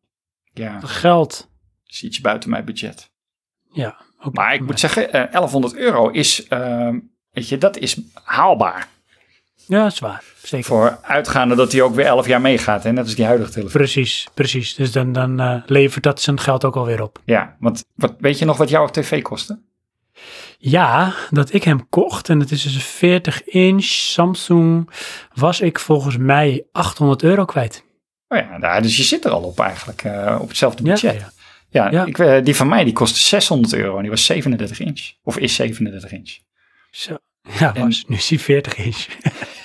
[0.53, 1.29] Ja, Geld.
[1.29, 1.47] dat
[1.93, 3.11] is iets buiten mijn budget.
[3.71, 3.97] Ja.
[4.21, 6.89] Ook Maar ik moet zeggen, eh 1100 euro is, eh,
[7.31, 8.87] weet je, dat is haalbaar.
[9.69, 10.23] Ja, dat is waar.
[10.43, 10.65] Zeker.
[10.65, 12.91] Voor uitgaande dat hij ook weer 11 jaar meegaat, hè?
[12.91, 13.81] net als die huidige telefoon.
[13.81, 14.75] Precies, precies.
[14.75, 17.21] Dus dan, dan eh, levert dat zijn geld ook alweer op.
[17.25, 19.59] Ja, want wat, weet je nog wat jouw tv kostte?
[20.57, 24.89] Ja, dat ik hem kocht, en het is dus een 40 inch Samsung,
[25.33, 27.83] was ik volgens mij 800 euro kwijt.
[28.31, 31.13] Oh ja, nou, dus je zit er al op eigenlijk, eh, op hetzelfde Ja, budget.
[31.19, 31.31] ja.
[31.69, 32.05] Ja, Ja.
[32.05, 35.11] Ik, eh, die van mij die kostte 600 euro en die was 37 inch.
[35.23, 36.37] Of is 37 inch.
[36.91, 37.17] Zo.
[37.59, 38.03] Ja, En- was.
[38.07, 39.07] Nu is hij 40 inch.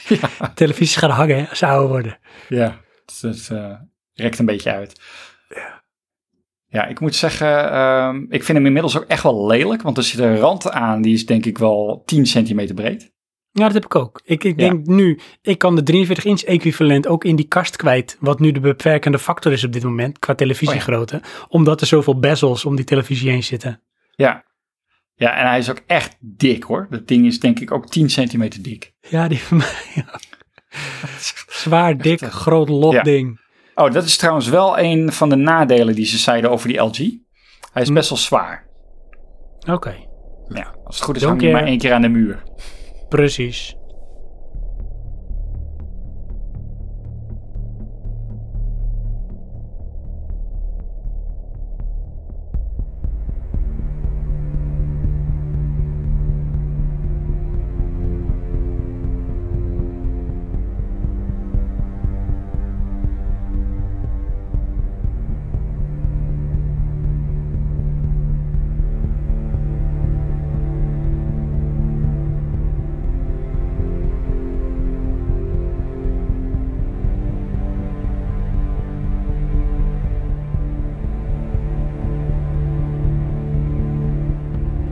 [0.09, 2.19] Ja, Televisies gaan hangen hè, als ze ouder worden.
[2.49, 2.81] ja.
[3.23, 3.75] Dat eh,
[4.15, 5.01] rekt een beetje uit.
[6.67, 9.83] Ja, ik moet zeggen, ehm, ik vind hem inmiddels ook echt wel lelijk.
[9.83, 13.13] Want er zit een rand aan, die is denk ik wel 10 centimeter breed.
[13.57, 14.21] Ja, dat heb ik ook.
[14.25, 14.69] Ik, ik Ja.
[14.69, 18.17] denk nu, ik kan de 43 inch equivalent ook in die kast kwijt.
[18.21, 21.23] Wat nu de beperkende factor is op dit moment, qua televisiegrootte.
[21.49, 23.83] Omdat er zoveel bezels om die televisie heen zitten.
[24.11, 24.45] Ja.
[25.15, 26.87] Ja, en hij is ook echt dik hoor.
[26.91, 28.93] Dat ding is denk ik ook 10 centimeter dik.
[29.01, 29.75] Ja, die van mij.
[29.95, 30.21] ja.
[31.49, 33.41] Zwaar, dik, eh, groot lotding.
[33.75, 36.97] Oh, dat is trouwens wel een van de nadelen die ze zeiden over die LG.
[37.73, 37.95] Hij is Hm.
[37.95, 38.67] best wel zwaar.
[39.71, 39.95] Oké,
[40.49, 42.43] Ja, als het goed is Don't hang je maar één keer aan de muur.
[43.15, 43.77] Precies.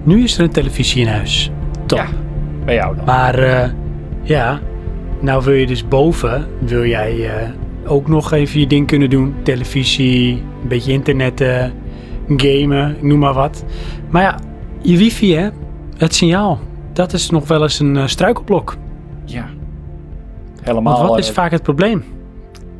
[0.04, 1.50] Nu is er een televisie in huis.
[1.86, 1.98] Top.
[1.98, 2.08] Ja,
[2.64, 3.04] bij jou dan.
[3.04, 3.70] Maar eh,
[4.22, 4.60] ja,
[5.20, 7.48] nou wil je dus boven, wil jij eh,
[7.86, 9.34] ook nog even je ding kunnen doen.
[9.42, 11.72] Televisie, een beetje internetten,
[12.36, 13.64] gamen, ik noem maar wat.
[14.10, 14.38] Maar ja,
[14.80, 15.48] je wifi hè,
[15.96, 16.58] het signaal,
[16.92, 18.76] dat is nog wel eens een eh, struikelblok.
[19.24, 19.48] Ja.
[20.62, 20.96] Helemaal.
[20.96, 22.04] Want wat is vaak het probleem?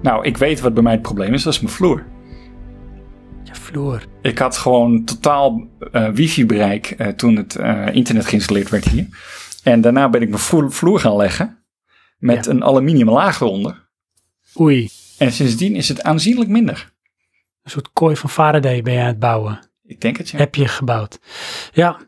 [0.03, 1.43] Nou, ik weet wat bij mij het probleem is.
[1.43, 2.05] Dat is mijn vloer.
[4.23, 9.07] Ik had gewoon totaal eh, wifi-bereik eh, toen het eh, internet geïnstalleerd werd hier.
[9.63, 11.65] En daarna ben ik mijn vloer, vloer gaan leggen
[12.19, 12.51] met Ja.
[12.51, 13.89] een aluminium laag eronder.
[14.61, 16.93] Oei, En sindsdien is het aanzienlijk minder.
[17.63, 19.59] een soort kooi van Faraday ben je aan het bouwen.
[19.85, 20.39] Ik denk het, ja.
[20.39, 21.19] Heb je gebouwd.
[21.73, 21.99] Ja,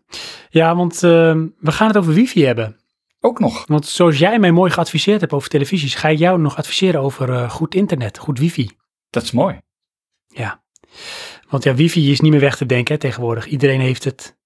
[0.50, 2.76] ja want ehm, we gaan het over wifi hebben.
[3.20, 3.66] Ook nog.
[3.66, 7.50] Want zoals jij mij mooi geadviseerd hebt over televisies, ga ik jou nog adviseren over
[7.50, 8.70] goed internet, goed wifi.
[9.10, 9.60] Dat is mooi.
[10.28, 10.62] Ja,
[11.55, 13.47] want ja, wifi is niet meer weg te denken hè, tegenwoordig.
[13.47, 14.36] Iedereen heeft het.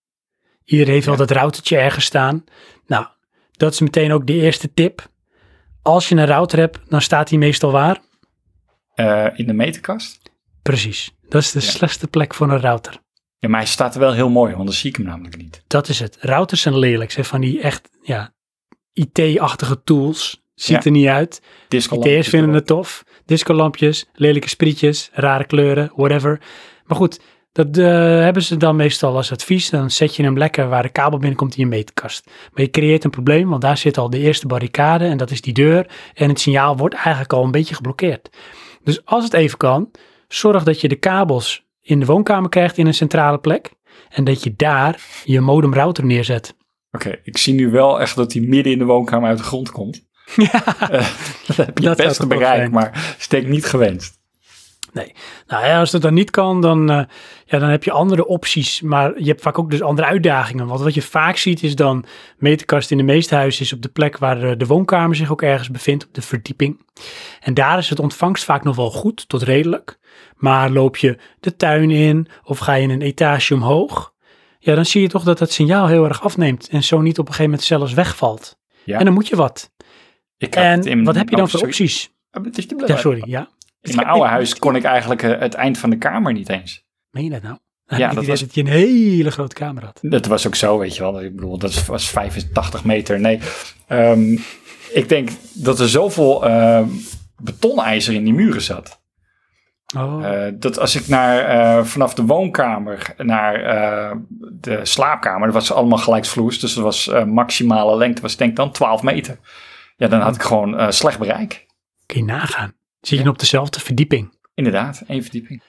[0.65, 1.11] Iedereen heeft Ja.
[1.17, 2.45] wel dat routertje ergens staan.
[2.87, 3.07] Nou,
[3.53, 5.09] dat is meteen ook de eerste tip.
[5.83, 8.01] Als je een router hebt, dan staat die meestal waar?
[8.95, 10.31] Eh, in de meterkast.
[10.63, 11.11] Precies.
[11.29, 11.67] Dat is de Ja.
[11.67, 12.99] slechtste plek voor een router.
[13.39, 15.63] Ja, maar hij staat er wel heel mooi, want dan zie ik hem namelijk niet.
[15.67, 16.17] Dat is het.
[16.21, 17.11] Routers zijn lelijk.
[17.11, 18.35] Ze van die echt ja,
[18.93, 20.43] IT-achtige tools.
[20.55, 20.83] Ziet Ja.
[20.85, 21.43] er niet uit.
[21.69, 23.05] IT'ers vinden het tof.
[23.25, 26.41] Discolampjes, lelijke sprietjes, rare kleuren, whatever.
[26.89, 27.21] Maar goed,
[27.53, 27.85] dat eh,
[28.21, 29.71] hebben ze dan meestal als advies.
[29.71, 32.27] Dan zet je hem lekker waar de kabel binnenkomt in je meterkast.
[32.27, 35.41] Maar je creëert een probleem, want daar zit al de eerste barricade en dat is
[35.41, 35.91] die deur.
[36.15, 38.31] En het signaal wordt eigenlijk al een beetje geblokkeerd.
[38.83, 39.91] Dus als het even kan,
[40.29, 43.71] zorg dat je de kabels in de woonkamer krijgt in een centrale plek.
[44.09, 46.57] En dat je daar je modem router neerzet.
[46.91, 49.71] Oké, ik zie nu wel echt dat hij midden in de woonkamer uit de grond
[49.71, 50.07] komt.
[50.37, 51.09] Ja, Eh,
[51.47, 54.18] dat heb je Dat wel bereik, maar steek niet gewenst.
[54.93, 55.13] Nee.
[55.47, 57.03] Nou ja, als dat dan niet kan, dan, eh,
[57.47, 58.81] ja, dan heb je andere opties.
[58.81, 60.67] Maar je hebt vaak ook dus andere uitdagingen.
[60.67, 62.05] Want wat je vaak ziet is dan,
[62.37, 65.43] meterkast in de meeste huizen is op de plek waar eh, de woonkamer zich ook
[65.43, 66.81] ergens bevindt, op de verdieping.
[67.41, 69.99] En daar is het ontvangst vaak nog wel goed, tot redelijk.
[70.37, 74.13] Maar loop je de tuin in of ga je een etage omhoog,
[74.59, 76.69] ja, dan zie je toch dat het signaal heel erg afneemt.
[76.69, 78.59] En zo niet op een gegeven moment zelfs wegvalt.
[78.85, 78.99] Ja.
[78.99, 79.71] En dan moet je wat.
[80.63, 82.11] En in- wat heb je dan voor opties?
[82.31, 82.43] Ah,
[82.87, 83.49] Ja, sorry, ja.
[83.81, 86.85] In mijn oude huis kon ik eigenlijk eh, het eind van de kamer niet eens.
[87.11, 87.59] Meen je dat nou?
[87.87, 89.99] Dan Ja, dat was- dat je een hele grote kamer had.
[90.03, 91.23] Dat was ook zo, weet je wel.
[91.23, 93.21] Ik bedoel, dat was 85 meter.
[93.21, 93.39] Nee,
[93.87, 94.33] Ehm,
[94.93, 96.83] ik denk dat er zoveel eh,
[97.43, 99.01] betonijzer in die muren zat.
[99.97, 100.25] Oh.
[100.45, 103.63] Eh, dat als ik naar, eh, vanaf de woonkamer naar
[104.61, 108.73] de slaapkamer, dat was allemaal gelijksvloers, dus dat was maximale lengte, was denk ik dan
[108.73, 109.39] 12 meter.
[109.97, 111.67] Ja, dan had ik gewoon eh, slecht bereik.
[112.07, 112.73] Kun je nagaan.
[113.01, 113.31] Zit je Ja.
[113.31, 114.37] op dezelfde verdieping.
[114.55, 115.63] Inderdaad, één verdieping.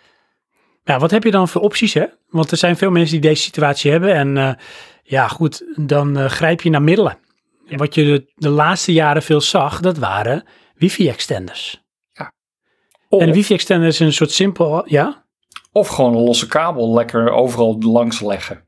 [0.84, 2.06] Ja, wat heb je dan voor opties, hè?
[2.30, 4.14] Want er zijn veel mensen die deze situatie hebben.
[4.14, 4.53] En eh,
[5.03, 7.18] ja, goed, dan eh, grijp je naar middelen.
[7.65, 7.77] Ja.
[7.77, 10.43] Wat je de, de laatste jaren veel zag, dat waren
[10.76, 11.84] wifi-extenders.
[13.11, 15.27] Of, En een wifi-extender is een soort simpel, ja?
[15.72, 18.68] of gewoon een losse kabel lekker overal langs leggen.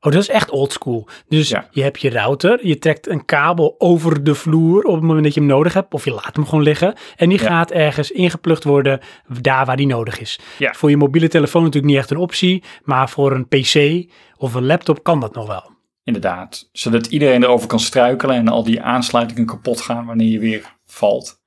[0.00, 1.08] Oh, dat is echt oldschool.
[1.28, 1.68] Dus Ja.
[1.70, 5.34] je hebt je router, je trekt een kabel over de vloer op het moment dat
[5.34, 5.94] je hem nodig hebt.
[5.94, 6.94] Of je laat hem gewoon liggen.
[7.16, 7.46] En die Ja.
[7.46, 9.00] gaat ergens ingeplucht worden
[9.40, 10.38] daar waar die nodig is.
[10.58, 10.72] Ja.
[10.74, 12.62] Voor je mobiele telefoon natuurlijk niet echt een optie.
[12.84, 14.04] Maar voor een pc
[14.36, 15.70] of een laptop kan dat nog wel.
[16.04, 20.74] Inderdaad, zodat iedereen erover kan struikelen en al die aansluitingen kapot gaan wanneer je weer
[20.86, 21.40] valt.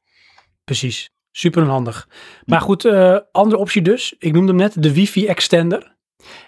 [0.63, 1.09] Precies.
[1.31, 2.07] Super handig.
[2.45, 4.15] Maar goed, eh, andere optie dus.
[4.19, 5.95] Ik noemde hem net de wifi extender.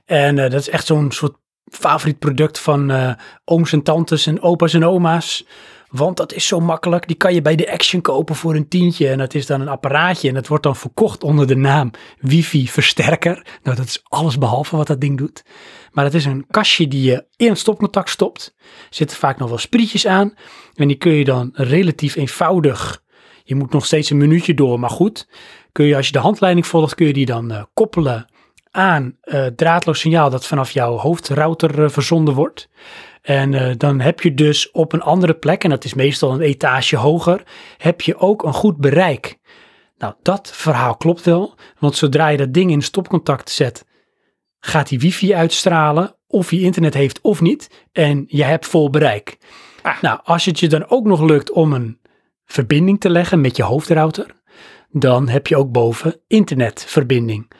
[0.05, 1.35] En eh, dat is echt zo'n soort
[1.75, 3.13] favoriet product van eh,
[3.45, 5.45] ooms en tantes en opa's en oma's.
[5.89, 7.07] Want dat is zo makkelijk.
[7.07, 9.09] Die kan je bij de Action kopen voor een tientje.
[9.09, 10.27] En dat is dan een apparaatje.
[10.27, 13.45] En dat wordt dan verkocht onder de naam wifi versterker.
[13.63, 15.43] Nou, dat is alles behalve wat dat ding doet.
[15.91, 18.53] Maar het is een kastje die je in het stopcontact stopt.
[18.57, 20.33] Er zitten vaak nog wel sprietjes aan.
[20.73, 23.03] En die kun je dan relatief eenvoudig
[23.43, 25.27] je moet nog steeds een minuutje door, maar goed.
[25.71, 28.27] Kun je als je de handleiding volgt, kun je die dan eh, koppelen
[28.73, 32.69] aan eh, draadloos signaal dat vanaf jouw hoofdrouter eh, verzonden wordt.
[33.21, 36.41] En eh, dan heb je dus op een andere plek, en dat is meestal een
[36.41, 37.43] etage hoger,
[37.77, 39.37] heb je ook een goed bereik.
[39.97, 43.85] Nou, dat verhaal klopt wel, want zodra je dat ding in stopcontact zet,
[44.59, 49.37] gaat die wifi uitstralen, of je internet heeft of niet, en je hebt vol bereik.
[49.81, 50.01] Ah.
[50.01, 51.99] Nou, als het je dan ook nog lukt om een
[52.45, 54.25] verbinding te leggen met je hoofdrouter,
[54.89, 57.51] dan heb je ook boven internetverbinding.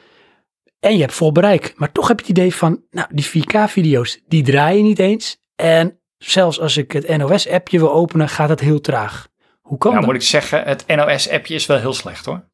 [0.84, 1.74] En je hebt vol bereik.
[1.76, 5.38] Maar toch heb je het idee van, nou, die 4K-video's, die draaien niet eens.
[5.56, 9.28] En zelfs als ik het NOS-appje wil openen, gaat het heel traag.
[9.62, 10.14] Hoe kan Nou dat?
[10.14, 12.50] moet ik zeggen, het NOS-appje is wel heel slecht hoor.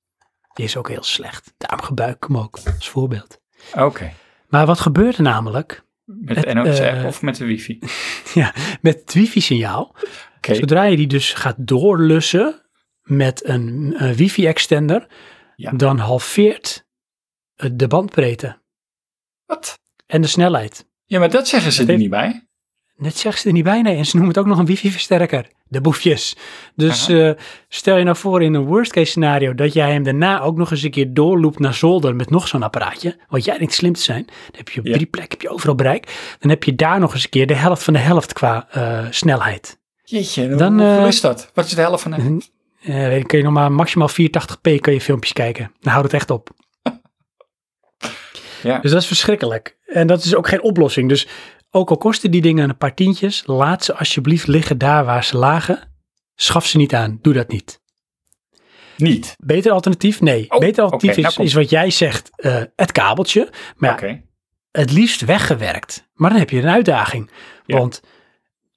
[0.53, 1.53] Die is ook heel slecht.
[1.57, 3.39] Daarom gebruik ik hem ook als voorbeeld.
[3.77, 4.11] Oké,
[4.47, 7.79] Maar wat gebeurt er namelijk met Het, de NOS-app eh, of met de wifi?
[8.33, 9.95] ja, met het wifi-signaal?
[10.37, 12.61] Oké, Zodra je die dus gaat doorlussen
[13.01, 15.07] met een, een wifi-extender,
[15.55, 15.71] Ja.
[15.71, 16.87] dan halveert
[17.73, 18.57] de bandbreedte.
[19.45, 19.79] Wat?
[20.05, 20.87] En de snelheid.
[21.05, 22.43] Ja, maar dat zeggen ze Dat er heeft- niet bij.
[22.95, 23.95] Net zeggen ze er niet bij, nee.
[23.95, 25.47] En ze noemen het ook nog een wifi-versterker.
[25.67, 26.35] De boefjes.
[26.75, 27.31] Dus eh,
[27.67, 30.71] stel je nou voor in een worst case scenario dat jij hem daarna ook nog
[30.71, 33.17] eens een keer doorloopt naar zolder met nog zo'n apparaatje.
[33.27, 34.25] Want jij denkt slim te zijn.
[34.25, 34.93] Dan heb je op Ja.
[34.93, 36.35] drie plekken heb je overal bereik.
[36.39, 39.05] Dan heb je daar nog eens een keer de helft van de helft qua eh,
[39.09, 39.79] snelheid.
[40.03, 41.51] Jeetje, dan, eh, is dat?
[41.53, 42.17] Wat is de helft van de...
[42.81, 45.71] Eh, weet je, kun je nog maar maximaal 480p kun je filmpjes kijken.
[45.79, 46.49] Dan houdt het echt op.
[48.63, 48.79] Ja.
[48.79, 49.77] Dus dat is verschrikkelijk.
[49.85, 51.09] En dat is ook geen oplossing.
[51.09, 51.27] Dus
[51.71, 55.37] ook al kosten die dingen een paar tientjes, laat ze alsjeblieft liggen daar waar ze
[55.37, 55.91] lagen.
[56.35, 57.19] Schaf ze niet aan.
[57.21, 57.79] Doe dat niet.
[58.97, 59.35] Niet.
[59.43, 60.21] Beter alternatief?
[60.21, 60.45] Nee.
[60.49, 63.49] Oh, Beter alternatief nou is, wat jij zegt, eh, het kabeltje.
[63.75, 64.19] Maar ja,
[64.71, 66.07] het liefst weggewerkt.
[66.13, 67.29] Maar dan heb je een uitdaging.
[67.65, 67.77] Ja.
[67.77, 68.01] Want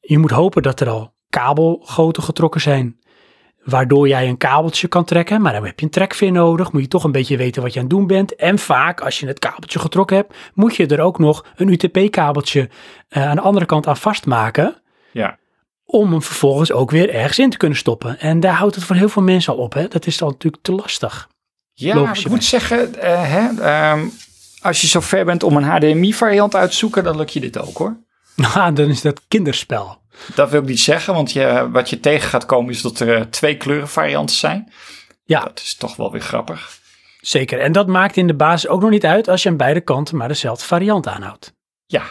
[0.00, 2.98] je moet hopen dat er al kabelgoten getrokken zijn.
[3.64, 5.43] Waardoor jij een kabeltje kan trekken.
[5.43, 6.72] Maar dan heb je een trekveer nodig.
[6.72, 8.34] Moet je toch een beetje weten wat je aan het doen bent.
[8.34, 12.68] En vaak, als je het kabeltje getrokken hebt, moet je er ook nog een UTP-kabeltje
[13.09, 14.82] eh, aan de andere kant aan vastmaken.
[15.12, 15.39] Ja.
[15.84, 18.18] Om hem vervolgens ook weer ergens in te kunnen stoppen.
[18.18, 19.74] En daar houdt het voor heel veel mensen al op.
[19.74, 19.89] Hè?
[19.89, 21.28] Dat is dan natuurlijk te lastig.
[21.72, 24.06] Ja, ik moet zeggen, eh, hè, ehm,
[24.60, 27.59] als je zo ver bent om een HDMI-variant uit te zoeken, dan lukt je dit
[27.59, 27.97] ook hoor.
[28.36, 30.01] Nou, dan is dat kinderspel.
[30.34, 33.16] Dat wil ik niet zeggen, want je, wat je tegen gaat komen is dat er
[33.16, 34.72] eh, twee kleurenvarianten zijn.
[35.24, 35.40] Ja.
[35.40, 36.80] Dat is toch wel weer grappig.
[37.20, 37.60] Zeker.
[37.60, 40.16] En dat maakt in de basis ook nog niet uit als je aan beide kanten
[40.16, 41.52] maar dezelfde variant aanhoudt.
[41.86, 42.02] Ja,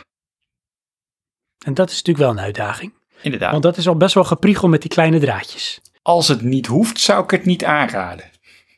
[1.66, 2.94] En dat is natuurlijk wel een uitdaging.
[3.22, 3.52] inderdaad.
[3.52, 5.82] Want dat is al best wel gepriegel met die kleine draadjes.
[6.02, 8.31] Als het niet hoeft, zou ik het niet aanraden.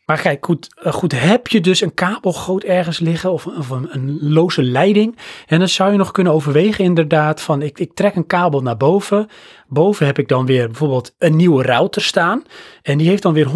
[0.06, 3.88] Maar kijk, goed, eh, goed heb je dus een kabelgoot ergens liggen of, of een,
[3.92, 5.18] een loze leiding.
[5.46, 8.78] En dan zou je nog kunnen overwegen inderdaad van ik, ik trek een kabel naar
[8.78, 9.28] boven.
[9.68, 12.44] Boven heb ik dan weer bijvoorbeeld een nieuwe router staan.
[12.82, 13.52] En die heeft dan weer 100%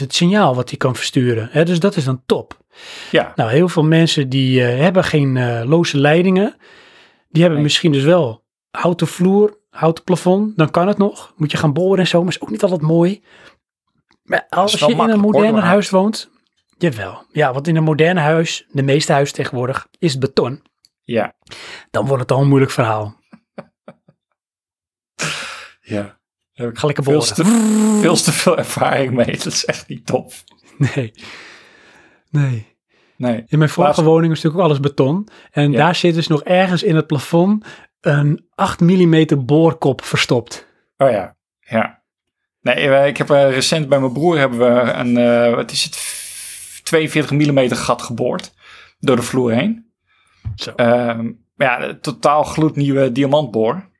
[0.00, 1.48] het signaal wat die kan versturen.
[1.50, 2.60] Hè, dus dat is dan top.
[3.10, 6.56] Ja, Nou, heel veel mensen die eh, hebben geen eh, loze leidingen.
[7.28, 7.62] Die hebben Nee.
[7.62, 10.56] misschien dus wel houten vloer, houten plafond.
[10.56, 11.32] Dan kan het nog.
[11.36, 13.22] Moet je gaan boren en zo, maar is ook niet altijd mooi.
[14.32, 16.30] Maar als je in een hoor, moderne huis woont,
[16.78, 17.24] jawel.
[17.32, 20.62] Ja, want in een moderne huis, de meeste huizen tegenwoordig, is beton.
[21.02, 21.34] ja,
[21.90, 23.20] Dan wordt het al een moeilijk verhaal.
[25.80, 26.20] ja.
[26.54, 27.34] Daar heb ik Ga lekker veel boren.
[27.34, 27.44] te,
[28.00, 29.26] veel te veel ervaring mee.
[29.36, 30.44] Dat is echt niet tof.
[30.78, 31.12] Nee.
[32.30, 32.76] Nee.
[33.16, 33.44] Nee.
[33.46, 35.28] In mijn vorige Laatst- woning is natuurlijk ook alles beton.
[35.50, 35.78] En Ja.
[35.78, 37.66] daar zit dus nog ergens in het plafond
[38.00, 40.66] een 8 mm boorkop verstopt.
[40.96, 42.01] Oh ja, ja.
[42.62, 45.84] Nee, eh, ik heb eh, recent bij mijn broer hebben we een, eh, wat is
[45.84, 46.20] het,
[46.84, 48.54] 42 mm gat geboord
[48.98, 49.92] door de vloer heen.
[50.54, 50.70] Zo.
[50.70, 53.90] Ehm, maar ja, een totaal gloednieuwe diamantboor.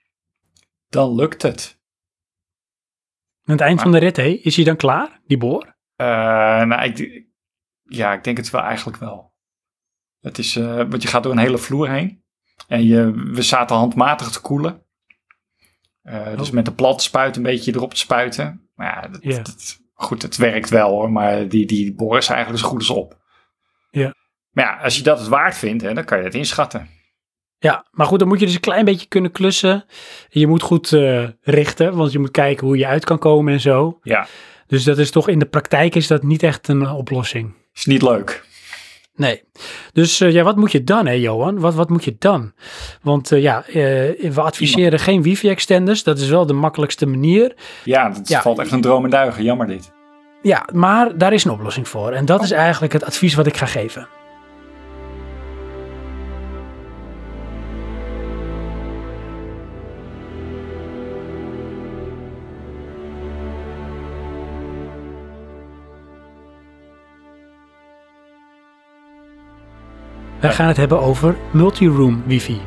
[0.88, 1.80] Dan lukt het.
[3.44, 5.76] Aan het eind van de rit, hé, is hij dan klaar, die boor?
[5.96, 6.06] Eh,
[6.62, 7.26] nou, ik,
[7.82, 9.32] ja, ik denk het wel eigenlijk wel.
[10.20, 12.24] Het is, eh, want je gaat door een hele vloer heen.
[12.66, 14.86] En je, we zaten handmatig te koelen.
[16.02, 16.54] Eh, dus Oh.
[16.54, 18.70] met de plat spuit een beetje erop te spuiten.
[18.74, 21.12] Maar ja, dat, dat- goed, het werkt wel hoor.
[21.12, 23.20] Maar die, die boor is eigenlijk zo goed als op.
[23.90, 24.14] Ja.
[24.50, 26.88] Maar ja, als je dat het waard vindt, hè, dan kan je het inschatten.
[27.58, 29.84] Ja, maar goed, dan moet je dus een klein beetje kunnen klussen.
[30.28, 33.60] Je moet goed eh, richten, want je moet kijken hoe je uit kan komen en
[33.60, 33.98] zo.
[34.02, 34.26] Ja,
[34.66, 37.54] Dus dat is toch, in de praktijk is dat niet echt een oplossing.
[37.72, 38.44] is niet leuk.
[39.16, 39.42] Nee.
[39.92, 41.58] Dus eh, ja, wat moet je dan, hè, Johan?
[41.60, 42.52] Wat, wat moet je dan?
[43.02, 43.74] Want eh, ja, eh,
[44.32, 46.02] we adviseren geen wifi-extenders.
[46.02, 47.54] Dat is wel de makkelijkste manier.
[47.84, 48.40] Ja, dat Ja.
[48.42, 49.44] valt echt een droom en duigen.
[49.44, 49.92] Jammer dit.
[50.42, 52.12] Ja, maar daar is een oplossing voor.
[52.12, 54.08] En dat is eigenlijk het advies wat ik ga geven.
[70.42, 72.60] Wij gaan het hebben over multi-room wifi.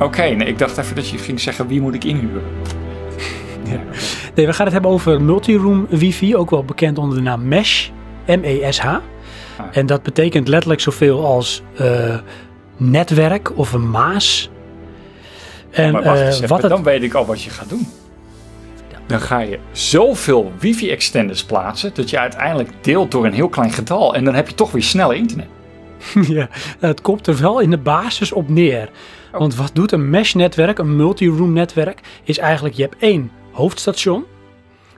[0.00, 2.42] Oké, nee, ik dacht even dat je ging zeggen wie moet ik inhuren.
[3.64, 3.80] Ja.
[4.34, 7.88] Nee, we gaan het hebben over multi-room wifi, ook wel bekend onder de naam Mesh,
[8.26, 8.96] M-E-S-H.
[9.72, 12.18] En dat betekent letterlijk zoveel als eh,
[12.76, 14.50] netwerk of een maas.
[15.70, 17.86] En Maar wacht eh, eens wat het, dan weet ik al wat je gaat doen.
[19.06, 24.14] Dan ga je zoveel wifi-extenders plaatsen dat je uiteindelijk deelt door een heel klein getal.
[24.14, 25.48] En dan heb je toch weer snel internet.
[26.36, 26.48] ja,
[26.78, 28.90] het komt er wel in de basis op neer.
[29.32, 29.38] Oh.
[29.38, 34.24] Want wat doet een mesh-netwerk, een multi-room netwerk, is eigenlijk je hebt één hoofdstation.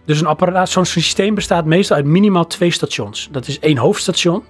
[0.05, 3.29] Dus een apparaat, zo'n systeem bestaat meestal uit minimaal twee stations.
[3.31, 4.45] Dat is één hoofdstation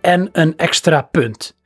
[0.00, 1.56] en een extra punt.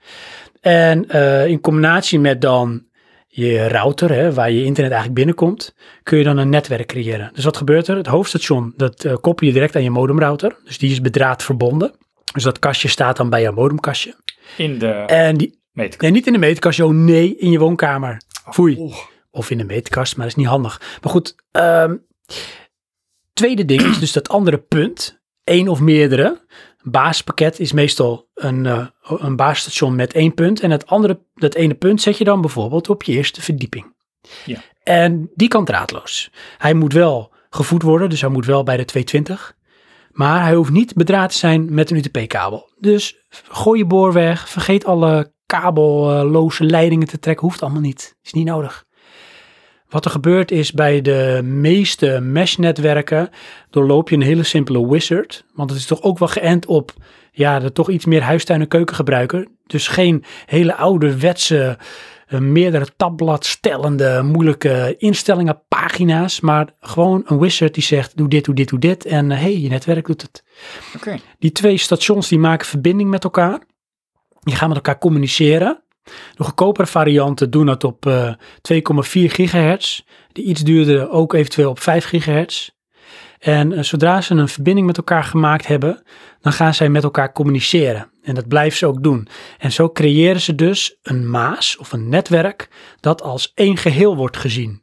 [0.61, 2.87] En eh, in combinatie met dan
[3.29, 7.31] je router, hè, waar je internet eigenlijk binnenkomt, kun je dan een netwerk creëren.
[7.35, 7.97] Dus wat gebeurt er?
[7.97, 10.57] Het hoofdstation, dat eh, koppel je direct aan je modemrouter.
[10.65, 11.93] Dus die is bedraad verbonden.
[12.33, 14.15] Dus dat kastje staat dan bij je modemkastje.
[14.57, 15.59] In de En die,
[15.99, 16.91] Nee, niet in de meterkast, joh.
[16.91, 18.21] Nee, in je woonkamer.
[18.51, 18.77] Foei.
[18.77, 18.97] Oh.
[19.31, 20.99] Of in de meterkast, maar dat is niet handig.
[21.03, 21.97] Maar goed, ehm,
[23.33, 25.17] tweede ding is dus dat andere punt.
[25.45, 26.47] één of meerdere.
[26.79, 30.61] Een basispakket is meestal een, eh, een basisstation met één punt.
[30.61, 33.95] En het andere, dat ene punt zet je dan bijvoorbeeld op je eerste verdieping.
[34.45, 34.63] Ja.
[34.83, 36.31] En die kan draadloos.
[36.59, 39.57] Hij moet wel gevoed worden, dus hij moet wel bij de 220.
[40.19, 42.71] Maar hij hoeft niet bedraad te zijn met een UTP-kabel.
[42.79, 47.47] Dus gooi je boor weg, vergeet alle kabelloze leidingen te trekken.
[47.47, 48.85] Hoeft allemaal niet, is niet nodig.
[49.89, 53.31] Wat er gebeurt is bij de meeste mesh-netwerken
[53.71, 55.45] doorloop je een hele simpele wizard.
[55.55, 56.93] Want het is toch ook wel geënt op
[57.33, 59.47] ja, de toch iets meer huistuin- en keukengebruiker.
[59.67, 61.79] Dus geen hele ouderwetse,
[62.29, 66.41] meerdere tabbladstellende, moeilijke instellingen, pagina's.
[66.41, 69.05] Maar gewoon een wizard die zegt doe dit, doe dit, doe dit.
[69.05, 70.45] En hé, hey, je netwerk doet het.
[71.39, 73.61] Die twee stations die maken verbinding met elkaar.
[74.41, 75.83] Die gaan met elkaar communiceren.
[76.35, 78.41] De goedkopere varianten doen dat op eh, 2,4
[79.11, 80.01] gigahertz.
[80.33, 82.71] De iets duurdere ook eventueel op 5 gigahertz.
[83.39, 86.03] En eh, zodra ze een verbinding met elkaar gemaakt hebben,
[86.41, 88.11] dan gaan zij met elkaar communiceren.
[88.23, 89.29] En dat blijven ze ook doen.
[89.59, 92.69] En zo creëren ze dus een maas of een netwerk
[93.01, 94.83] dat als één geheel wordt gezien.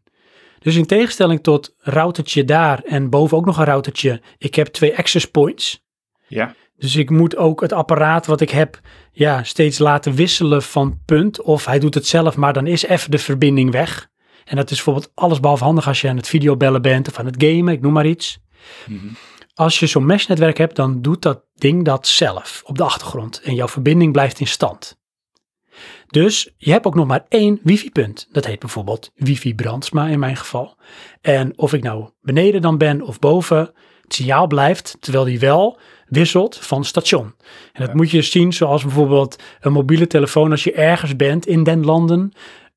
[0.59, 4.97] Dus in tegenstelling tot routertje daar en boven ook nog een routertje, ik heb twee
[4.97, 5.83] access points.
[6.27, 6.55] Ja.
[6.77, 8.79] Dus ik moet ook het apparaat wat ik heb
[9.11, 11.41] ja, steeds laten wisselen van punt.
[11.41, 14.07] Of hij doet het zelf, maar dan is even de verbinding weg.
[14.45, 17.25] En dat is bijvoorbeeld alles behalve handig als je aan het videobellen bent of aan
[17.25, 18.39] het gamen, ik noem maar iets.
[18.87, 19.07] Mhm.
[19.53, 23.41] Als je zo'n meshnetwerk hebt, dan doet dat ding dat zelf op de achtergrond.
[23.41, 24.97] En jouw verbinding blijft in stand.
[26.07, 28.27] Dus je hebt ook nog maar één wifi-punt.
[28.31, 30.77] Dat heet bijvoorbeeld wifi Brandsma in mijn geval.
[31.21, 33.57] En of ik nou beneden dan ben of boven,
[34.01, 37.25] het signaal blijft, terwijl die wel wisselt van station.
[37.73, 37.95] En dat Ja.
[37.95, 42.31] moet je zien zoals bijvoorbeeld een mobiele telefoon als je ergens bent in den landen.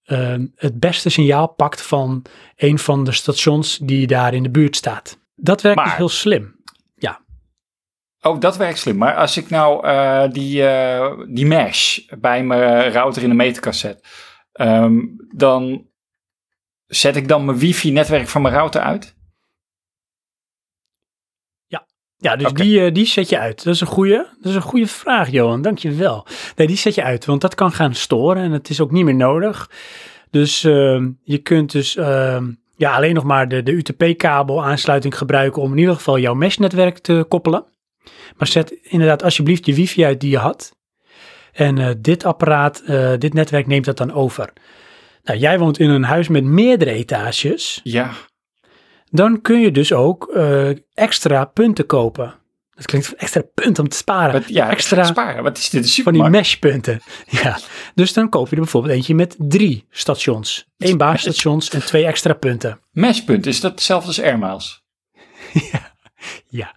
[0.04, 2.22] ehm, het beste signaal pakt van
[2.56, 5.18] een van de stations die daar in de buurt staat.
[5.40, 6.56] Dat werkt dus heel slim.
[8.20, 8.96] Oh, dat werkt slim.
[8.96, 13.80] Maar als ik nou eh, die, eh, die mesh bij mijn router in de meterkast
[13.80, 14.06] zet,
[14.52, 14.96] ehm,
[15.34, 15.86] dan
[16.86, 19.16] zet ik dan mijn wifi-netwerk van mijn router uit?
[22.20, 22.62] Ja, dus Oké.
[22.62, 23.64] die, eh, die zet je uit.
[23.64, 25.62] Dat is een goede, dat is een goede vraag, Johan.
[25.62, 26.26] Dank je wel.
[26.56, 29.04] Nee, die zet je uit, want dat kan gaan storen en het is ook niet
[29.04, 29.70] meer nodig.
[30.30, 35.62] Dus ehm, je kunt dus ehm, ja, alleen nog maar de, de UTP-kabel aansluiting gebruiken
[35.62, 37.64] om in ieder geval jouw mesh-netwerk te koppelen.
[38.36, 40.76] Maar zet inderdaad alsjeblieft je wifi uit die je had.
[41.52, 44.52] En eh, dit apparaat, eh, dit netwerk neemt dat dan over.
[45.22, 47.80] Nou, jij woont in een huis met meerdere etages.
[47.82, 48.10] Ja.
[49.10, 52.34] Dan kun je dus ook eh, extra punten kopen.
[52.78, 54.32] Dat klinkt extra punten om te sparen.
[54.32, 55.42] Wat, ja, extra sparen.
[55.42, 55.84] Wat is dit?
[55.84, 56.30] Een van die supermarkt?
[56.36, 57.00] meshpunten.
[57.42, 57.58] Ja,
[57.94, 60.66] dus dan koop je er bijvoorbeeld eentje met drie stations.
[60.78, 62.80] Eén basisstations en twee extra punten.
[62.92, 64.82] Meshpunt, is dat hetzelfde als airmiles?
[66.48, 66.74] Ja.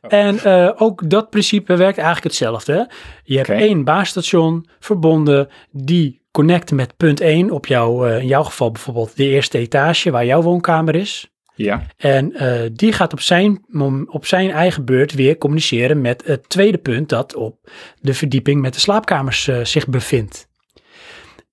[0.00, 2.72] En eh, ook dat principe werkt eigenlijk hetzelfde.
[2.72, 2.82] hè.
[3.22, 8.42] Je hebt één basisstation verbonden die connect met punt 1 op jouw, eh, in jouw
[8.42, 11.30] geval bijvoorbeeld de eerste etage waar jouw woonkamer is.
[11.58, 11.86] Ja.
[11.96, 13.64] En eh, die gaat op zijn,
[14.10, 17.70] op zijn eigen beurt weer communiceren met het tweede punt dat op
[18.00, 20.48] de verdieping met de slaapkamers eh, zich bevindt.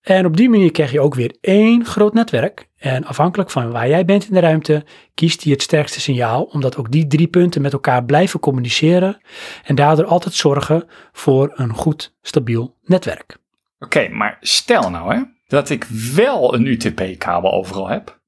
[0.02, 2.68] En op die manier krijg je ook weer één groot netwerk.
[2.78, 6.78] En afhankelijk van waar jij bent in de ruimte, kiest hij het sterkste signaal, omdat
[6.78, 9.22] ook die drie punten met elkaar blijven communiceren
[9.64, 13.38] en daardoor altijd zorgen voor een goed, stabiel netwerk.
[13.80, 15.84] Oké, maar stel nou hè, dat ik
[16.16, 18.24] wel een UTP-kabel overal heb.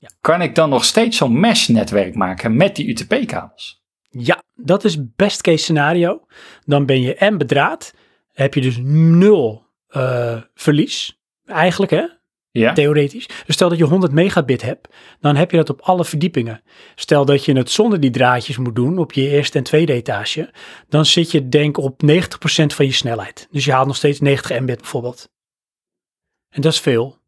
[0.00, 0.08] Ja.
[0.20, 3.82] Kan ik dan nog steeds zo'n mesh-netwerk maken met die UTP-kabels?
[4.10, 6.26] Ja, dat is best case scenario.
[6.64, 7.94] Dan ben je en bedraad,
[8.32, 12.04] heb je dus nul eh, verlies, eigenlijk hè,
[12.50, 12.72] Ja.
[12.72, 13.26] theoretisch.
[13.26, 14.88] Dus stel dat je 100 megabit hebt,
[15.20, 16.62] dan heb je dat op alle verdiepingen.
[16.94, 20.52] Stel dat je het zonder die draadjes moet doen op je eerste en tweede etage,
[20.88, 23.48] dan zit je denk op 90% van je snelheid.
[23.50, 25.28] Dus je haalt nog steeds 90 mbit bijvoorbeeld.
[26.48, 27.18] En dat is veel.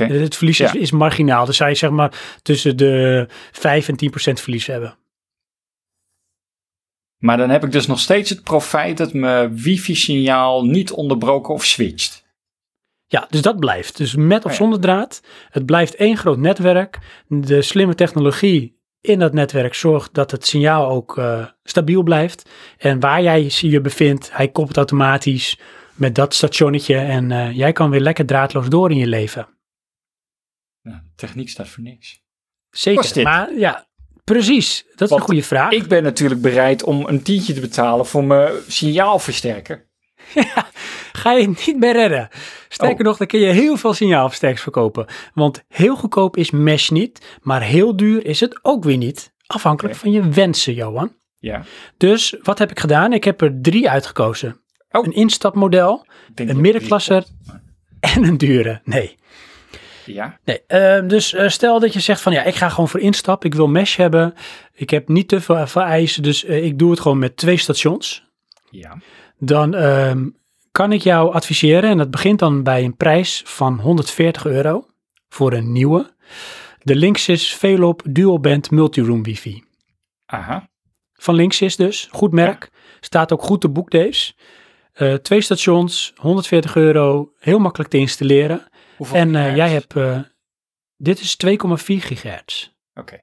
[0.00, 0.04] Oké.
[0.14, 0.80] Het verlies is, Ja.
[0.80, 1.46] is marginaal.
[1.46, 4.96] Dus zou je zeg maar tussen de 5 en 10% verlies hebben.
[7.18, 11.64] Maar dan heb ik dus nog steeds het profijt dat mijn wifi-signaal niet onderbroken of
[11.64, 12.24] switcht.
[13.06, 13.96] Ja, dus dat blijft.
[13.96, 15.22] Dus met of Oh zonder draad.
[15.50, 16.98] Het blijft één groot netwerk.
[17.28, 22.50] De slimme technologie in dat netwerk zorgt dat het signaal ook eh, stabiel blijft.
[22.78, 25.58] En waar jij je bevindt, hij koppelt automatisch
[25.94, 26.96] met dat stationnetje.
[26.96, 29.46] En eh, jij kan weer lekker draadloos door in je leven.
[30.82, 32.20] Nou, techniek staat voor niks.
[32.70, 33.22] Zeker.
[33.22, 33.86] Maar ja,
[34.24, 34.84] precies.
[34.94, 35.72] Dat is Want een goede vraag.
[35.72, 39.90] Ik ben natuurlijk bereid om een tientje te betalen voor mijn signaalversterker.
[41.12, 42.28] ga je het niet meer redden.
[42.68, 43.04] Sterker Oh.
[43.04, 45.06] nog, dan kun je heel veel signaalversterkers verkopen.
[45.34, 49.32] Want heel goedkoop is mesh niet, maar heel duur is het ook weer niet.
[49.46, 51.16] Afhankelijk van je wensen, Johan.
[51.38, 51.62] Ja.
[51.96, 53.12] Dus wat heb ik gedaan?
[53.12, 54.60] Ik heb er drie uitgekozen.
[54.90, 55.06] Oh.
[55.06, 57.24] Een instapmodel Een middenklasser.
[58.00, 58.80] en een dure.
[58.84, 59.16] Nee.
[60.04, 60.38] Ja.
[60.44, 63.44] Nee, eh, dus eh, stel dat je zegt van ja, ik ga gewoon voor instap.
[63.44, 64.34] Ik wil mesh hebben.
[64.72, 68.24] Ik heb niet te veel vereisen, dus eh, ik doe het gewoon met twee stations.
[68.70, 68.98] Ja.
[69.38, 70.28] Dan ehm,
[70.72, 74.86] kan ik jou adviseren, en dat begint dan bij een prijs van 140 euro
[75.28, 76.10] voor een nieuwe.
[76.82, 79.64] De Linksys Velop Dual Band Multiroom Wifi.
[80.26, 80.68] Aha.
[81.12, 82.70] Van Linksys dus, goed merk.
[83.00, 84.32] Staat ook goed te boek deze.
[84.92, 88.66] Eh, twee stations, 140 euro, heel makkelijk te installeren.
[88.96, 90.18] Hoeveel En eh, jij hebt, eh,
[90.96, 92.70] dit is 2,4 gigahertz.
[92.94, 93.18] Oké.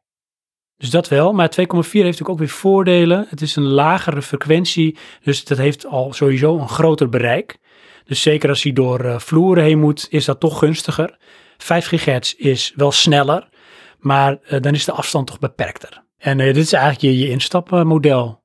[0.78, 3.26] Dus dat wel, maar 2,4 heeft natuurlijk ook weer voordelen.
[3.30, 7.58] Het is een lagere frequentie, dus dat heeft al sowieso een groter bereik.
[8.04, 11.18] Dus zeker als hij door eh, vloeren heen moet, is dat toch gunstiger.
[11.58, 13.50] 5 gigahertz is wel sneller,
[13.98, 16.04] maar dan is de afstand toch beperkter.
[16.18, 18.44] En dit is eigenlijk je, je instapmodel.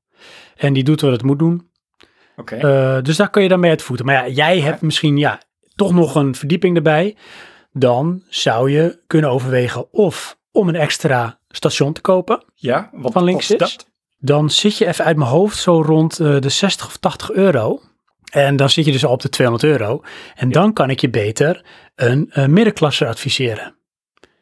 [0.56, 1.70] En die doet wat het moet doen.
[2.36, 3.00] Oké.
[3.02, 4.06] Dus daar kun je dan mee uitvoeren.
[4.06, 5.40] Maar ja, jij hebt misschien ja,
[5.74, 7.16] toch nog een verdieping erbij.
[7.72, 12.44] Dan zou je kunnen overwegen of om een extra station te kopen.
[12.54, 12.90] ja.
[12.92, 13.76] Wat van links kost is?
[13.76, 13.92] dat?
[14.18, 17.80] Dan zit je even uit mijn hoofd zo rond eh, de 60 of 80 euro.
[18.30, 20.02] En dan zit je dus al op de 200 euro.
[20.34, 21.64] En dan kan ik je beter
[21.94, 23.76] een eh, middenklasse adviseren.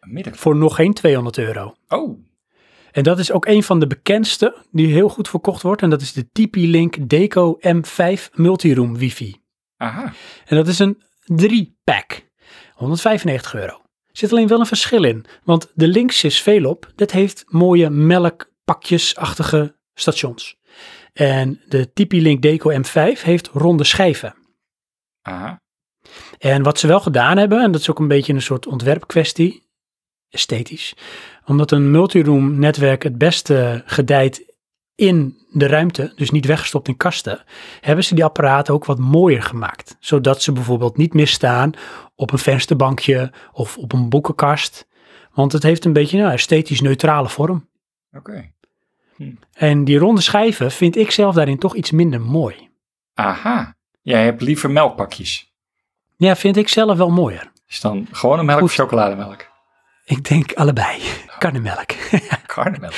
[0.01, 0.37] Een midden.
[0.37, 1.75] Voor nog geen 200 euro.
[1.89, 2.19] Oh.
[2.93, 5.83] En dat is ook een van de bekendste die heel goed verkocht wordt.
[5.83, 9.41] En dat is de TP-Link Deco M5 Multiroom Wifi.
[9.77, 10.13] Aha.
[10.45, 11.03] En dat is een
[11.43, 12.31] 3-pack.
[12.75, 13.75] 195 euro.
[14.07, 15.25] Er zit alleen wel een verschil in.
[15.45, 20.57] Want de Linksys Velop, dat heeft mooie melkpakjesachtige stations.
[21.13, 24.35] En de TP-Link Deco M5 heeft ronde schijven.
[25.23, 25.61] Aha.
[26.39, 29.67] En wat ze wel gedaan hebben, en dat is ook een beetje een soort ontwerpkwestie,
[30.29, 30.95] esthetisch,
[31.45, 34.52] omdat een multiroom netwerk het beste gedijt
[35.03, 37.45] in de ruimte, dus niet weggestopt in kasten,
[37.81, 39.97] hebben ze die apparaten ook wat mooier gemaakt.
[40.01, 41.73] Zodat ze bijvoorbeeld niet meer staan
[42.15, 44.87] op een vensterbankje of op een boekenkast.
[45.33, 47.69] Want het heeft een beetje een esthetisch neutrale vorm.
[48.13, 48.51] Oké.
[49.53, 52.71] En die ronde schijven vind ik zelf daarin toch iets minder mooi.
[53.15, 53.77] Aha.
[54.03, 55.53] Jij hebt liever melkpakjes.
[56.17, 57.53] Ja, vind ik zelf wel mooier.
[57.69, 58.69] Is dan gewone melk Goed.
[58.69, 59.51] of chocolademelk?
[60.05, 61.03] Ik denk allebei.
[61.39, 61.93] Karnemelk.
[62.47, 62.95] Karnemelk.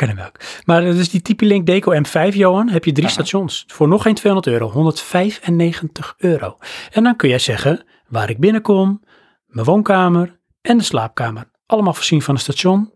[0.00, 0.40] Karnemelk.
[0.64, 3.12] Maar dus die TP-Link Deco M5, Johan, heb je drie Aha.
[3.12, 3.64] stations.
[3.66, 6.58] Voor nog geen 200 euro, 195 euro.
[6.90, 9.02] En dan kun jij zeggen waar ik binnenkom,
[9.46, 11.50] mijn woonkamer en de slaapkamer.
[11.66, 12.92] Allemaal voorzien van een station.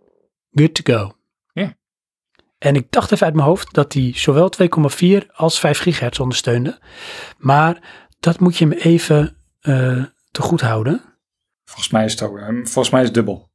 [0.50, 1.12] Good to go.
[1.52, 1.74] Ja.
[2.58, 4.50] En ik dacht even uit mijn hoofd dat die zowel
[5.22, 6.78] 2,4 als 5 gigahertz ondersteunde.
[7.38, 7.78] Maar
[8.20, 11.02] dat moet je me even eh, te goed houden.
[11.64, 13.50] Volgens mij is het ook, eh, volgens mij is het dubbel.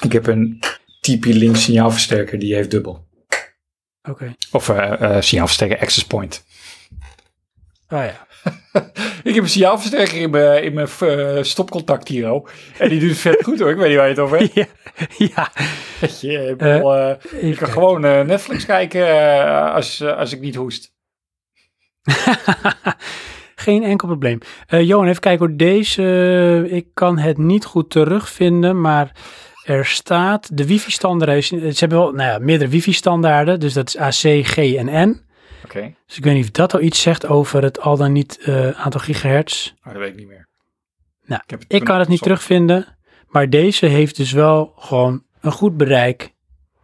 [0.00, 0.62] Ik heb een
[1.00, 3.06] TP-Link signaalversterker die heeft dubbel.
[4.08, 4.34] Oké.
[4.52, 6.42] Of eh eh, signaalversterker access point.
[7.90, 8.26] Ah ja.
[9.22, 12.48] Ik heb een signaalversterker in mijn, in mijn eh, stopcontact hier al.
[12.78, 13.70] En die doet het vet goed hoor.
[13.70, 14.54] Ik weet niet waar je het over hebt.
[14.54, 14.66] ja.
[15.18, 15.50] ja.
[16.20, 17.68] Je, ik, bedoel, ik Even kan kijken.
[17.68, 20.94] gewoon Netflix kijken als, als ik niet hoest.
[23.54, 24.38] Geen enkel probleem.
[24.68, 25.56] Johan, even kijken hoor.
[25.56, 29.12] Deze, ik kan het niet goed terugvinden, maar
[29.68, 31.36] er staat de wifi-standaard.
[31.38, 35.26] is- Ze hebben wel nou ja, meerdere wifi-standaarden, dus dat is AC, G en N.
[35.64, 38.38] Oké, Dus ik weet niet of dat al iets zegt over het al dan niet
[38.38, 39.72] eh, aantal gigahertz.
[39.78, 40.48] oh, dat weet ik niet meer.
[41.24, 42.96] Nou, heb Ik kan het niet terugvinden,
[43.28, 46.34] maar deze heeft dus wel gewoon een goed bereik,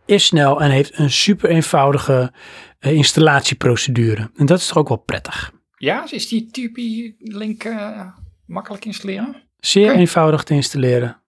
[0.07, 2.33] is snel en heeft een super eenvoudige
[2.79, 4.31] eh, installatieprocedure.
[4.37, 5.53] En dat is toch ook wel prettig.
[5.77, 8.01] Ja, is die TP-Link eh,
[8.47, 9.43] makkelijk installeren?
[9.59, 11.23] Zeer eenvoudig te installeren.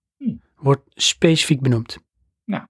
[0.56, 1.98] Wordt specifiek benoemd.
[2.44, 2.62] Nou.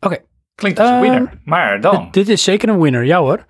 [0.00, 0.18] Oké,
[0.54, 1.40] Klinkt als een Ehm, winner.
[1.44, 3.44] Maar dan, dit, dit is zeker een winner, ja hoor.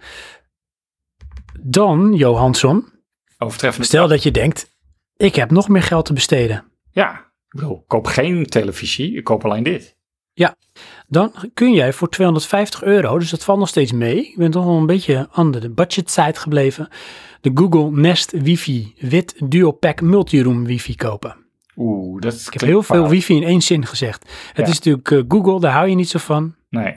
[1.61, 2.93] Dan, Johansson,
[3.39, 3.87] overtreffende...
[3.87, 4.77] stel dat je denkt,
[5.17, 6.65] ik heb nog meer geld te besteden.
[6.91, 9.99] Ja, ik bedoel, ik koop geen televisie, ik koop alleen dit.
[11.09, 14.27] Dan kun jij voor 250 euro, dus dat valt nog steeds mee.
[14.29, 16.89] Ik ben toch wel een beetje aan de budget gebleven.
[17.41, 21.40] De Google Nest Wifi wit dual pack multiroom wifi kopen.
[21.83, 24.23] Oeh, dat Ik heb heel veel wifi in één zin gezegd.
[24.53, 24.73] Het Ja.
[24.73, 26.55] is natuurlijk eh, Google, daar hou je niet zo van.
[26.69, 26.97] Nee,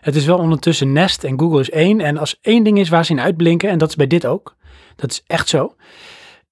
[0.00, 2.00] Het is wel ondertussen Nest en Google is één.
[2.00, 4.56] En als één ding is waar ze in uitblinken, en dat is bij dit ook,
[4.96, 5.74] dat is echt zo,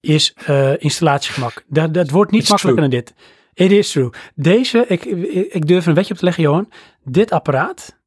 [0.00, 1.64] is eh, installatiegemak.
[1.66, 3.14] Dat, dat wordt niet It's makkelijker dan dit.
[3.54, 4.10] It is true.
[4.34, 6.72] Deze, ik, ik ik durf een wetje op te leggen, Johan.
[7.04, 7.98] Dit apparaat,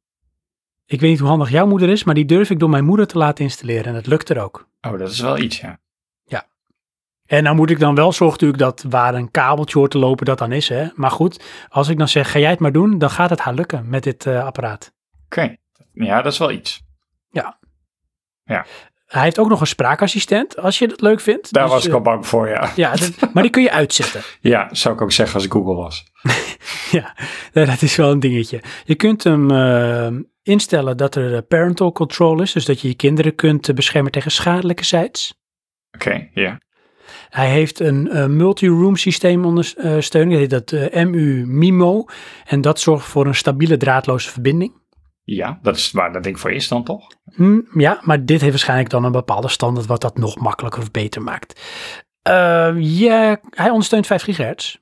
[0.86, 3.06] ik weet niet hoe handig jouw moeder is, maar die durf ik door mijn moeder
[3.06, 3.84] te laten installeren.
[3.84, 4.68] En dat lukt er ook.
[4.80, 5.78] oh, dat is wel iets, ja.
[7.30, 10.24] En dan moet ik dan wel zorgen natuurlijk dat waar een kabeltje hoort te lopen,
[10.26, 10.68] dat dan is.
[10.68, 10.86] Hè?
[10.94, 13.54] Maar goed, als ik dan zeg, ga jij het maar doen, dan gaat het haar
[13.54, 14.92] lukken met dit eh, apparaat.
[15.24, 15.56] Oké.
[15.92, 16.82] Ja, dat is wel iets.
[19.06, 21.52] Hij heeft ook nog een spraakassistent, als je dat leuk vindt.
[21.52, 22.72] Daar Dus, was ik eh, al bang voor, ja.
[22.76, 24.20] Ja, dat- maar die kun je uitzetten.
[24.40, 26.04] Ja, zou ik ook zeggen als ik Google was.
[26.90, 27.16] Ja,
[27.52, 28.62] dat is wel een dingetje.
[28.84, 30.08] Je kunt hem eh,
[30.42, 34.84] instellen dat er parental control is, dus dat je je kinderen kunt beschermen tegen schadelijke
[34.84, 35.34] sites.
[35.92, 36.60] Oké, ja.
[37.30, 42.04] Hij heeft een eh, multi-room systeem ondersteuning, dat heet dat eh, MU MIMO.
[42.44, 44.72] En dat zorgt voor een stabiele draadloze verbinding.
[45.24, 47.06] Ja, dat is waar dat ding voor is dan toch?
[47.34, 50.90] Hm, ja, maar dit heeft waarschijnlijk dan een bepaalde standaard wat dat nog makkelijker of
[50.90, 51.60] beter maakt.
[52.22, 54.76] Eh, ja, hij ondersteunt 5 gigahertz.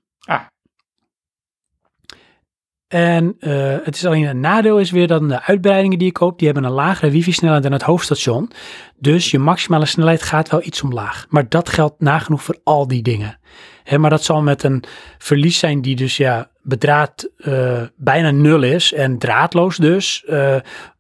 [2.88, 6.38] En eh, het is alleen een nadeel is weer dat de uitbreidingen die je koopt,
[6.38, 8.50] die hebben een lagere wifi-snelheid dan het hoofdstation.
[8.96, 11.26] Dus je maximale snelheid gaat wel iets omlaag.
[11.28, 13.38] Maar dat geldt nagenoeg voor al die dingen.
[13.82, 14.84] Hè, maar dat zal met een
[15.18, 20.56] verlies zijn die dus ja, bedraad eh, bijna nul is en draadloos dus eh,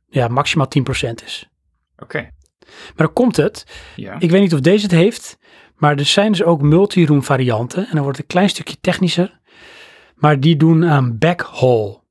[0.08, 1.48] ja, maximaal 10% is.
[1.98, 2.30] Oké.
[2.96, 3.66] Maar dan komt het.
[3.96, 4.16] Ja.
[4.18, 5.38] Ik weet niet of deze het heeft,
[5.76, 7.82] maar er zijn dus ook multi-room varianten.
[7.86, 9.38] En dan wordt het een klein stukje technischer.
[10.18, 12.04] Maar die doen aan backhaul.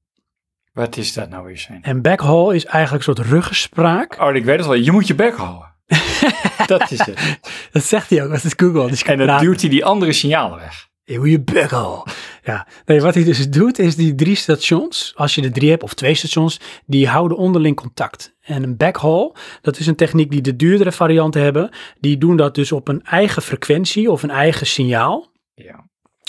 [0.74, 1.84] Wat is dat nou weer zijn?
[1.84, 4.18] En backhaul is eigenlijk een soort ruggenspraak.
[4.22, 4.76] Oh, ik weet het wel.
[4.76, 5.76] Je moet je bek houden.
[6.68, 7.40] dat is het.
[7.72, 8.88] Dat zegt hij ook, dat is Google.
[8.88, 10.88] Dus En dan duwt hij die andere signalen weg.
[11.04, 12.08] Je backhaul.
[12.44, 15.84] Ja, nee, wat hij dus doet is die drie stations, als je er drie hebt
[15.84, 18.36] of twee stations, die houden onderling contact.
[18.42, 21.70] En een backhaul, dat is een techniek die de duurdere varianten hebben.
[22.00, 25.32] Die doen dat dus op een eigen frequentie of een eigen signaal.
[25.54, 25.86] Ja.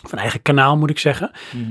[0.08, 1.30] Of een eigen kanaal moet ik zeggen.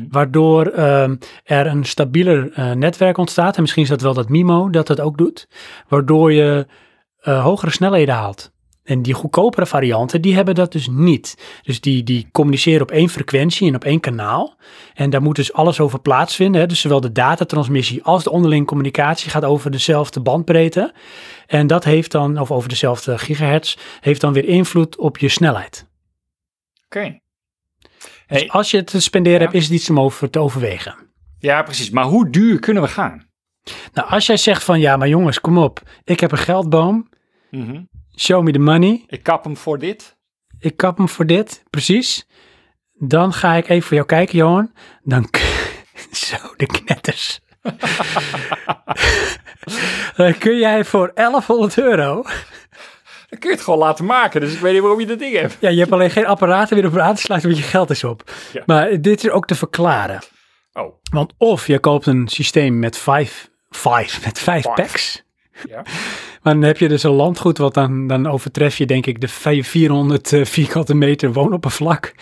[0.10, 3.56] Waardoor ehm, er een stabieler eh, netwerk ontstaat.
[3.56, 5.48] En misschien is dat wel dat MIMO dat dat ook doet.
[5.88, 6.68] Waardoor je
[7.20, 8.52] eh, hogere snelheden haalt.
[8.84, 11.60] En die goedkopere varianten, die hebben dat dus niet.
[11.62, 14.56] Dus die, die communiceren op één frequentie en op één kanaal.
[14.94, 16.62] En daar moet dus alles over plaatsvinden.
[16.62, 16.68] Hè?
[16.68, 20.94] Dus zowel de datatransmissie als de onderlinge communicatie gaat over dezelfde bandbreedte.
[21.48, 25.88] En dat heeft dan, of over dezelfde gigahertz, heeft dan weer invloed op je snelheid.
[26.86, 27.20] Oké.
[28.28, 29.46] Hey, als je het te spenderen Ja.
[29.46, 30.96] hebt, is het iets om over te overwegen.
[31.40, 31.90] ja, precies.
[31.90, 33.26] Maar hoe duur kunnen we gaan?
[33.94, 35.82] Nou, als jij zegt van ja, maar jongens, kom op.
[36.04, 37.10] Ik heb een geldboom.
[38.18, 39.04] Show me the money.
[39.08, 40.18] Ik kap hem voor dit.
[40.60, 41.64] Ik kap hem voor dit.
[41.70, 42.28] Precies.
[42.94, 44.72] Dan ga ik even voor jou kijken, Johan.
[45.04, 45.30] Dan
[46.12, 47.40] zo de knetters.
[50.16, 52.24] Dan kun jij voor 1100 euro.
[53.30, 54.42] Dan kun je het gewoon laten maken.
[54.42, 55.58] Dus ik weet niet waarom je dat ding hebt.
[55.60, 58.04] Ja, je hebt alleen geen apparaten weer op aan te sluiten, want je geld is
[58.04, 58.32] op.
[58.54, 58.64] Ja.
[58.66, 60.20] Maar dit is ook te verklaren.
[60.74, 64.76] Oh, Want of je koopt een systeem met vijf, vijf, met vijf Vijf.
[64.76, 65.24] packs.
[65.70, 65.82] ja.
[66.42, 69.28] Maar dan heb je dus een landgoed, wat dan, dan overtref je denk ik de
[69.64, 72.14] 400 eh, vierkante meter woonoppervlak.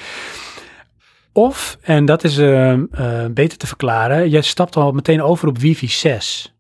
[1.34, 2.76] Of, en dat is eh,
[3.32, 6.56] beter te verklaren, jij stapt al meteen over op wifi 6.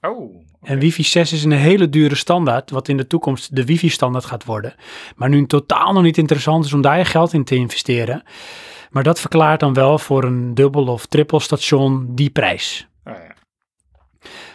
[0.00, 3.88] Oh, En wifi 6 is een hele dure standaard, wat in de toekomst de wifi
[3.88, 4.74] standaard gaat worden.
[5.16, 8.22] Maar nu totaal nog niet interessant is om daar je geld in te investeren.
[8.90, 12.88] Maar dat verklaart dan wel voor een dubbel of triple station die prijs.
[13.04, 13.34] Oh, ja.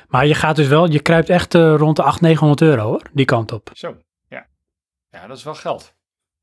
[0.07, 3.01] Maar je gaat dus wel, je kruipt echt eh, rond de 800, 900 euro hoor,
[3.11, 3.69] die kant op.
[3.73, 3.97] Zo,
[4.27, 4.45] ja.
[5.09, 5.93] Ja, dat is wel geld.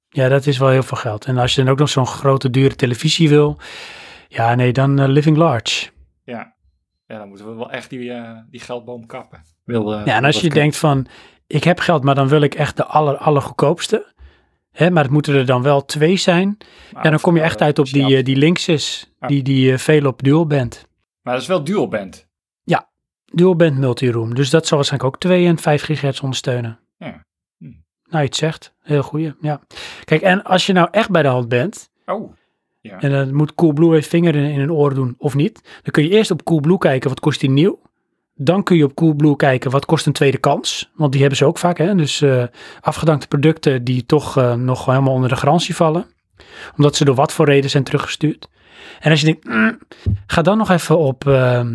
[0.08, 1.24] Ja, dat is wel heel veel geld.
[1.24, 3.58] En als je dan ook nog zo'n grote dure televisie wil,
[4.28, 5.90] ja nee, dan eh, living large.
[6.24, 6.54] Ja.
[7.10, 9.42] Ja, dan moeten we wel echt die, eh, die geldboom kappen.
[9.64, 11.06] Wil, eh, Ja, en als je denkt van,
[11.46, 14.12] ik heb geld, maar dan wil ik echt de aller, allergoedkoopste.
[14.70, 16.56] Hè, maar het moeten er dan wel twee zijn.
[16.90, 18.24] Ja, dan kom je echt eh, uit op die, snap.
[18.24, 19.26] die Linksys, Ja.
[19.26, 20.86] die, die veel op dual band.
[21.22, 22.28] Maar dat is wel dual band.
[23.32, 24.34] Dual band multiroom.
[24.34, 26.78] Dus dat zal waarschijnlijk ook 2 en 5 gigahertz ondersteunen.
[26.98, 27.24] Ja.
[27.58, 27.64] Hm.
[27.64, 27.76] Nou,
[28.10, 28.74] je het zegt.
[28.80, 29.60] Heel goeie, ja.
[30.04, 32.32] Kijk, en als je nou echt bij de hand bent, Oh,
[32.82, 35.60] En dan moet Coolblue even vinger in, in een oor doen of niet.
[35.82, 37.80] Dan kun je eerst op Coolblue kijken wat kost die nieuw.
[38.34, 40.90] Dan kun je op Coolblue kijken wat kost een tweede kans.
[40.94, 41.78] Want die hebben ze ook vaak.
[41.78, 41.94] Hè?
[41.94, 42.44] Dus eh,
[42.80, 46.06] afgedankte producten die toch eh, nog helemaal onder de garantie vallen.
[46.76, 48.48] Omdat ze door wat voor reden zijn teruggestuurd.
[49.00, 49.78] En als je denkt, mm,
[50.26, 51.66] ga dan nog even op eh,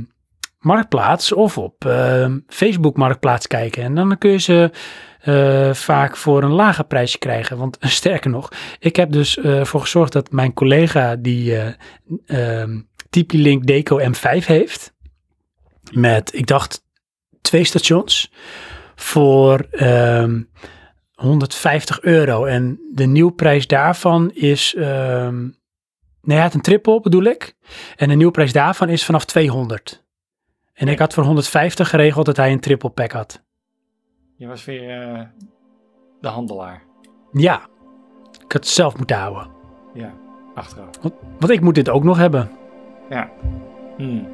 [0.59, 1.93] Marktplaats of op
[2.47, 3.83] Facebook Marktplaats kijken.
[3.83, 4.71] En dan kun je ze
[5.25, 7.57] eh, vaak voor een lager prijsje krijgen.
[7.57, 8.49] Want sterker nog,
[8.79, 11.73] ik heb dus eh, ervoor gezorgd dat mijn collega die eh
[12.25, 12.79] ehm,
[13.09, 14.93] TP-Link Deco M5 heeft.
[15.91, 16.83] Met, ik dacht,
[17.41, 18.31] twee stations.
[18.95, 20.41] Voor ehm
[21.13, 22.45] 150 euro.
[22.45, 24.75] En de nieuwprijs daarvan is...
[24.75, 25.41] ehm
[26.21, 27.55] nee, hij had een triple bedoel ik.
[27.95, 30.03] En de nieuwprijs daarvan is vanaf 200.
[30.73, 33.44] En ik had voor 150 geregeld dat hij een triple pack had.
[34.35, 35.21] Je was weer eh,
[36.21, 36.83] de handelaar.
[37.31, 37.61] Ja,
[38.45, 39.47] ik het zelf moeten houden.
[39.93, 40.13] Ja,
[40.53, 40.89] achteraf.
[41.39, 42.51] Want ik moet dit ook nog hebben.
[43.09, 43.29] Ja.
[43.97, 44.27] Hmm.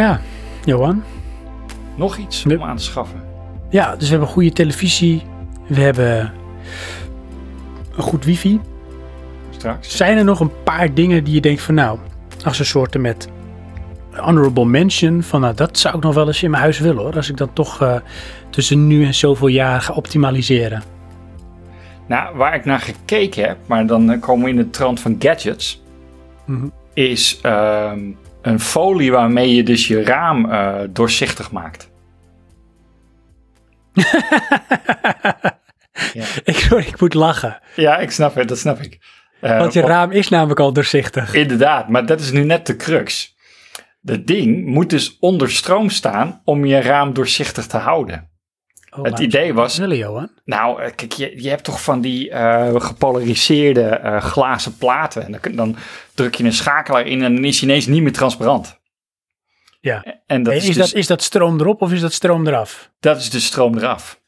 [0.00, 0.20] Ja,
[0.64, 1.02] Johan.
[1.94, 2.58] Nog iets Nee.
[2.58, 3.22] om aan te schaffen.
[3.70, 5.22] Ja, dus we hebben goede televisie.
[5.66, 6.32] We hebben
[7.96, 8.60] een goed wifi.
[9.50, 9.96] Straks.
[9.96, 11.98] Zijn er nog een paar dingen die je denkt van nou,
[12.44, 13.28] als een soort met
[14.12, 17.14] honorable mention van nou, dat zou ik nog wel eens in mijn huis willen hoor.
[17.16, 17.94] Als ik dan toch eh,
[18.50, 20.82] tussen nu en zoveel jaar ga optimaliseren.
[22.06, 25.16] Nou, waar ik naar gekeken heb, maar dan eh, komen we in de trant van
[25.18, 25.82] gadgets,
[26.44, 26.66] Mhm.
[26.94, 27.98] is ehm,
[28.42, 31.90] een folie waarmee je dus je raam eh, doorzichtig maakt.
[36.12, 36.24] ja.
[36.44, 37.60] ik, ik moet lachen.
[37.76, 38.98] ja, ik snap het, dat snap ik.
[39.40, 41.34] Eh, Want je raam is namelijk al doorzichtig.
[41.34, 43.36] Inderdaad, maar dat is nu net de crux.
[44.00, 48.29] Dat ding moet dus onder stroom staan om je raam doorzichtig te houden.
[48.90, 50.30] Oh, het idee was- Johan?
[50.44, 55.24] Nou, eh, kijk, je, je hebt toch van die eh, gepolariseerde eh, glazen platen.
[55.24, 55.76] En dan, dan
[56.14, 58.78] druk je een schakelaar in en dan is hij ineens niet meer transparant.
[59.80, 60.04] Ja.
[60.26, 62.90] En dat is, is, dus, dat, is dat stroom erop of is dat stroom eraf?
[63.00, 64.20] dat is de stroom eraf.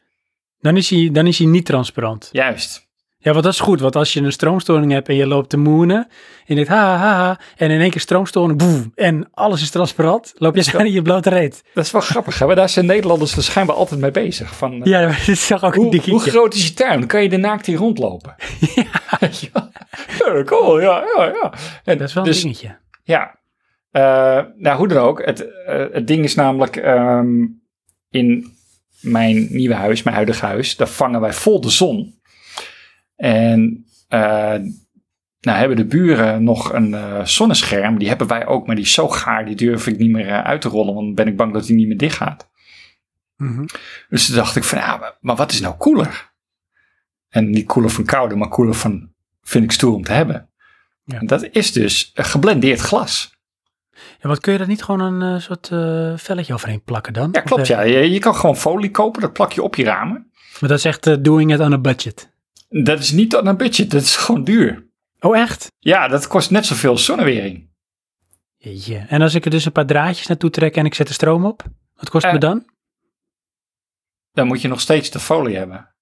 [0.60, 2.28] Dan is hij, dan is hij niet transparant.
[2.32, 2.90] Juist.
[3.22, 3.80] Ja, want dat is goed.
[3.80, 5.96] Want als je een stroomstoring hebt en je loopt te moenen.
[5.96, 6.08] En
[6.46, 7.40] je denkt ha, ha, ha.
[7.56, 8.58] En in één keer stroomstoring.
[8.58, 10.32] Boef, en alles is transparant.
[10.36, 11.62] Loop je zo in je blote reet.
[11.74, 12.38] Dat is wel grappig.
[12.38, 12.46] Hè?
[12.46, 14.56] Maar daar zijn Nederlanders er schijnbaar altijd mee bezig.
[14.56, 16.10] Van, Ja, dit is toch ook een hoe, dingetje.
[16.10, 17.06] hoe groot is je tuin?
[17.06, 18.34] Kan je er naakt in rondlopen.
[19.50, 19.68] Wel?
[20.34, 20.42] ja.
[20.44, 20.80] cool.
[20.80, 21.52] Ja, ja, ja.
[21.84, 22.78] En Dat is wel een dus, dingetje.
[23.02, 23.40] Ja.
[23.90, 25.24] Eh, nou, hoe dan ook.
[25.24, 27.46] Het, eh, het ding is namelijk ehm,
[28.10, 28.52] in
[29.00, 32.20] mijn nieuwe huis, mijn huidige huis, daar vangen wij vol de zon.
[33.22, 34.20] En eh,
[35.40, 37.98] nou hebben de buren nog een eh, zonnescherm.
[37.98, 40.42] Die hebben wij ook, maar die is zo gaar, die durf ik niet meer eh,
[40.44, 42.50] uit te rollen, want dan ben ik bang dat die niet meer dicht gaat.
[43.36, 43.64] Mhm.
[44.08, 46.30] Dus toen dacht ik van, ja, maar- maar wat is nou cooler?
[47.28, 49.12] En niet cooler van koude, maar cooler van,
[49.42, 50.48] vind ik stoer om te hebben.
[51.04, 51.18] Ja.
[51.18, 53.36] En dat is dus geblendeerd glas.
[54.20, 55.66] Ja, wat kun je daar niet gewoon een soort
[56.22, 57.28] velletje overheen plakken dan?
[57.32, 57.66] Ja, klopt.
[57.66, 57.80] Ja.
[57.82, 60.30] Je, je kan gewoon folie kopen, dat plak je op je ramen.
[60.60, 62.31] Maar dat is echt doing it on a budget.
[62.72, 64.86] Dat is niet aan een budget, dat is gewoon duur.
[65.20, 65.72] Oh, echt?
[65.78, 67.70] Ja, dat kost net zoveel als zonnewering.
[68.56, 68.96] Jeetje.
[69.08, 71.44] En als ik er dus een paar draadjes naartoe trek en ik zet de stroom
[71.46, 71.62] op?
[71.94, 72.64] Wat kost het me Eh, dan?
[74.32, 75.94] Dan moet je nog steeds de folie hebben.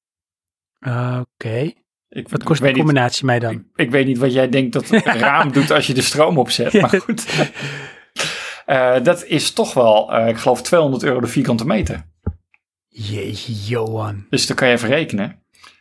[1.21, 1.73] Oké.
[2.09, 3.53] Wat kost de niet, combinatie mij dan?
[3.53, 6.39] ik, ik weet niet wat jij denkt dat een raam doet als je de stroom
[6.39, 7.27] opzet, maar goed.
[8.67, 12.07] Eh, dat is toch wel, eh, ik geloof 200 euro de vierkante meter.
[12.89, 14.27] Jeetje, Johan.
[14.29, 15.40] Dus dan kan je even rekenen.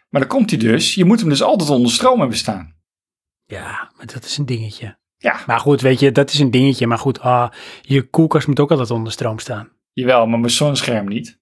[0.09, 2.75] Maar dan komt hij dus, je moet hem dus altijd onder stroom hebben staan.
[3.45, 4.97] Ja, maar dat is een dingetje.
[5.17, 6.87] Ja, Maar goed, weet je, dat is een dingetje.
[6.87, 9.69] Maar goed, ah, je koelkast moet ook altijd onder stroom staan.
[9.93, 11.39] jawel, maar mijn zonnescherm niet.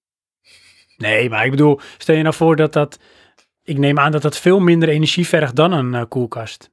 [0.96, 2.98] Nee, maar ik bedoel, stel je nou voor dat dat...
[3.62, 6.70] Ik neem aan dat dat veel minder energie vergt dan een eh, koelkast.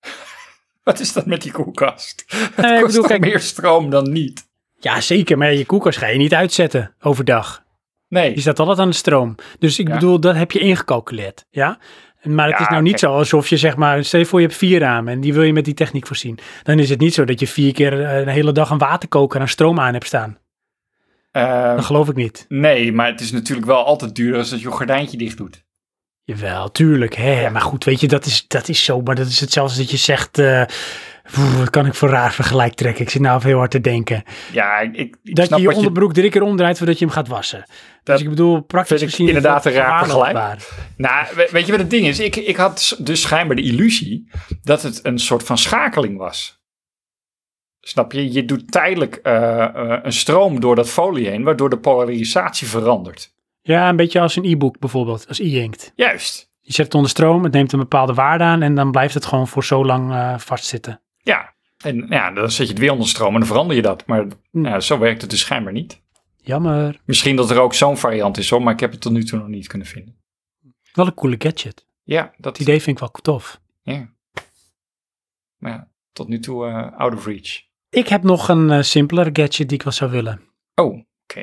[0.84, 2.24] Wat is dat met die koelkast?
[2.56, 4.46] Nee, ik kost bedoel, toch kijk- meer stroom dan niet?
[4.80, 7.64] Ja, zeker, maar je koelkast ga je niet uitzetten overdag.
[8.08, 8.32] Nee.
[8.32, 9.34] Die staat altijd aan de stroom.
[9.58, 9.94] Dus ik Ja.
[9.94, 11.78] bedoel, dat heb je ingecalculeerd, ja?
[12.22, 14.46] Maar het Ja, is nou niet zo alsof je zeg maar, stel je voor je
[14.46, 16.38] hebt vier ramen en die wil je met die techniek voorzien.
[16.62, 19.40] Dan is het niet zo dat je vier keer eh, een hele dag een waterkoker
[19.40, 20.38] aan stroom aan hebt staan.
[21.30, 22.44] Eh, Dat geloof ik niet.
[22.48, 25.64] nee, maar het is natuurlijk wel altijd duurder als dat je een gordijntje dicht doet.
[26.24, 27.14] Jawel, tuurlijk.
[27.14, 27.40] Hè?
[27.40, 27.50] Ja.
[27.50, 29.00] Maar goed, weet je, dat is, dat is zo.
[29.00, 30.62] Maar dat is hetzelfde als dat je zegt, eh,
[31.58, 33.02] wat kan ik voor raar vergelijk trekken?
[33.04, 34.22] Ik zit nou heel hard te denken.
[34.52, 37.28] Ja, ik, ik, Dat snap je je onderbroek drie keer omdraait voordat je hem gaat
[37.28, 37.58] wassen.
[38.02, 40.32] Dat dus ik bedoel, praktisch gezien is inderdaad een raar vergelijk.
[40.96, 42.20] Nou, we- weet je wat het ding is?
[42.20, 44.30] Ik, ik had dus schijnbaar de illusie
[44.62, 46.56] dat het een soort van schakeling was.
[47.80, 48.32] Snap je?
[48.32, 53.34] Je doet tijdelijk eh, eh, een stroom door dat folie heen, waardoor de polarisatie verandert.
[53.62, 55.92] Ja, een beetje als een e-book bijvoorbeeld, als e-inkt.
[55.94, 56.48] Juist.
[56.60, 59.26] Je zet het onder stroom, het neemt een bepaalde waarde aan en dan blijft het
[59.26, 61.00] gewoon voor zo lang eh, vastzitten.
[61.22, 61.54] Ja.
[61.78, 64.06] En ja, dan zet je het weer onder stroom en dan verander je dat.
[64.06, 64.64] Maar Hm.
[64.64, 66.02] ja, zo werkt het dus schijnbaar niet.
[66.36, 67.00] Jammer.
[67.04, 69.38] Misschien dat er ook zo'n variant is hoor, maar ik heb het tot nu toe
[69.38, 70.16] nog niet kunnen vinden.
[70.92, 71.86] Wel een coole gadget.
[72.02, 73.60] Ja, dat Het idee vind ik wel tof.
[73.82, 74.12] Ja.
[75.56, 77.62] Maar ja, tot nu toe eh, out of reach.
[77.90, 80.40] Ik heb nog een eh, simpeler gadget die ik wel zou willen.
[80.74, 81.40] Oh, oké.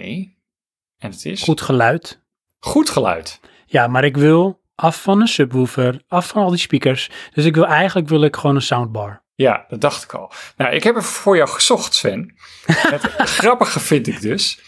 [0.98, 1.44] En het is?
[1.44, 2.24] Goed geluid.
[2.60, 3.40] Goed geluid.
[3.66, 7.10] Ja, maar ik wil af van een subwoofer, af van al die speakers.
[7.34, 9.24] Dus ik wil eigenlijk wil ik gewoon een soundbar.
[9.36, 10.32] Ja, dat dacht ik al.
[10.58, 12.36] Nou, ik heb er voor jou gezocht, Sven.
[12.66, 14.60] Het grappige vind ik dus,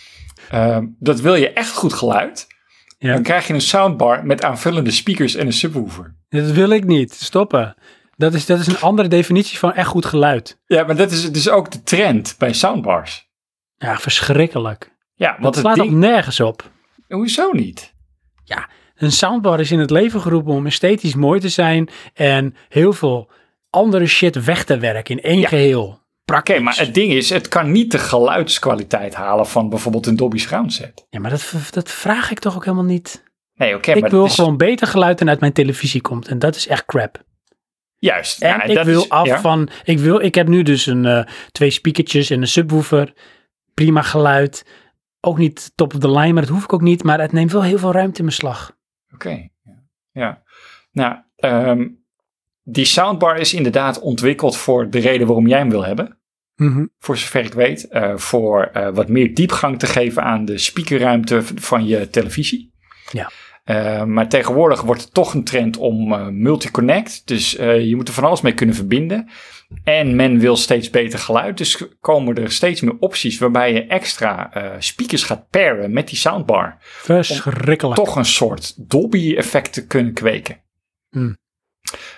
[0.50, 2.48] ehm, dat wil je echt goed geluid,
[2.98, 3.14] Ja.
[3.14, 6.16] dan krijg je een soundbar met aanvullende speakers en een subwoofer.
[6.30, 7.14] Dat wil ik niet.
[7.14, 7.76] Stoppen.
[8.16, 10.60] Dat is, dat is een andere definitie van echt goed geluid.
[10.66, 13.30] Ja, maar dat is dus ook de trend bij soundbars.
[13.78, 14.96] Ja, verschrikkelijk.
[15.16, 15.88] Ja, Dat want het slaat ding...
[15.88, 16.70] ook nergens op.
[17.08, 17.96] Hoezo niet?
[18.96, 23.32] Een soundbar is in het leven geroepen om esthetisch mooi te zijn en heel veel
[23.70, 25.48] andere shit weg te werken in één Ja.
[25.48, 26.06] geheel.
[26.36, 30.38] Oké, maar het ding is, het kan niet de geluidskwaliteit halen van bijvoorbeeld een Dolby
[30.38, 31.06] Surround set.
[31.10, 33.24] Ja, maar dat, dat vraag ik toch ook helemaal niet.
[33.54, 36.28] Nee, oké, ik maar wil het is gewoon beter geluid dan uit mijn televisie komt.
[36.28, 37.24] En dat is echt crap.
[38.00, 38.42] juist.
[38.42, 39.40] En ja, ik dat wil is- af ja.
[39.42, 39.70] van.
[39.84, 43.14] Ik, wil, ik heb nu dus een, eh, twee speakertjes en een subwoofer.
[43.74, 44.66] Prima geluid.
[45.22, 47.04] Ook niet top of the line, maar dat hoef ik ook niet.
[47.04, 48.78] Maar het neemt wel heel veel ruimte in mijn slag.
[49.14, 49.30] Oké,
[49.64, 49.84] ja.
[50.12, 50.44] ja.
[50.92, 51.88] Nou, ehm,
[52.70, 56.18] die soundbar is inderdaad ontwikkeld voor de reden waarom jij hem wil hebben.
[56.56, 56.86] Mhm.
[57.00, 57.88] Voor zover ik weet.
[57.88, 62.74] eh, voor eh, wat meer diepgang te geven aan de speakerruimte van je televisie.
[63.12, 63.32] Ja.
[63.64, 66.08] Eh, maar tegenwoordig wordt het toch een trend om
[66.42, 67.22] multi-connect.
[67.26, 69.30] Dus je moet er van alles mee kunnen verbinden.
[69.84, 71.58] En men wil steeds beter geluid.
[71.58, 76.78] Dus komen er steeds meer opties waarbij je extra speakers gaat paren met die soundbar.
[76.80, 77.96] Verschrikkelijk.
[77.96, 80.62] Toch een soort Dolby-effect te kunnen kweken.
[81.10, 81.38] Hmm.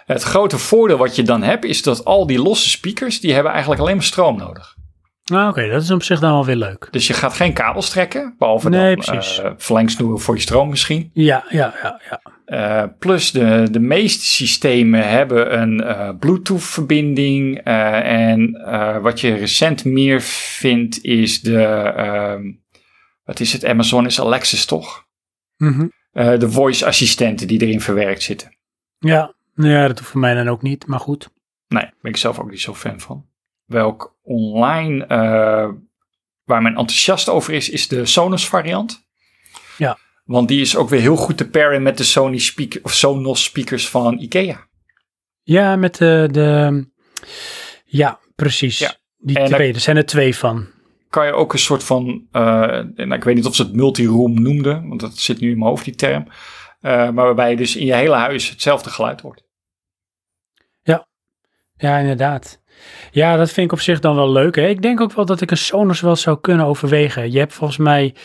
[0.05, 3.51] Het grote voordeel wat je dan hebt is dat al die losse speakers, die hebben
[3.51, 4.77] eigenlijk alleen maar stroom nodig.
[5.23, 6.87] Nou, Oké, dat is op zich dan wel weer leuk.
[6.91, 9.39] Dus je gaat geen kabels trekken, behalve Nee, dan precies.
[9.39, 11.09] eh, verlengsnoeren voor je stroom misschien.
[11.13, 12.21] Ja, ja, ja, ja.
[12.45, 17.57] Eh, plus de, de meeste systemen hebben een eh, Bluetooth-verbinding.
[17.63, 18.51] en
[19.01, 21.63] wat je recent meer vindt is de,
[21.95, 22.43] ehm,
[23.23, 25.05] wat is het, Amazon is Alexis toch?
[25.57, 25.87] Mhm.
[26.13, 28.57] De voice-assistenten die erin verwerkt zitten.
[28.99, 29.33] Ja.
[29.67, 30.87] Ja, dat hoeft voor mij dan ook niet.
[30.87, 31.29] Maar goed.
[31.67, 33.25] Nee, ben ik zelf ook niet zo fan van.
[33.65, 35.69] Welk online, eh,
[36.43, 39.07] waar men enthousiast over is, is de Sonos variant.
[39.77, 39.97] Ja.
[40.25, 43.43] Want die is ook weer heel goed te paren met de Sony speaker, of Sonos
[43.43, 44.67] speakers van Ikea.
[45.43, 46.27] Ja, met de.
[46.31, 46.87] de
[47.85, 48.79] ja, precies.
[48.79, 48.95] Ja.
[49.17, 49.73] Die En twee.
[49.73, 50.67] Er zijn er twee van.
[51.09, 52.41] Kan je ook een soort van, eh,
[52.95, 55.69] nou, ik weet niet of ze het multi-room noemden, want dat zit nu in mijn
[55.69, 56.27] hoofd die term.
[56.81, 59.43] Eh, maar waarbij je dus in je hele huis hetzelfde geluid hoort.
[61.79, 62.59] Ja, inderdaad.
[63.11, 64.55] Ja, dat vind ik op zich dan wel leuk.
[64.55, 64.67] Hè?
[64.67, 67.31] Ik denk ook wel dat ik een Sonos wel zou kunnen overwegen.
[67.31, 68.15] Je hebt volgens mij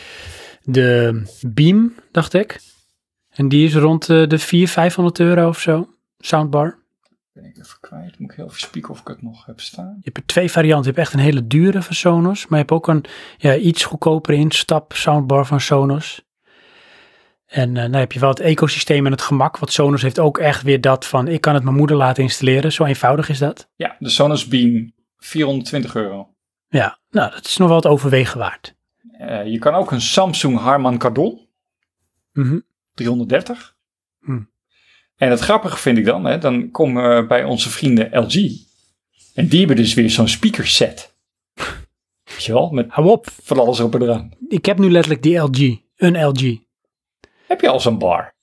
[0.63, 2.59] de Beam, dacht ik.
[3.29, 5.87] En die is rond eh, de 400, 500 euro of zo.
[6.17, 6.83] Soundbar.
[7.33, 9.95] Ben ik even kwijt, moet ik heel even spieken of ik het nog heb staan.
[9.95, 10.91] Je hebt er twee varianten.
[10.91, 12.41] Je hebt echt een hele dure van Sonos.
[12.47, 13.05] Maar je hebt ook een
[13.37, 16.24] ja, iets goedkopere instap soundbar van Sonos.
[17.55, 19.57] En eh dan heb je wel het ecosysteem en het gemak.
[19.57, 21.27] Want Sonos heeft ook echt weer dat van...
[21.27, 22.71] ik kan het mijn moeder laten installeren.
[22.71, 23.69] Zo eenvoudig is dat.
[23.75, 26.29] Ja, de Sonos Beam, 420 euro.
[26.67, 28.75] Ja, nou dat is nog wel het overwegen waard.
[29.17, 31.47] Eh, je kan ook een Samsung Harman Kardon,
[32.33, 32.59] Mhm.
[32.93, 33.75] 330.
[34.19, 34.41] Hm.
[35.15, 38.33] En het grappige vind ik dan, hè, dan komen we bij onze vrienden LG.
[39.33, 41.15] En die hebben dus weer zo'n speaker set.
[42.31, 43.27] Weet je wel, met Hou op.
[43.43, 44.31] van alles op en eraan.
[44.47, 45.79] Ik heb nu letterlijk die LG.
[45.95, 46.63] Een LG.
[47.47, 48.33] Heb je al zo'n bar?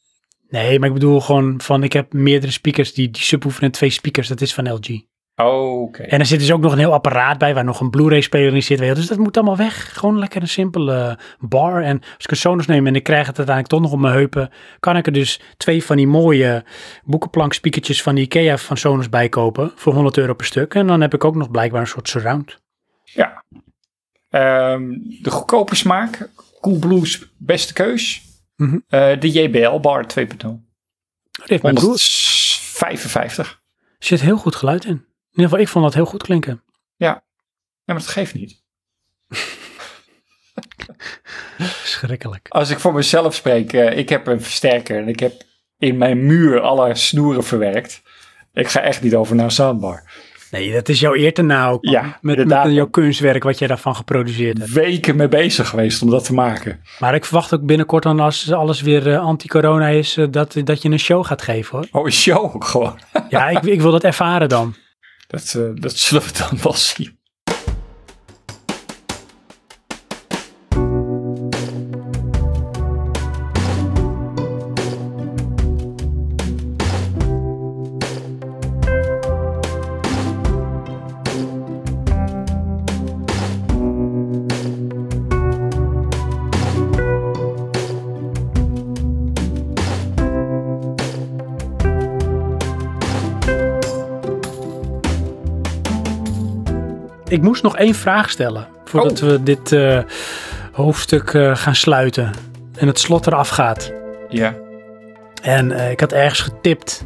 [0.48, 1.82] Nee, maar ik bedoel gewoon van...
[1.82, 2.94] ik heb meerdere speakers.
[2.94, 4.28] Die, die subwoofer en twee speakers.
[4.28, 5.00] Dat is van LG.
[5.36, 6.02] Oké.
[6.02, 7.54] En er zit dus ook nog een heel apparaat bij...
[7.54, 8.68] waar nog een Blu-ray speler in zit.
[8.68, 8.94] weet je wel.
[8.94, 9.98] Dus dat moet allemaal weg.
[9.98, 11.82] Gewoon lekker een simpele bar.
[11.82, 14.14] En als ik een Sonos neem en ik krijg het uiteindelijk toch nog op mijn
[14.14, 14.50] heupen...
[14.80, 16.64] kan ik er dus twee van die mooie
[17.04, 19.72] boekenplank speakertjes van de Ikea van Sonos bij kopen.
[19.74, 20.74] Voor 100 euro per stuk.
[20.74, 22.58] En dan heb ik ook nog blijkbaar een soort surround.
[23.04, 23.44] Ja.
[24.28, 24.82] Ehm,
[25.22, 26.28] de goedkope smaak.
[26.60, 28.31] Coolblues beste keus.
[28.62, 28.78] Mhm.
[28.88, 30.64] Eh, de JBL bar 2.0.
[31.30, 31.88] Dat heeft mijn broer.
[31.88, 33.60] 155.
[33.98, 34.90] Er zit heel goed geluid in.
[34.90, 36.62] In ieder geval, ik vond dat heel goed klinken.
[36.96, 37.24] Ja,
[37.84, 38.62] maar dat geeft niet.
[41.84, 42.48] Schrikkelijk.
[42.48, 45.42] Als ik voor mezelf spreek, eh, ik heb een versterker en ik heb
[45.78, 48.02] in mijn muur alle snoeren verwerkt.
[48.52, 50.10] Ik ga echt niet over naar een soundbar.
[50.52, 51.84] Nee, dat is jouw eer te na ook.
[51.84, 51.92] man.
[51.92, 54.70] Ja, met, met jouw kunstwerk wat jij daarvan geproduceerd hebt.
[54.70, 56.80] Weken mee bezig geweest om dat te maken.
[56.98, 60.82] Maar ik verwacht ook binnenkort dan als alles weer eh, anti-corona is, eh, dat, dat
[60.82, 61.86] je een show gaat geven hoor.
[62.00, 62.98] Oh, een show gewoon.
[63.28, 64.74] Ja, ik, ik wil dat ervaren dan.
[65.26, 67.18] Dat, eh, dat zullen we dan wel zien.
[97.42, 99.28] Ik moest nog één vraag stellen voordat Oh.
[99.28, 99.98] we dit eh,
[100.72, 102.30] hoofdstuk eh, gaan sluiten
[102.74, 103.92] en het slot eraf gaat.
[104.28, 104.54] Ja.
[105.42, 107.04] En eh, ik had ergens getipt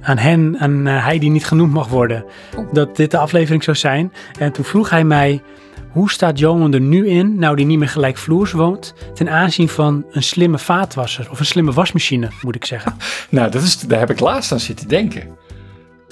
[0.00, 2.24] aan hen, aan hij die niet genoemd mag worden,
[2.56, 2.72] Oh.
[2.72, 4.12] dat dit de aflevering zou zijn.
[4.38, 5.42] En toen vroeg hij mij,
[5.90, 10.04] hoe staat Johan er nu in, nou die niet meer gelijkvloers woont, ten aanzien van
[10.10, 12.96] een slimme vaatwasser of een slimme wasmachine, moet ik zeggen.
[13.28, 15.36] Nou, dat is, daar heb ik laatst aan zitten denken.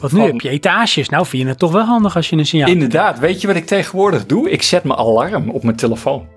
[0.01, 2.37] Want nu Van- heb je etages, nou vind je het toch wel handig als je
[2.37, 2.69] een signaal...
[2.69, 4.51] Inderdaad, weet je wat ik tegenwoordig doe?
[4.51, 6.29] Ik zet mijn alarm op mijn telefoon.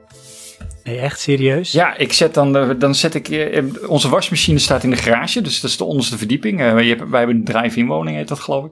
[0.84, 1.72] Nee, echt serieus?
[1.72, 5.42] Ja, ik zet dan, eh, dan zet ik, eh, onze wasmachine staat in de garage,
[5.42, 6.60] dus dat is de onderste verdieping.
[6.62, 8.72] Eh, je hebt, wij hebben een drive-in woning, heet dat geloof ik.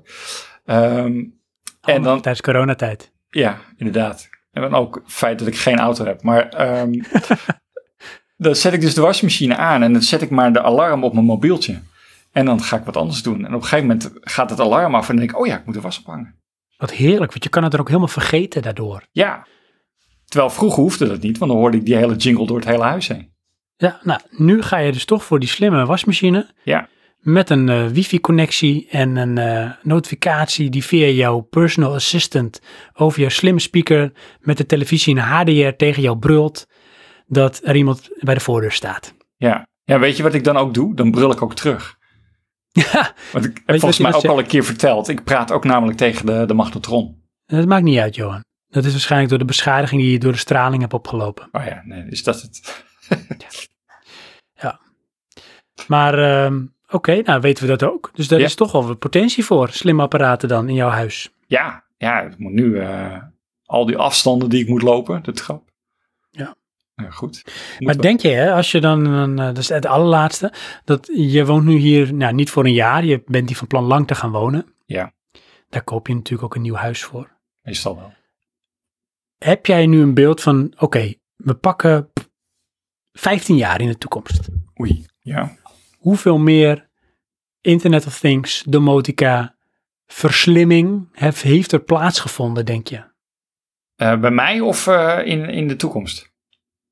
[0.66, 1.24] Ehm,
[1.82, 3.12] en dan, Tijdens coronatijd.
[3.30, 4.30] ja, inderdaad.
[4.52, 6.24] En dan ook het feit dat ik geen auto heb.
[6.24, 6.92] Maar ehm,
[8.38, 11.14] dan zet ik dus de wasmachine aan en dan zet ik maar de alarm op
[11.14, 11.80] mijn mobieltje.
[12.32, 13.46] En dan ga ik wat anders doen.
[13.46, 15.58] En op een gegeven moment gaat het alarm af en dan denk ik, oh ja,
[15.58, 16.36] ik moet de was ophangen.
[16.78, 19.04] Wat heerlijk, want je kan het er ook helemaal vergeten daardoor.
[19.12, 19.48] Ja.
[20.26, 22.84] Terwijl vroeger hoefde dat niet, want dan hoorde ik die hele jingle door het hele
[22.84, 23.34] huis heen.
[23.76, 26.54] Ja, nou, nu ga je dus toch voor die slimme wasmachine.
[26.64, 26.88] Ja.
[27.20, 32.62] Met een eh, wifi-connectie en een eh, notificatie die via jouw personal assistant
[32.94, 36.68] over jouw slimme speaker met de televisie in HDR tegen jou brult
[37.28, 39.14] dat er iemand bij de voordeur staat.
[39.38, 39.68] Ja.
[39.84, 40.96] ja, weet je wat ik dan ook doe?
[40.96, 41.98] Dan brul ik ook terug.
[42.72, 45.08] Ja, Want ik heb volgens mij ook al een keer verteld.
[45.08, 47.24] Ik praat ook namelijk tegen de, de magnetron.
[47.46, 48.44] dat maakt niet uit, Johan.
[48.68, 51.50] Dat is waarschijnlijk door de beschadiging die je door de straling hebt opgelopen.
[51.52, 52.84] Oh ja, nee, is dat het?
[55.88, 58.12] Maar ehm, oké, nou weten we dat ook.
[58.14, 58.46] Dus daar Ja.
[58.46, 61.30] is toch wel wat potentie voor, slimme apparaten dan in jouw huis.
[61.48, 63.18] Ja, ja, ik moet nu eh,
[63.66, 65.69] al die afstanden die ik moet lopen, trap.
[67.00, 67.10] Ja.
[67.10, 67.42] Goed.
[67.46, 68.04] Moet Maar wel.
[68.04, 70.54] denk je, hè, als je dan, een, eh, dat is het allerlaatste,
[70.84, 73.84] dat je woont nu hier, nou niet voor een jaar, je bent hier van plan
[73.84, 74.74] lang te gaan wonen.
[74.86, 75.14] Ja.
[75.70, 77.38] Daar koop je natuurlijk ook een nieuw huis voor.
[77.62, 78.14] Meestal wel.
[79.38, 82.12] Heb jij nu een beeld van, oké, we pakken
[83.12, 84.48] 15 jaar in de toekomst.
[84.82, 85.06] Oei.
[85.20, 85.58] Ja.
[85.98, 86.90] Hoeveel meer
[87.62, 89.56] Internet of Things, domotica,
[90.06, 93.04] verslimming heeft er plaatsgevonden, denk je?
[93.96, 96.29] Eh, bij mij of eh, in, in de toekomst?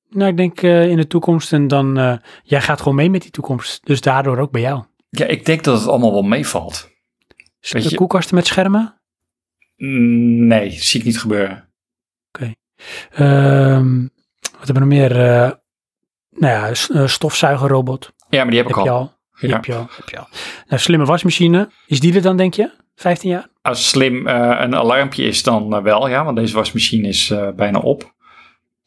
[0.09, 3.21] Nou, ik denk eh, in de toekomst en dan, eh, jij gaat gewoon mee met
[3.21, 3.85] die toekomst.
[3.85, 4.83] Dus daardoor ook bij jou.
[5.09, 6.89] Ja, ik denk dat het allemaal wel meevalt.
[7.69, 9.01] Weet De je- koelkasten met schermen?
[9.75, 11.65] Mm, Nee, zie ik niet gebeuren.
[13.11, 14.01] Ehm,
[14.57, 15.11] wat hebben we nog meer?
[15.25, 15.51] Eh,
[16.29, 16.53] nou
[16.99, 18.13] ja, stofzuigerrobot.
[18.29, 18.97] Ja, maar die heb ik Heb je al.
[18.97, 19.13] al.
[19.39, 19.55] Die Ja.
[19.55, 19.87] Heb je al.
[19.95, 20.27] Heb je al.
[20.67, 21.69] Nou, slimme wasmachine.
[21.87, 22.71] Is die er dan, denk je?
[22.95, 23.47] 15 jaar?
[23.61, 28.15] Als slim een alarmpje is, dan wel, ja, want deze wasmachine is bijna op.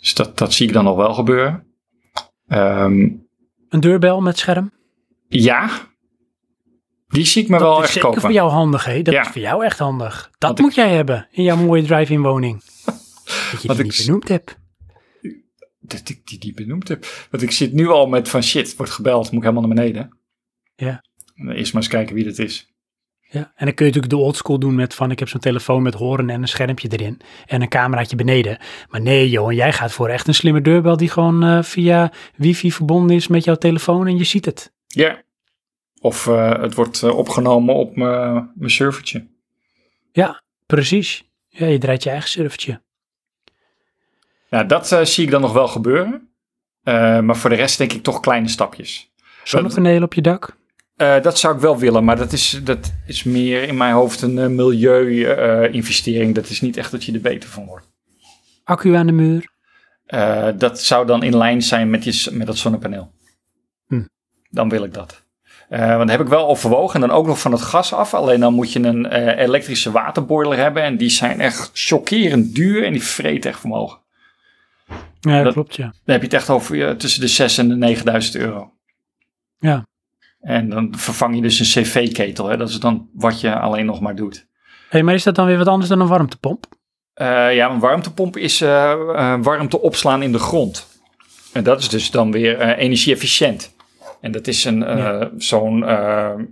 [0.00, 1.66] Dus dat, dat zie ik dan nog wel gebeuren.
[2.48, 3.08] Ehm,
[3.68, 4.72] Een deurbel met scherm?
[5.28, 5.70] ja,
[7.08, 8.20] die zie ik me dat wel is echt kopen.
[8.20, 9.02] voor jou handig, hè?
[9.02, 9.20] Dat Ja.
[9.20, 10.22] is voor jou echt handig.
[10.30, 12.62] Dat Want ik- moet jij hebben in jouw mooie drive-in woning.
[13.52, 14.58] Dat je die ik niet benoemd hebt.
[15.80, 17.06] Dat ik die niet benoemd heb.
[17.30, 20.18] Want ik zit nu al met van shit, wordt gebeld, moet ik helemaal naar beneden.
[20.76, 21.04] Ja.
[21.34, 22.69] Eerst maar eens kijken wie dat is.
[23.32, 23.52] Ja.
[23.56, 25.94] En dan kun je natuurlijk de oldschool doen met van ik heb zo'n telefoon met
[25.94, 27.20] horen en een schermpje erin.
[27.46, 28.58] En een cameraatje beneden.
[28.88, 32.72] Maar nee Johan, jij gaat voor echt een slimme deurbel die gewoon eh, via wifi
[32.72, 34.72] verbonden is met jouw telefoon en je ziet het.
[34.86, 35.22] Ja.
[36.00, 39.26] Of eh, het wordt eh, opgenomen op mijn servertje.
[40.12, 41.24] Ja, precies.
[41.48, 42.80] Ja, je draait je eigen servertje.
[44.50, 46.28] Nou, dat zie ik dan nog wel gebeuren.
[47.24, 49.10] Maar voor de rest denk ik toch kleine stapjes.
[49.44, 50.58] Zonnepanelen op je dak.
[51.00, 54.22] Eh, dat zou ik wel willen, maar dat is, dat is meer in mijn hoofd
[54.22, 56.34] een eh, milieu-investering.
[56.34, 57.86] dat is niet echt dat je er beter van wordt.
[58.64, 59.48] Accu aan de muur.
[60.06, 63.12] Eh, dat zou dan in lijn zijn met, je, met dat zonnepaneel.
[63.86, 64.02] Hm.
[64.50, 65.22] Dan wil ik dat.
[65.68, 66.94] Eh, want dat heb ik wel overwogen.
[67.02, 68.14] En dan ook nog van het gas af.
[68.14, 70.82] Alleen dan moet je een eh, elektrische waterboiler hebben.
[70.82, 72.84] En die zijn echt chockerend duur.
[72.84, 73.98] En die vreten echt vermogen.
[75.20, 75.84] Ja, dat Dat- klopt ja.
[75.84, 78.72] Dan heb je het echt over eh, tussen de 6 en de 9000 euro.
[79.58, 79.88] Ja.
[80.40, 82.48] En dan vervang je dus een cv-ketel.
[82.48, 82.56] Hè?
[82.56, 84.46] Dat is dan wat je alleen nog maar doet.
[84.88, 86.66] Hey, maar is dat dan weer wat anders dan een warmtepomp?
[87.14, 91.00] Eh, ja, een warmtepomp is eh, eh, warmte opslaan in de grond.
[91.52, 93.74] En dat is dus dan weer energie-efficiënt.
[94.20, 95.30] En dat is een, Ja.
[95.36, 95.78] zo'n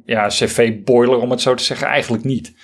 [0.04, 2.54] ja, cv-boiler, om het zo te zeggen, eigenlijk niet.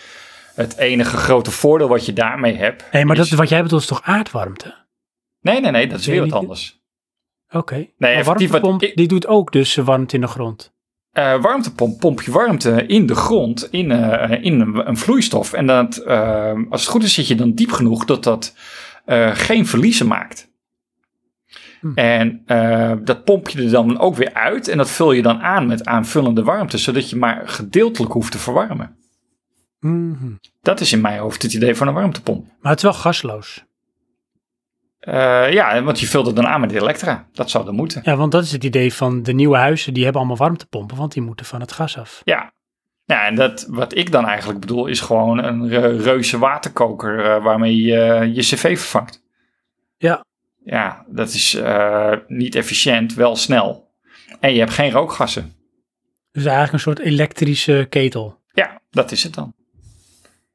[0.55, 2.85] Het enige grote voordeel wat je daarmee hebt.
[2.93, 4.75] Nee, maar dat, is- wat jij bedoelt is toch aardwarmte?
[5.41, 6.83] Nee, nee, nee, dat is weer wat anders.
[7.51, 7.75] Oké.
[7.75, 10.74] Nee, Maar wat warmtepomp, die doet ook dus warmte in de grond.
[11.15, 15.53] Eh, warmtepomp pomp je warmte in de grond, in, eh, in een, een vloeistof.
[15.53, 18.55] En dat, eh, als het goed is, zit je dan diep genoeg dat dat
[19.33, 20.53] geen verliezen maakt.
[21.81, 21.93] Hm.
[21.95, 22.43] En
[23.05, 25.85] dat pomp je er dan ook weer uit en dat vul je dan aan met
[25.85, 28.97] aanvullende warmte, zodat je maar gedeeltelijk hoeft te verwarmen.
[29.81, 30.33] Mhm.
[30.63, 32.47] Dat is in mijn hoofd het idee van een warmtepomp.
[32.61, 33.65] Maar het is wel gasloos.
[35.05, 37.27] Eh, ja, want je vult het dan aan met elektra.
[37.33, 38.01] Dat zou dan moeten.
[38.05, 39.95] Ja, want dat is het idee van de nieuwe huizen.
[39.95, 42.21] Die hebben allemaal warmtepompen, want die moeten van het gas af.
[42.25, 42.53] Ja.
[43.05, 47.43] Ja, en dat, wat ik dan eigenlijk bedoel is gewoon een re- reuze waterkoker eh,
[47.43, 49.23] waarmee je je cv vervangt.
[49.97, 50.25] Ja.
[50.65, 53.91] Ja, dat is eh, niet efficiënt, wel snel.
[54.41, 55.55] En je hebt geen rookgassen.
[56.33, 58.39] Dus eigenlijk een soort elektrische ketel.
[58.53, 59.55] Ja, dat is het dan.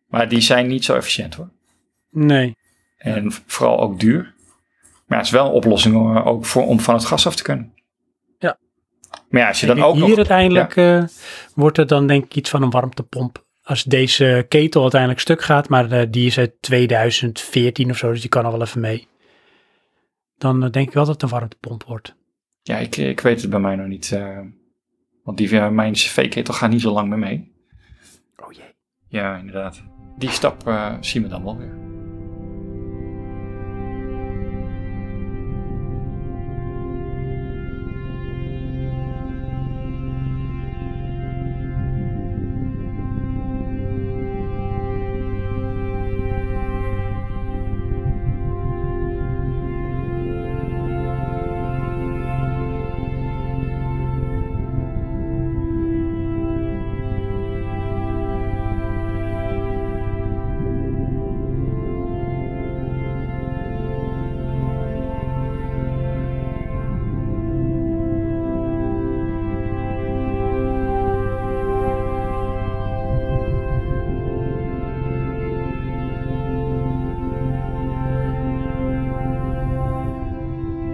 [0.07, 1.49] Maar die zijn niet zo efficiënt hoor.
[2.11, 2.57] Nee.
[2.97, 4.33] En vooral ook duur.
[5.09, 7.35] Maar ja, het is wel een oplossing eh, ook voor, om van het gas af
[7.35, 7.73] te kunnen.
[8.37, 8.57] Ja.
[9.29, 10.17] Maar ja, als je dan ook hier nog...
[10.17, 11.03] uiteindelijk eh,
[11.55, 13.45] wordt het dan denk ik iets van een warmtepomp.
[13.63, 18.21] Als deze ketel uiteindelijk stuk gaat, maar eh, die is uit 2014 of zo, dus
[18.21, 19.07] die kan al wel even mee.
[20.37, 22.15] Dan denk ik wel dat het een warmtepomp wordt.
[22.61, 24.19] Ja, ik, ik weet het bij mij nog niet.
[25.23, 27.51] want die, mijn cv-ketel gaat niet zo lang meer mee.
[28.35, 28.75] Oh jee.
[29.07, 29.83] Ja, inderdaad.
[30.17, 31.88] Die stap zien we dan wel weer.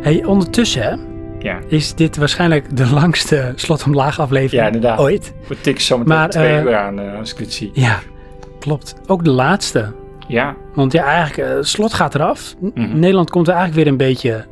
[0.06, 1.00] Hey, ondertussen
[1.40, 5.00] Ja, is dit waarschijnlijk de langste slot omlaag aflevering Ja, inderdaad.
[5.00, 5.34] ooit.
[5.48, 7.72] we tikken zo meteen Maar, twee eh, uur aan eh, als ik dit zie.
[7.74, 8.00] Ja,
[8.60, 8.96] klopt.
[9.08, 9.94] Ook de laatste.
[10.28, 12.56] Ja, Want ja, eigenlijk, eh, slot gaat eraf.
[12.60, 13.00] Mhm.
[13.00, 14.46] Nederland komt er eigenlijk weer een beetje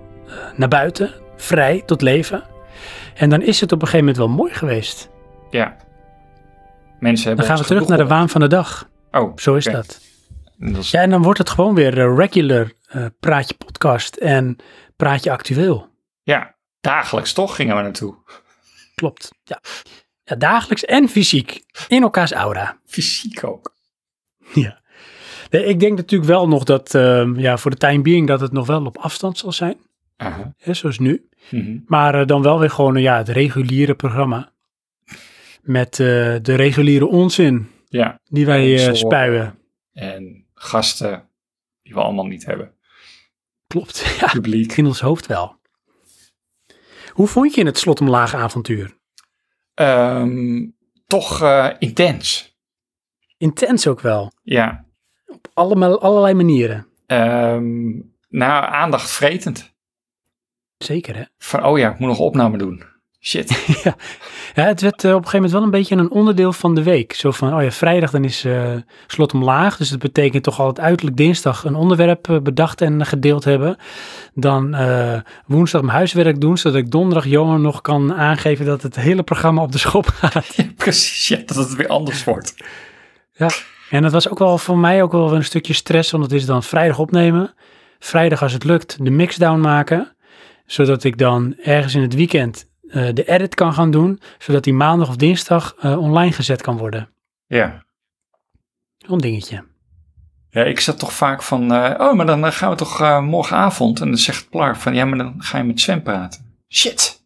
[0.56, 1.12] naar buiten.
[1.36, 2.44] Vrij tot leven.
[3.16, 5.10] En dan is het op een gegeven moment wel mooi geweest.
[5.52, 5.76] ja.
[7.00, 8.90] Mensen hebben Dan gaan we terug naar de waan van de dag.
[9.12, 10.00] Oh, Zo is dat.
[10.82, 12.72] Ja, en dan wordt het gewoon weer regular
[13.20, 14.58] Praatje Podcast en
[15.04, 15.90] Praatje Actueel.
[16.24, 18.16] ja, dagelijks toch gingen we naartoe.
[18.96, 19.60] Klopt, ja.
[20.24, 20.36] ja.
[20.36, 22.78] Dagelijks en fysiek in elkaars aura.
[22.86, 23.76] Fysiek ook.
[24.54, 24.82] Ja.
[25.50, 28.52] Nee, ik denk natuurlijk wel nog dat, eh, ja, voor de time being, dat het
[28.52, 29.78] nog wel op afstand zal zijn.
[30.58, 31.28] Hè, zoals nu.
[31.52, 31.78] Mhm.
[31.86, 34.52] Maar eh, dan wel weer gewoon ja, het reguliere programma.
[35.62, 36.08] Met eh,
[36.42, 39.58] de reguliere onzin Ja, die wij eh, spuien.
[39.94, 41.28] en gasten
[41.82, 42.72] die we allemaal niet hebben.
[43.74, 44.28] Klopt, ja.
[44.32, 44.78] Publiek.
[44.78, 45.60] In ons hoofd wel.
[47.10, 48.98] Hoe vond je het slot omlaag avontuur?
[49.74, 50.68] Ehm,
[51.08, 52.58] toch eh, intens.
[53.38, 54.32] Intens ook wel.
[54.44, 54.86] Ja.
[55.26, 56.88] Op allemaal, allerlei manieren.
[57.06, 59.76] Ehm nou, aandachtvretend.
[60.78, 61.24] Zeker hè.
[61.38, 62.84] Van, oh ja, ik moet nog opname doen.
[63.26, 63.66] Shit.
[63.84, 63.95] ja.
[64.56, 66.84] ja, het werd eh, op een gegeven moment wel een beetje een onderdeel van de
[66.84, 67.14] week.
[67.14, 68.72] Zo van, oh ja, vrijdag dan is eh,
[69.08, 69.78] slot omlaag.
[69.78, 73.78] Dus dat betekent toch altijd uiterlijk dinsdag een onderwerp eh, bedacht en gedeeld hebben.
[74.34, 74.76] Dan
[75.45, 79.62] woensdag mijn huiswerk doen, zodat ik donderdag Johan nog kan aangeven dat het hele programma
[79.62, 80.54] op de schop gaat.
[80.56, 82.56] Ja, precies, ja, dat het weer anders wordt.
[83.90, 86.45] En dat was ook wel voor mij ook wel een stukje stress, want het is
[86.45, 87.54] dan vrijdag opnemen.
[88.00, 90.16] Vrijdag als het lukt de mixdown maken,
[90.66, 94.74] zodat ik dan ergens in het weekend eh, de edit kan gaan doen, zodat die
[94.74, 97.10] maandag of dinsdag eh, online gezet kan worden.
[97.45, 97.86] Ja.
[98.98, 99.65] Zo'n dingetje.
[100.49, 103.99] Ja, ik zat toch vaak van, eh, oh, maar dan gaan we toch morgenavond.
[104.02, 106.56] En dan zegt Clark van, ja, maar dan ga je met Sven praten.
[106.70, 107.22] Shit.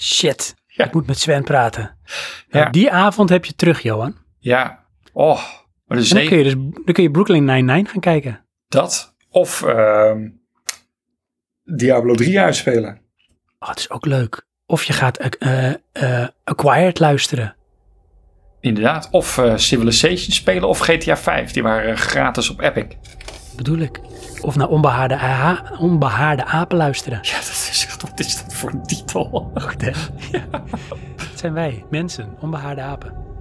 [0.00, 0.84] Shit, Ja.
[0.84, 1.98] ik moet met Sven praten.
[2.48, 2.60] Ja.
[2.60, 4.16] Ja, die avond heb je terug, Johan.
[4.38, 5.42] Ja, oh,
[5.84, 6.54] maar de En dan kun je dus
[6.84, 8.44] dan kun je Brooklyn Nine-Nine gaan kijken.
[8.68, 9.14] dat.
[9.30, 10.28] Of ehm,
[11.64, 13.00] Diablo 3 uitspelen.
[13.58, 14.46] Oh, het is ook leuk.
[14.66, 17.56] Of je gaat eh, eh, eh, Acquired luisteren.
[18.60, 19.08] Inderdaad.
[19.10, 21.52] Of Civilization spelen of GTA 5.
[21.52, 22.86] Die waren gratis op Epic.
[23.56, 24.00] bedoel ik.
[24.40, 27.18] Of naar onbehaarde, aha, onbehaarde apen luisteren.
[27.22, 29.50] Ja, dat is wat is dat voor een titel?
[29.54, 29.90] Goed hè?
[31.16, 33.33] Dat zijn wij, mensen, onbehaarde apen.